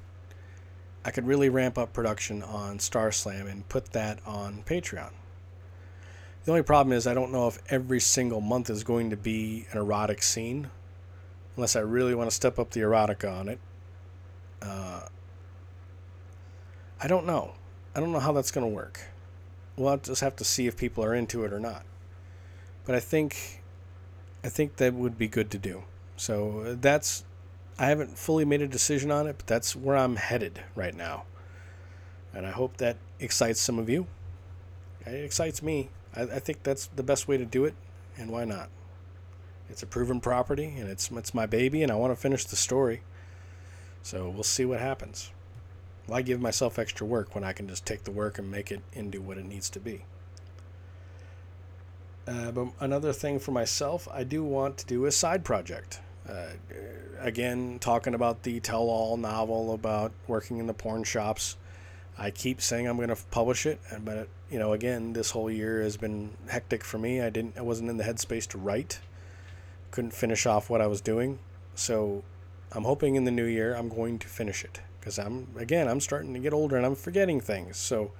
I 1.04 1.10
could 1.10 1.26
really 1.26 1.48
ramp 1.48 1.78
up 1.78 1.92
production 1.92 2.42
on 2.42 2.78
Star 2.78 3.12
Slam 3.12 3.46
and 3.46 3.68
put 3.68 3.92
that 3.92 4.18
on 4.26 4.62
Patreon. 4.66 5.10
The 6.44 6.50
only 6.50 6.62
problem 6.62 6.96
is 6.96 7.06
I 7.06 7.14
don't 7.14 7.32
know 7.32 7.48
if 7.48 7.58
every 7.68 8.00
single 8.00 8.40
month 8.40 8.70
is 8.70 8.82
going 8.82 9.10
to 9.10 9.16
be 9.16 9.66
an 9.72 9.78
erotic 9.78 10.22
scene, 10.22 10.70
unless 11.56 11.76
I 11.76 11.80
really 11.80 12.14
want 12.14 12.30
to 12.30 12.34
step 12.34 12.58
up 12.58 12.70
the 12.70 12.80
erotica 12.80 13.30
on 13.30 13.48
it. 13.48 13.60
Uh, 14.62 15.02
I 17.02 17.06
don't 17.06 17.26
know. 17.26 17.52
I 17.94 18.00
don't 18.00 18.12
know 18.12 18.20
how 18.20 18.32
that's 18.32 18.50
going 18.50 18.68
to 18.68 18.74
work. 18.74 19.00
We'll 19.76 19.96
just 19.96 20.20
have 20.20 20.36
to 20.36 20.44
see 20.44 20.66
if 20.66 20.76
people 20.76 21.04
are 21.04 21.14
into 21.14 21.44
it 21.44 21.52
or 21.52 21.60
not. 21.60 21.84
But 22.84 22.94
I 22.94 23.00
think, 23.00 23.62
I 24.44 24.48
think 24.48 24.76
that 24.76 24.94
would 24.94 25.18
be 25.18 25.28
good 25.28 25.50
to 25.50 25.58
do. 25.58 25.84
So 26.16 26.60
uh, 26.60 26.76
that's, 26.80 27.24
I 27.78 27.86
haven't 27.86 28.18
fully 28.18 28.44
made 28.44 28.62
a 28.62 28.68
decision 28.68 29.10
on 29.10 29.26
it, 29.26 29.36
but 29.38 29.46
that's 29.46 29.74
where 29.74 29.96
I'm 29.96 30.16
headed 30.16 30.60
right 30.74 30.94
now. 30.94 31.24
And 32.32 32.46
I 32.46 32.50
hope 32.50 32.76
that 32.76 32.96
excites 33.18 33.60
some 33.60 33.78
of 33.78 33.88
you. 33.88 34.06
It 35.06 35.24
excites 35.24 35.62
me. 35.62 35.88
I, 36.14 36.22
I 36.22 36.38
think 36.38 36.62
that's 36.62 36.86
the 36.86 37.02
best 37.02 37.26
way 37.26 37.36
to 37.38 37.44
do 37.44 37.64
it, 37.64 37.74
and 38.16 38.30
why 38.30 38.44
not? 38.44 38.68
It's 39.68 39.82
a 39.82 39.86
proven 39.86 40.20
property, 40.20 40.74
and 40.78 40.88
it's 40.88 41.10
it's 41.10 41.32
my 41.32 41.46
baby, 41.46 41.82
and 41.82 41.92
I 41.92 41.94
want 41.94 42.12
to 42.12 42.20
finish 42.20 42.44
the 42.44 42.56
story. 42.56 43.02
So 44.02 44.28
we'll 44.28 44.42
see 44.42 44.64
what 44.64 44.80
happens. 44.80 45.30
Why 46.10 46.22
give 46.22 46.40
myself 46.40 46.76
extra 46.76 47.06
work 47.06 47.36
when 47.36 47.44
I 47.44 47.52
can 47.52 47.68
just 47.68 47.86
take 47.86 48.02
the 48.02 48.10
work 48.10 48.40
and 48.40 48.50
make 48.50 48.72
it 48.72 48.80
into 48.92 49.20
what 49.20 49.38
it 49.38 49.44
needs 49.44 49.70
to 49.70 49.78
be? 49.78 50.02
Uh, 52.26 52.50
but 52.50 52.66
another 52.80 53.12
thing 53.12 53.38
for 53.38 53.52
myself, 53.52 54.08
I 54.10 54.24
do 54.24 54.42
want 54.42 54.78
to 54.78 54.86
do 54.86 55.04
a 55.04 55.12
side 55.12 55.44
project. 55.44 56.00
Uh, 56.28 56.48
again, 57.20 57.78
talking 57.78 58.14
about 58.14 58.42
the 58.42 58.58
tell 58.58 58.90
all 58.90 59.16
novel 59.16 59.72
about 59.72 60.10
working 60.26 60.58
in 60.58 60.66
the 60.66 60.74
porn 60.74 61.04
shops. 61.04 61.56
I 62.18 62.32
keep 62.32 62.60
saying 62.60 62.88
I'm 62.88 62.96
going 62.96 63.10
to 63.10 63.18
publish 63.30 63.64
it, 63.64 63.78
but 64.04 64.26
you 64.50 64.58
know, 64.58 64.72
again, 64.72 65.12
this 65.12 65.30
whole 65.30 65.48
year 65.48 65.80
has 65.80 65.96
been 65.96 66.30
hectic 66.48 66.82
for 66.82 66.98
me. 66.98 67.20
I 67.20 67.30
didn't, 67.30 67.56
I 67.56 67.62
wasn't 67.62 67.88
in 67.88 67.98
the 67.98 68.04
headspace 68.04 68.48
to 68.48 68.58
write. 68.58 68.98
Couldn't 69.92 70.12
finish 70.12 70.44
off 70.44 70.70
what 70.70 70.80
I 70.80 70.88
was 70.88 71.00
doing, 71.00 71.38
so 71.76 72.24
I'm 72.72 72.82
hoping 72.82 73.14
in 73.14 73.22
the 73.22 73.30
new 73.30 73.46
year 73.46 73.76
I'm 73.76 73.88
going 73.88 74.18
to 74.18 74.26
finish 74.26 74.64
it 74.64 74.80
because 75.00 75.18
I'm 75.18 75.48
again 75.56 75.88
I'm 75.88 76.00
starting 76.00 76.34
to 76.34 76.40
get 76.40 76.52
older 76.52 76.76
and 76.76 76.86
I'm 76.86 76.94
forgetting 76.94 77.40
things. 77.40 77.76
So 77.76 78.12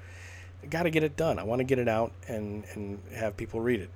I 0.62 0.66
got 0.66 0.84
to 0.84 0.90
get 0.90 1.02
it 1.02 1.16
done. 1.16 1.38
I 1.38 1.44
want 1.44 1.60
to 1.60 1.64
get 1.64 1.78
it 1.78 1.88
out 1.88 2.12
and 2.26 2.64
and 2.72 3.00
have 3.14 3.36
people 3.36 3.60
read 3.60 3.80
it. 3.80 3.90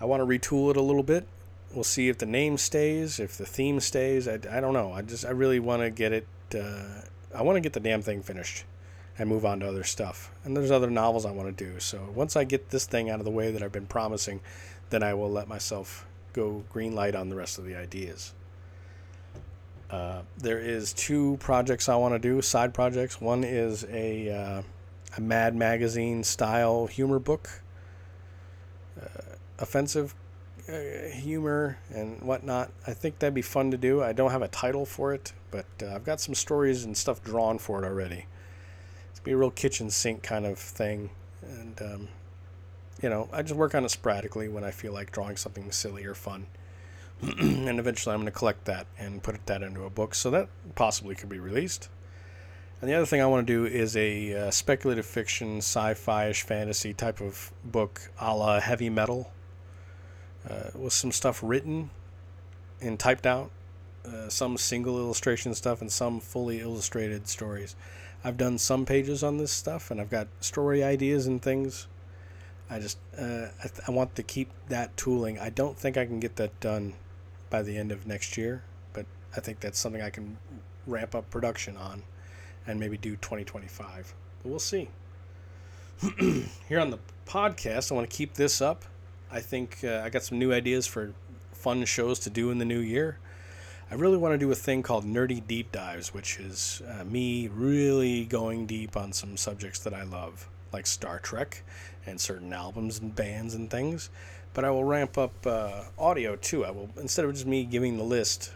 I 0.00 0.04
want 0.04 0.20
to 0.20 0.26
retool 0.26 0.70
it 0.70 0.76
a 0.76 0.82
little 0.82 1.02
bit. 1.02 1.26
We'll 1.72 1.84
see 1.84 2.08
if 2.08 2.18
the 2.18 2.26
name 2.26 2.58
stays, 2.58 3.18
if 3.18 3.36
the 3.36 3.46
theme 3.46 3.80
stays. 3.80 4.28
I, 4.28 4.34
I 4.50 4.60
don't 4.60 4.74
know. 4.74 4.92
I 4.92 5.02
just 5.02 5.24
I 5.24 5.30
really 5.30 5.60
want 5.60 5.82
to 5.82 5.90
get 5.90 6.12
it. 6.12 6.26
Uh, 6.54 7.02
I 7.34 7.42
want 7.42 7.56
to 7.56 7.60
get 7.60 7.72
the 7.72 7.80
damn 7.80 8.02
thing 8.02 8.22
finished 8.22 8.64
and 9.18 9.28
move 9.28 9.44
on 9.44 9.60
to 9.60 9.68
other 9.68 9.84
stuff. 9.84 10.32
And 10.44 10.56
there's 10.56 10.70
other 10.70 10.90
novels 10.90 11.24
I 11.24 11.30
want 11.30 11.56
to 11.56 11.64
do. 11.64 11.80
So 11.80 12.08
once 12.14 12.36
I 12.36 12.44
get 12.44 12.70
this 12.70 12.86
thing 12.86 13.10
out 13.10 13.20
of 13.20 13.24
the 13.24 13.30
way 13.30 13.50
that 13.50 13.62
I've 13.62 13.72
been 13.72 13.86
promising, 13.86 14.40
then 14.90 15.02
I 15.02 15.14
will 15.14 15.30
let 15.30 15.48
myself 15.48 16.06
go 16.32 16.64
green 16.70 16.94
light 16.94 17.14
on 17.14 17.28
the 17.28 17.36
rest 17.36 17.58
of 17.58 17.64
the 17.64 17.76
ideas. 17.76 18.34
Uh, 19.94 20.22
there 20.38 20.58
is 20.58 20.92
two 20.92 21.36
projects 21.36 21.88
I 21.88 21.94
want 21.94 22.14
to 22.14 22.18
do, 22.18 22.42
side 22.42 22.74
projects. 22.74 23.20
One 23.20 23.44
is 23.44 23.84
a, 23.84 24.28
uh, 24.28 24.62
a 25.16 25.20
Mad 25.20 25.54
Magazine 25.54 26.24
style 26.24 26.88
humor 26.88 27.20
book, 27.20 27.48
uh, 29.00 29.36
offensive 29.60 30.12
uh, 30.68 30.72
humor 31.12 31.78
and 31.94 32.20
whatnot. 32.22 32.72
I 32.88 32.92
think 32.92 33.20
that'd 33.20 33.34
be 33.34 33.42
fun 33.42 33.70
to 33.70 33.76
do. 33.76 34.02
I 34.02 34.12
don't 34.12 34.32
have 34.32 34.42
a 34.42 34.48
title 34.48 34.84
for 34.84 35.14
it, 35.14 35.32
but 35.52 35.66
uh, 35.80 35.94
I've 35.94 36.04
got 36.04 36.20
some 36.20 36.34
stories 36.34 36.82
and 36.82 36.96
stuff 36.96 37.22
drawn 37.22 37.58
for 37.58 37.80
it 37.80 37.86
already. 37.86 38.26
It's 39.12 39.20
be 39.20 39.30
a 39.30 39.36
real 39.36 39.52
kitchen 39.52 39.90
sink 39.90 40.24
kind 40.24 40.44
of 40.44 40.58
thing, 40.58 41.10
and 41.40 41.80
um, 41.80 42.08
you 43.00 43.08
know, 43.08 43.28
I 43.32 43.42
just 43.42 43.54
work 43.54 43.76
on 43.76 43.84
it 43.84 43.90
sporadically 43.90 44.48
when 44.48 44.64
I 44.64 44.72
feel 44.72 44.92
like 44.92 45.12
drawing 45.12 45.36
something 45.36 45.70
silly 45.70 46.04
or 46.04 46.14
fun. 46.14 46.48
and 47.38 47.78
eventually 47.78 48.12
I'm 48.12 48.20
going 48.20 48.32
to 48.32 48.38
collect 48.38 48.64
that 48.66 48.86
and 48.98 49.22
put 49.22 49.44
that 49.46 49.62
into 49.62 49.84
a 49.84 49.90
book 49.90 50.14
so 50.14 50.30
that 50.30 50.48
possibly 50.74 51.14
could 51.14 51.28
be 51.28 51.38
released. 51.38 51.88
And 52.80 52.90
the 52.90 52.94
other 52.94 53.06
thing 53.06 53.22
I 53.22 53.26
want 53.26 53.46
to 53.46 53.52
do 53.52 53.64
is 53.64 53.96
a 53.96 54.34
uh, 54.34 54.50
speculative 54.50 55.06
fiction, 55.06 55.58
sci 55.58 55.94
fi 55.94 56.28
ish 56.28 56.42
fantasy 56.42 56.92
type 56.92 57.20
of 57.20 57.52
book 57.64 58.10
a 58.20 58.34
la 58.34 58.60
heavy 58.60 58.90
metal 58.90 59.32
uh, 60.48 60.70
with 60.74 60.92
some 60.92 61.12
stuff 61.12 61.40
written 61.42 61.90
and 62.80 62.98
typed 62.98 63.26
out, 63.26 63.50
uh, 64.04 64.28
some 64.28 64.58
single 64.58 64.98
illustration 64.98 65.54
stuff, 65.54 65.80
and 65.80 65.90
some 65.90 66.20
fully 66.20 66.60
illustrated 66.60 67.26
stories. 67.26 67.74
I've 68.22 68.36
done 68.36 68.58
some 68.58 68.84
pages 68.84 69.22
on 69.22 69.38
this 69.38 69.52
stuff 69.52 69.90
and 69.90 70.00
I've 70.00 70.10
got 70.10 70.28
story 70.40 70.82
ideas 70.82 71.26
and 71.26 71.40
things. 71.40 71.86
I 72.68 72.80
just 72.80 72.98
uh, 73.18 73.48
I, 73.62 73.68
th- 73.68 73.80
I 73.86 73.90
want 73.90 74.14
to 74.16 74.22
keep 74.22 74.50
that 74.68 74.96
tooling. 74.96 75.38
I 75.38 75.50
don't 75.50 75.78
think 75.78 75.96
I 75.96 76.06
can 76.06 76.20
get 76.20 76.36
that 76.36 76.58
done 76.60 76.94
by 77.54 77.62
the 77.62 77.78
end 77.78 77.92
of 77.92 78.04
next 78.04 78.36
year, 78.36 78.64
but 78.94 79.06
I 79.36 79.38
think 79.38 79.60
that's 79.60 79.78
something 79.78 80.02
I 80.02 80.10
can 80.10 80.36
ramp 80.88 81.14
up 81.14 81.30
production 81.30 81.76
on 81.76 82.02
and 82.66 82.80
maybe 82.80 82.96
do 82.96 83.10
2025. 83.10 84.12
But 84.42 84.48
we'll 84.48 84.58
see. 84.58 84.88
Here 86.68 86.80
on 86.80 86.90
the 86.90 86.98
podcast, 87.26 87.92
I 87.92 87.94
want 87.94 88.10
to 88.10 88.16
keep 88.16 88.34
this 88.34 88.60
up. 88.60 88.84
I 89.30 89.38
think 89.38 89.84
uh, 89.84 90.02
I 90.04 90.10
got 90.10 90.24
some 90.24 90.36
new 90.36 90.52
ideas 90.52 90.88
for 90.88 91.12
fun 91.52 91.84
shows 91.84 92.18
to 92.20 92.30
do 92.30 92.50
in 92.50 92.58
the 92.58 92.64
new 92.64 92.80
year. 92.80 93.18
I 93.88 93.94
really 93.94 94.16
want 94.16 94.34
to 94.34 94.38
do 94.38 94.50
a 94.50 94.56
thing 94.56 94.82
called 94.82 95.04
Nerdy 95.04 95.46
Deep 95.46 95.70
Dives, 95.70 96.12
which 96.12 96.40
is 96.40 96.82
uh, 96.88 97.04
me 97.04 97.46
really 97.46 98.24
going 98.24 98.66
deep 98.66 98.96
on 98.96 99.12
some 99.12 99.36
subjects 99.36 99.78
that 99.80 99.94
I 99.94 100.02
love, 100.02 100.48
like 100.72 100.88
Star 100.88 101.20
Trek 101.20 101.62
and 102.04 102.20
certain 102.20 102.52
albums 102.52 102.98
and 102.98 103.14
bands 103.14 103.54
and 103.54 103.70
things. 103.70 104.10
But 104.54 104.64
I 104.64 104.70
will 104.70 104.84
ramp 104.84 105.18
up 105.18 105.46
uh, 105.46 105.82
audio 105.98 106.36
too. 106.36 106.64
I 106.64 106.70
will 106.70 106.88
instead 106.96 107.24
of 107.24 107.32
just 107.32 107.46
me 107.46 107.64
giving 107.64 107.96
the 107.96 108.04
list, 108.04 108.52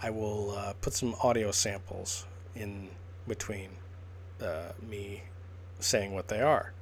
I 0.00 0.10
will 0.10 0.52
uh, 0.52 0.74
put 0.80 0.92
some 0.92 1.14
audio 1.22 1.50
samples 1.50 2.26
in 2.54 2.88
between 3.26 3.70
uh, 4.42 4.72
me 4.88 5.22
saying 5.80 6.12
what 6.12 6.28
they 6.28 6.40
are. 6.40 6.72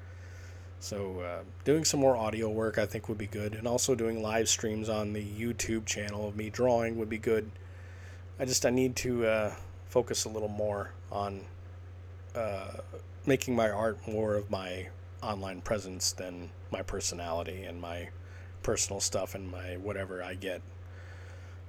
So, 0.82 1.20
uh, 1.20 1.42
doing 1.64 1.84
some 1.84 2.00
more 2.00 2.16
audio 2.16 2.48
work 2.48 2.78
I 2.78 2.86
think 2.86 3.08
would 3.08 3.18
be 3.18 3.26
good, 3.26 3.54
and 3.54 3.68
also 3.68 3.94
doing 3.94 4.22
live 4.22 4.48
streams 4.48 4.88
on 4.88 5.12
the 5.12 5.22
YouTube 5.22 5.84
channel 5.84 6.26
of 6.26 6.36
me 6.36 6.48
drawing 6.48 6.98
would 6.98 7.10
be 7.10 7.18
good. 7.18 7.50
I 8.38 8.46
just 8.46 8.64
I 8.64 8.70
need 8.70 8.96
to 8.96 9.26
uh, 9.26 9.54
focus 9.90 10.24
a 10.24 10.30
little 10.30 10.48
more 10.48 10.92
on 11.12 11.42
uh, 12.34 12.78
making 13.26 13.54
my 13.54 13.68
art 13.68 13.98
more 14.08 14.34
of 14.36 14.50
my 14.50 14.88
online 15.22 15.60
presence 15.60 16.12
than 16.12 16.48
my 16.70 16.80
personality 16.80 17.64
and 17.64 17.78
my 17.78 18.08
personal 18.62 19.00
stuff 19.00 19.34
and 19.34 19.50
my 19.50 19.76
whatever 19.76 20.22
I 20.22 20.34
get. 20.34 20.62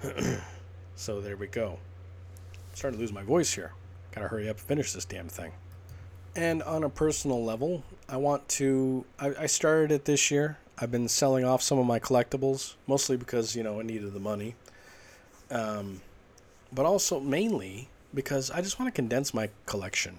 so 0.96 1.22
there 1.22 1.38
we 1.38 1.48
go. 1.48 1.78
I'm 2.54 2.76
starting 2.76 2.98
to 2.98 3.02
lose 3.02 3.14
my 3.14 3.24
voice 3.24 3.54
here. 3.54 3.74
Gotta 4.14 4.28
hurry 4.28 4.50
up 4.50 4.58
and 4.58 4.66
finish 4.66 4.94
this 4.94 5.06
damn 5.06 5.30
thing. 5.30 5.52
And 6.36 6.64
on 6.64 6.84
a 6.84 6.90
personal 6.90 7.44
level, 7.44 7.84
I 8.08 8.18
want 8.18 8.48
to. 8.50 9.06
I, 9.20 9.34
I 9.42 9.46
started 9.46 9.92
it 9.92 10.06
this 10.06 10.32
year. 10.32 10.58
I've 10.78 10.92
been 10.92 11.08
selling 11.08 11.46
off 11.46 11.62
some 11.62 11.78
of 11.78 11.86
my 11.86 12.00
collectibles, 12.00 12.74
mostly 12.88 13.16
because, 13.16 13.56
you 13.56 13.62
know, 13.62 13.80
I 13.80 13.84
needed 13.84 14.14
the 14.14 14.20
money. 14.20 14.56
Um, 15.52 16.02
but 16.74 16.86
also 16.86 17.20
mainly 17.20 17.90
because 18.14 18.50
I 18.50 18.62
just 18.62 18.80
want 18.80 18.88
to 18.88 18.96
condense 18.96 19.34
my 19.34 19.50
collection. 19.66 20.18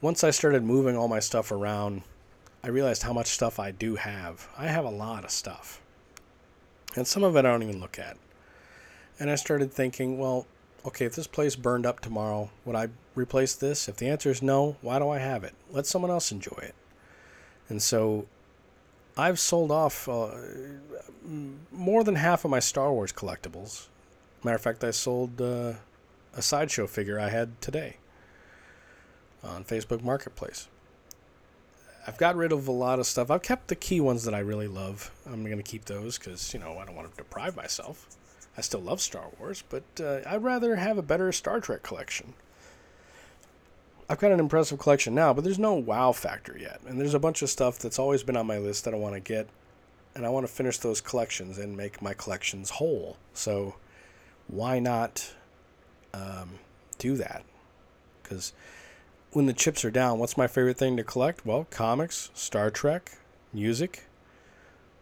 Once 0.00 0.22
I 0.22 0.30
started 0.30 0.62
moving 0.62 0.96
all 0.96 1.08
my 1.08 1.20
stuff 1.20 1.50
around, 1.50 2.02
I 2.66 2.70
realized 2.70 3.04
how 3.04 3.12
much 3.12 3.28
stuff 3.28 3.60
I 3.60 3.70
do 3.70 3.94
have. 3.94 4.48
I 4.58 4.66
have 4.66 4.84
a 4.84 4.90
lot 4.90 5.22
of 5.22 5.30
stuff. 5.30 5.80
And 6.96 7.06
some 7.06 7.22
of 7.22 7.36
it 7.36 7.44
I 7.44 7.52
don't 7.52 7.62
even 7.62 7.78
look 7.78 7.96
at. 7.96 8.16
And 9.20 9.30
I 9.30 9.36
started 9.36 9.72
thinking, 9.72 10.18
well, 10.18 10.48
okay, 10.84 11.04
if 11.04 11.14
this 11.14 11.28
place 11.28 11.54
burned 11.54 11.86
up 11.86 12.00
tomorrow, 12.00 12.50
would 12.64 12.74
I 12.74 12.88
replace 13.14 13.54
this? 13.54 13.88
If 13.88 13.98
the 13.98 14.08
answer 14.08 14.30
is 14.30 14.42
no, 14.42 14.78
why 14.80 14.98
do 14.98 15.08
I 15.08 15.18
have 15.18 15.44
it? 15.44 15.54
Let 15.70 15.86
someone 15.86 16.10
else 16.10 16.32
enjoy 16.32 16.58
it. 16.60 16.74
And 17.68 17.80
so 17.80 18.26
I've 19.16 19.38
sold 19.38 19.70
off 19.70 20.08
uh, 20.08 20.30
more 21.70 22.02
than 22.02 22.16
half 22.16 22.44
of 22.44 22.50
my 22.50 22.58
Star 22.58 22.92
Wars 22.92 23.12
collectibles. 23.12 23.86
Matter 24.42 24.56
of 24.56 24.62
fact, 24.62 24.82
I 24.82 24.90
sold 24.90 25.40
uh, 25.40 25.74
a 26.34 26.42
sideshow 26.42 26.88
figure 26.88 27.20
I 27.20 27.28
had 27.28 27.60
today 27.60 27.98
on 29.44 29.62
Facebook 29.62 30.02
Marketplace. 30.02 30.66
I've 32.06 32.18
got 32.18 32.36
rid 32.36 32.52
of 32.52 32.68
a 32.68 32.72
lot 32.72 33.00
of 33.00 33.06
stuff. 33.06 33.30
I've 33.30 33.42
kept 33.42 33.68
the 33.68 33.74
key 33.74 34.00
ones 34.00 34.24
that 34.24 34.34
I 34.34 34.38
really 34.38 34.68
love. 34.68 35.10
I'm 35.26 35.44
going 35.44 35.56
to 35.56 35.62
keep 35.62 35.86
those 35.86 36.18
because, 36.18 36.54
you 36.54 36.60
know, 36.60 36.78
I 36.78 36.84
don't 36.84 36.94
want 36.94 37.10
to 37.10 37.16
deprive 37.16 37.56
myself. 37.56 38.06
I 38.56 38.60
still 38.60 38.80
love 38.80 39.00
Star 39.00 39.24
Wars, 39.38 39.64
but 39.68 39.82
uh, 40.00 40.20
I'd 40.24 40.42
rather 40.42 40.76
have 40.76 40.98
a 40.98 41.02
better 41.02 41.32
Star 41.32 41.60
Trek 41.60 41.82
collection. 41.82 42.34
I've 44.08 44.20
got 44.20 44.30
an 44.30 44.38
impressive 44.38 44.78
collection 44.78 45.14
now, 45.14 45.34
but 45.34 45.42
there's 45.42 45.58
no 45.58 45.74
wow 45.74 46.12
factor 46.12 46.56
yet. 46.56 46.80
And 46.86 47.00
there's 47.00 47.14
a 47.14 47.18
bunch 47.18 47.42
of 47.42 47.50
stuff 47.50 47.78
that's 47.78 47.98
always 47.98 48.22
been 48.22 48.36
on 48.36 48.46
my 48.46 48.58
list 48.58 48.84
that 48.84 48.94
I 48.94 48.98
want 48.98 49.14
to 49.14 49.20
get. 49.20 49.48
And 50.14 50.24
I 50.24 50.28
want 50.28 50.46
to 50.46 50.52
finish 50.52 50.78
those 50.78 51.00
collections 51.00 51.58
and 51.58 51.76
make 51.76 52.00
my 52.00 52.14
collections 52.14 52.70
whole. 52.70 53.16
So 53.34 53.74
why 54.46 54.78
not 54.78 55.34
um, 56.14 56.50
do 56.98 57.16
that? 57.16 57.44
Because 58.22 58.52
when 59.36 59.44
the 59.44 59.52
chips 59.52 59.84
are 59.84 59.90
down, 59.90 60.18
what's 60.18 60.38
my 60.38 60.46
favorite 60.46 60.78
thing 60.78 60.96
to 60.96 61.04
collect? 61.04 61.44
Well, 61.44 61.66
comics, 61.68 62.30
Star 62.32 62.70
Trek, 62.70 63.18
music. 63.52 64.04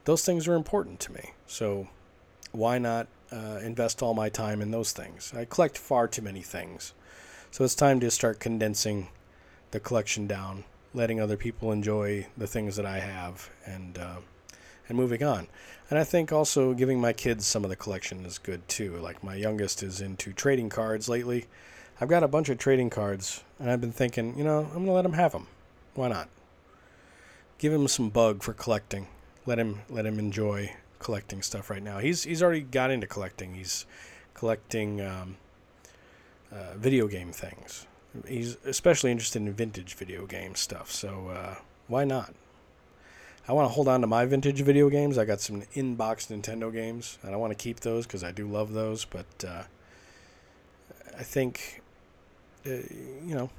Those 0.07 0.25
things 0.25 0.49
are 0.49 0.57
important 0.57 0.99
to 1.01 1.13
me. 1.13 1.31
So 1.47 1.87
why 2.51 2.79
not 2.79 3.07
uh, 3.31 3.61
invest 3.63 4.03
all 4.03 4.13
my 4.13 4.29
time 4.29 4.61
in 4.61 4.73
those 4.73 4.91
things? 4.91 5.33
I 5.37 5.45
collect 5.45 5.79
far 5.79 6.09
too 6.09 6.21
many 6.21 6.43
things. 6.43 6.95
So 7.53 7.63
it's 7.63 7.77
time 7.77 8.01
to 8.01 8.11
start 8.11 8.41
condensing 8.41 9.07
the 9.71 9.79
collection 9.79 10.27
down, 10.27 10.65
letting 10.93 11.21
other 11.21 11.37
people 11.37 11.71
enjoy 11.71 12.27
the 12.37 12.49
things 12.49 12.75
that 12.75 12.87
I 12.87 12.99
have, 12.99 13.51
and 13.65 13.97
uh, 13.97 14.17
and 14.89 14.99
moving 14.99 15.23
on. 15.23 15.47
And 15.91 15.97
I 15.97 16.03
think 16.03 16.33
also 16.33 16.75
giving 16.75 17.01
my 17.01 17.13
kids 17.13 17.47
some 17.47 17.63
of 17.63 17.71
the 17.71 17.77
collection 17.77 18.27
is 18.27 18.39
good 18.39 18.69
too. 18.69 18.97
Like 18.97 19.23
my 19.23 19.37
youngest 19.37 19.85
is 19.85 20.01
into 20.01 20.33
trading 20.33 20.71
cards 20.71 21.09
lately, 21.09 21.47
I've 22.01 22.09
got 22.09 22.25
a 22.25 22.29
bunch 22.29 22.49
of 22.49 22.59
trading 22.59 22.91
cards, 22.91 23.45
and 23.59 23.71
I've 23.71 23.81
been 23.81 23.93
thinking, 23.93 24.37
you 24.37 24.45
know, 24.45 24.61
I'm 24.61 24.73
going 24.73 24.87
to 24.87 24.93
let 24.93 25.05
him 25.05 25.13
have 25.13 25.33
them. 25.33 25.47
Why 25.95 26.09
not? 26.09 26.29
Give 27.59 27.73
him 27.73 27.87
some 27.87 28.11
bug 28.11 28.43
for 28.43 28.53
collecting. 28.53 29.07
Let 29.47 29.59
him 29.59 29.83
let 29.89 30.07
him 30.07 30.19
enjoy 30.19 30.75
collecting 30.99 31.43
stuff 31.43 31.71
right 31.71 31.83
now. 31.83 31.99
He's 31.99 32.25
he's 32.25 32.43
already 32.43 32.63
got 32.63 32.91
into 32.91 33.07
collecting. 33.07 33.55
He's 33.55 33.87
collecting 34.33 35.01
um, 35.01 35.37
uh, 36.51 36.75
video 36.77 37.07
game 37.07 37.31
things. 37.31 37.87
He's 38.27 38.57
especially 38.65 39.11
interested 39.11 39.43
in 39.43 39.53
vintage 39.53 39.95
video 39.95 40.27
game 40.27 40.55
stuff. 40.55 40.91
So 40.91 41.29
uh, 41.29 41.55
why 41.87 42.05
not? 42.05 42.35
I 43.47 43.53
want 43.53 43.69
to 43.69 43.75
hold 43.75 43.89
on 43.89 44.01
to 44.01 44.07
my 44.07 44.25
vintage 44.25 44.61
video 44.63 44.89
games. 44.89 45.19
I 45.19 45.27
got 45.27 45.41
some 45.41 45.63
in-box 45.75 46.27
Nintendo 46.27 46.73
games, 46.73 47.19
and 47.23 47.35
I 47.35 47.37
want 47.37 47.51
to 47.51 47.63
keep 47.63 47.81
those 47.81 48.07
because 48.07 48.25
I 48.25 48.33
do 48.33 48.49
love 48.49 48.73
those. 48.73 49.05
But 49.05 49.45
uh, 49.47 49.65
I 51.19 51.23
think 51.23 51.83
uh, 52.67 52.71
you 53.25 53.35
know, 53.35 53.51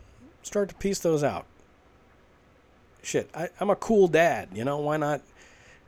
start 0.43 0.69
to 0.69 0.75
piece 0.75 0.99
those 0.99 1.23
out. 1.23 1.45
Shit, 3.03 3.29
I, 3.35 3.49
I'm 3.59 3.69
a 3.69 3.75
cool 3.75 4.07
dad. 4.07 4.49
You 4.53 4.63
know, 4.63 4.77
why 4.77 4.97
not? 4.97 5.21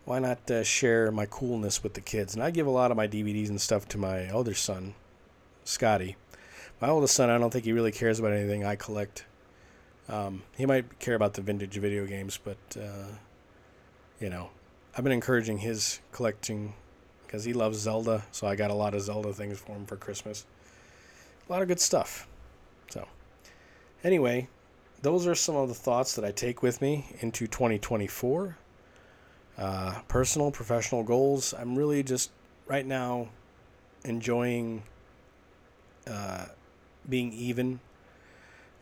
Why 0.05 0.19
not 0.19 0.49
uh, 0.49 0.63
share 0.63 1.11
my 1.11 1.25
coolness 1.25 1.83
with 1.83 1.93
the 1.93 2.01
kids? 2.01 2.33
And 2.33 2.41
I 2.41 2.49
give 2.51 2.65
a 2.65 2.71
lot 2.71 2.91
of 2.91 2.97
my 2.97 3.07
DVDs 3.07 3.49
and 3.49 3.59
stuff 3.59 3.87
to 3.89 3.97
my 3.97 4.29
older 4.29 4.53
son, 4.53 4.93
Scotty. 5.65 6.15
My 6.79 6.89
oldest 6.89 7.15
son, 7.15 7.29
I 7.29 7.37
don't 7.37 7.51
think 7.51 7.65
he 7.65 7.73
really 7.73 7.91
cares 7.91 8.19
about 8.19 8.31
anything 8.31 8.63
I 8.63 8.75
collect. 8.75 9.25
Um, 10.07 10.43
he 10.55 10.65
might 10.65 10.99
care 10.99 11.15
about 11.15 11.33
the 11.33 11.41
vintage 11.41 11.75
video 11.77 12.05
games, 12.05 12.39
but 12.41 12.57
uh, 12.79 13.15
you 14.19 14.29
know, 14.29 14.49
I've 14.95 15.03
been 15.03 15.13
encouraging 15.13 15.57
his 15.57 15.99
collecting 16.11 16.73
because 17.25 17.43
he 17.43 17.53
loves 17.53 17.77
Zelda. 17.77 18.23
So 18.31 18.47
I 18.47 18.55
got 18.55 18.71
a 18.71 18.75
lot 18.75 18.93
of 18.93 19.01
Zelda 19.01 19.33
things 19.33 19.59
for 19.59 19.73
him 19.73 19.85
for 19.85 19.97
Christmas. 19.97 20.45
A 21.47 21.51
lot 21.51 21.61
of 21.61 21.67
good 21.67 21.79
stuff. 21.79 22.27
Anyway, 24.03 24.47
those 25.01 25.27
are 25.27 25.35
some 25.35 25.55
of 25.55 25.67
the 25.67 25.73
thoughts 25.73 26.15
that 26.15 26.25
I 26.25 26.31
take 26.31 26.61
with 26.61 26.81
me 26.81 27.05
into 27.19 27.47
2024. 27.47 28.57
Uh, 29.57 29.99
personal, 30.07 30.51
professional 30.51 31.03
goals. 31.03 31.53
I'm 31.53 31.75
really 31.75 32.03
just 32.03 32.31
right 32.67 32.85
now 32.85 33.29
enjoying 34.05 34.83
uh, 36.05 36.45
being 37.09 37.33
even. 37.33 37.79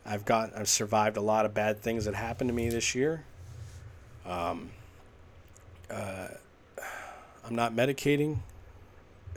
I've 0.04 0.24
got 0.24 0.56
I've 0.56 0.68
survived 0.68 1.16
a 1.16 1.20
lot 1.20 1.46
of 1.46 1.54
bad 1.54 1.80
things 1.80 2.04
that 2.04 2.14
happened 2.14 2.48
to 2.48 2.54
me 2.54 2.68
this 2.68 2.94
year. 2.94 3.24
Um, 4.26 4.70
uh, 5.90 6.28
I'm 7.44 7.54
not 7.54 7.74
medicating 7.74 8.38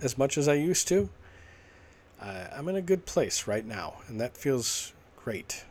as 0.01 0.17
much 0.17 0.37
as 0.37 0.47
I 0.47 0.55
used 0.55 0.87
to 0.89 1.09
I'm 2.59 2.67
in 2.67 2.75
a 2.75 2.81
good 2.81 3.05
place 3.05 3.47
right 3.47 3.65
now, 3.65 4.01
and 4.09 4.19
that 4.19 4.35
feels 4.35 4.91
great. 5.15 5.63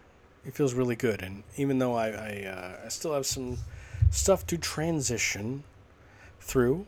It 0.47 0.55
feels 0.55 0.75
really 0.75 0.97
good, 0.97 1.23
and 1.23 1.43
even 1.57 1.79
though 1.79 1.95
I 1.95 2.09
I, 2.09 2.45
uh, 2.47 2.87
I 2.87 2.89
still 2.89 3.13
have 3.13 3.27
some 3.27 3.59
stuff 4.11 4.47
to 4.47 4.57
transition 4.57 5.65
through, 6.41 6.87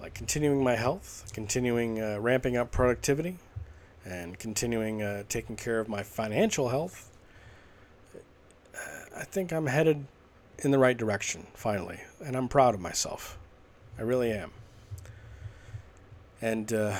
like 0.00 0.14
continuing 0.14 0.62
my 0.62 0.74
health, 0.74 1.30
continuing 1.32 2.00
uh, 2.00 2.18
ramping 2.20 2.56
up 2.56 2.70
productivity, 2.70 3.38
and 4.04 4.38
continuing 4.38 5.02
uh, 5.02 5.22
taking 5.28 5.56
care 5.56 5.80
of 5.80 5.88
my 5.88 6.02
financial 6.02 6.68
health. 6.68 7.10
Uh, 8.74 9.20
I 9.20 9.24
think 9.24 9.52
I'm 9.52 9.66
headed 9.66 10.06
in 10.58 10.70
the 10.70 10.78
right 10.78 10.96
direction 10.96 11.46
finally, 11.54 12.00
and 12.22 12.36
I'm 12.36 12.48
proud 12.48 12.74
of 12.74 12.80
myself. 12.80 13.38
I 13.98 14.02
really 14.02 14.32
am. 14.32 14.50
And 16.42 16.72
uh, 16.72 16.98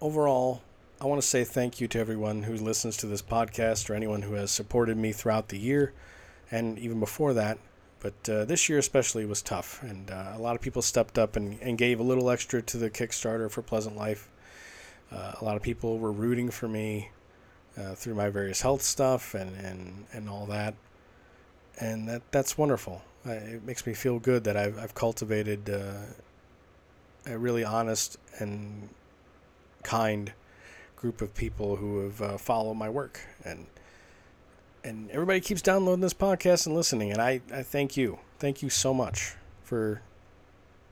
overall, 0.00 0.62
I 1.00 1.06
want 1.06 1.22
to 1.22 1.26
say 1.26 1.44
thank 1.44 1.80
you 1.80 1.86
to 1.88 1.98
everyone 2.00 2.42
who 2.42 2.54
listens 2.56 2.96
to 2.96 3.06
this 3.06 3.22
podcast 3.22 3.88
or 3.88 3.94
anyone 3.94 4.22
who 4.22 4.32
has 4.32 4.50
supported 4.50 4.96
me 4.96 5.12
throughout 5.12 5.48
the 5.48 5.58
year 5.58 5.92
and 6.50 6.76
even 6.76 6.98
before 6.98 7.34
that. 7.34 7.58
But 8.00 8.28
uh, 8.28 8.44
this 8.46 8.68
year 8.68 8.78
especially 8.78 9.24
was 9.24 9.40
tough, 9.40 9.80
and 9.82 10.10
uh, 10.10 10.32
a 10.34 10.38
lot 10.38 10.56
of 10.56 10.60
people 10.60 10.82
stepped 10.82 11.16
up 11.16 11.36
and, 11.36 11.56
and 11.60 11.78
gave 11.78 12.00
a 12.00 12.02
little 12.02 12.30
extra 12.30 12.62
to 12.62 12.76
the 12.76 12.90
Kickstarter 12.90 13.48
for 13.48 13.62
Pleasant 13.62 13.96
Life. 13.96 14.28
Uh, 15.12 15.34
a 15.40 15.44
lot 15.44 15.56
of 15.56 15.62
people 15.62 15.98
were 15.98 16.10
rooting 16.10 16.50
for 16.50 16.66
me 16.66 17.10
uh, 17.76 17.94
through 17.94 18.14
my 18.14 18.28
various 18.28 18.60
health 18.60 18.82
stuff 18.82 19.34
and, 19.34 19.56
and, 19.56 20.04
and 20.12 20.28
all 20.28 20.46
that. 20.46 20.74
And 21.80 22.08
that 22.08 22.22
that's 22.32 22.58
wonderful. 22.58 23.02
it 23.24 23.64
makes 23.64 23.86
me 23.86 23.94
feel 23.94 24.18
good 24.18 24.42
that 24.44 24.56
I've, 24.56 24.76
I've 24.78 24.96
cultivated 24.96 25.70
uh, 25.70 27.32
a 27.32 27.38
really 27.38 27.62
honest 27.62 28.16
and 28.40 28.88
kind 29.84 30.32
group 31.00 31.22
of 31.22 31.34
people 31.34 31.76
who 31.76 32.00
have 32.00 32.20
uh, 32.20 32.36
followed 32.36 32.74
my 32.74 32.88
work. 32.88 33.20
And 33.44 33.66
and 34.84 35.10
everybody 35.10 35.40
keeps 35.40 35.60
downloading 35.60 36.00
this 36.00 36.14
podcast 36.14 36.66
and 36.66 36.74
listening. 36.74 37.10
And 37.12 37.20
I, 37.20 37.40
I 37.52 37.62
thank 37.62 37.96
you. 37.96 38.20
Thank 38.38 38.62
you 38.62 38.70
so 38.70 38.94
much 38.94 39.34
for 39.62 40.02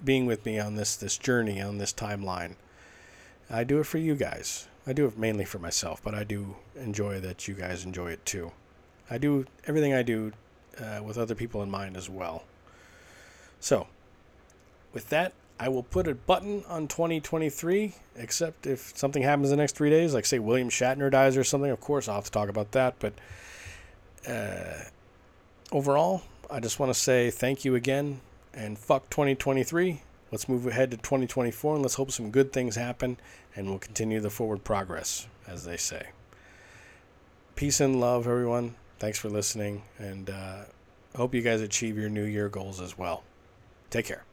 being 0.04 0.26
with 0.26 0.44
me 0.44 0.58
on 0.58 0.74
this 0.74 0.96
this 0.96 1.16
journey 1.16 1.60
on 1.60 1.78
this 1.78 1.92
timeline. 1.92 2.54
I 3.48 3.64
do 3.64 3.80
it 3.80 3.84
for 3.84 3.98
you 3.98 4.14
guys. 4.14 4.68
I 4.86 4.92
do 4.92 5.06
it 5.06 5.18
mainly 5.18 5.44
for 5.44 5.58
myself 5.58 6.00
but 6.00 6.14
i 6.14 6.22
do 6.22 6.54
enjoy 6.76 7.18
that 7.18 7.48
you 7.48 7.54
guys 7.54 7.84
enjoy 7.84 8.12
it 8.12 8.24
too. 8.24 8.52
I 9.10 9.18
do 9.18 9.46
everything 9.66 9.92
i 9.94 10.02
do 10.02 10.32
uh, 10.80 11.00
with 11.02 11.18
other 11.18 11.34
people 11.34 11.62
in 11.62 11.70
mind 11.70 11.96
as 11.96 12.08
well. 12.08 12.44
So 13.58 13.88
with 14.92 15.08
that 15.08 15.32
I 15.58 15.68
will 15.68 15.82
put 15.82 16.06
a 16.06 16.14
button 16.14 16.64
on 16.68 16.86
2023, 16.86 17.94
except 18.16 18.66
if 18.66 18.96
something 18.96 19.22
happens 19.22 19.50
the 19.50 19.56
next 19.56 19.74
three 19.74 19.90
days, 19.90 20.12
like 20.12 20.26
say 20.26 20.38
William 20.38 20.68
Shatner 20.68 21.10
dies 21.10 21.36
or 21.36 21.44
something. 21.44 21.70
Of 21.70 21.80
course, 21.80 22.08
I'll 22.08 22.16
have 22.16 22.24
to 22.24 22.30
talk 22.30 22.48
about 22.48 22.72
that. 22.72 22.96
But 22.98 23.14
uh, 24.28 24.84
overall, 25.72 26.22
I 26.50 26.60
just 26.60 26.78
want 26.78 26.92
to 26.92 26.98
say 26.98 27.30
thank 27.30 27.64
you 27.64 27.74
again 27.74 28.20
and 28.52 28.78
fuck 28.78 29.08
2023. 29.08 30.02
Let's 30.30 30.48
move 30.48 30.66
ahead 30.66 30.90
to 30.90 30.96
2024 30.98 31.74
and 31.74 31.82
let's 31.82 31.94
hope 31.94 32.10
some 32.10 32.30
good 32.30 32.52
things 32.52 32.76
happen 32.76 33.16
and 33.54 33.68
we'll 33.68 33.78
continue 33.78 34.20
the 34.20 34.30
forward 34.30 34.62
progress, 34.62 35.26
as 35.46 35.64
they 35.64 35.78
say. 35.78 36.08
Peace 37.54 37.80
and 37.80 37.98
love, 37.98 38.26
everyone. 38.26 38.74
Thanks 38.98 39.18
for 39.18 39.30
listening, 39.30 39.82
and 39.98 40.28
uh, 40.28 40.64
hope 41.16 41.34
you 41.34 41.40
guys 41.40 41.62
achieve 41.62 41.96
your 41.96 42.10
New 42.10 42.24
Year 42.24 42.50
goals 42.50 42.80
as 42.82 42.98
well. 42.98 43.22
Take 43.88 44.06
care. 44.06 44.25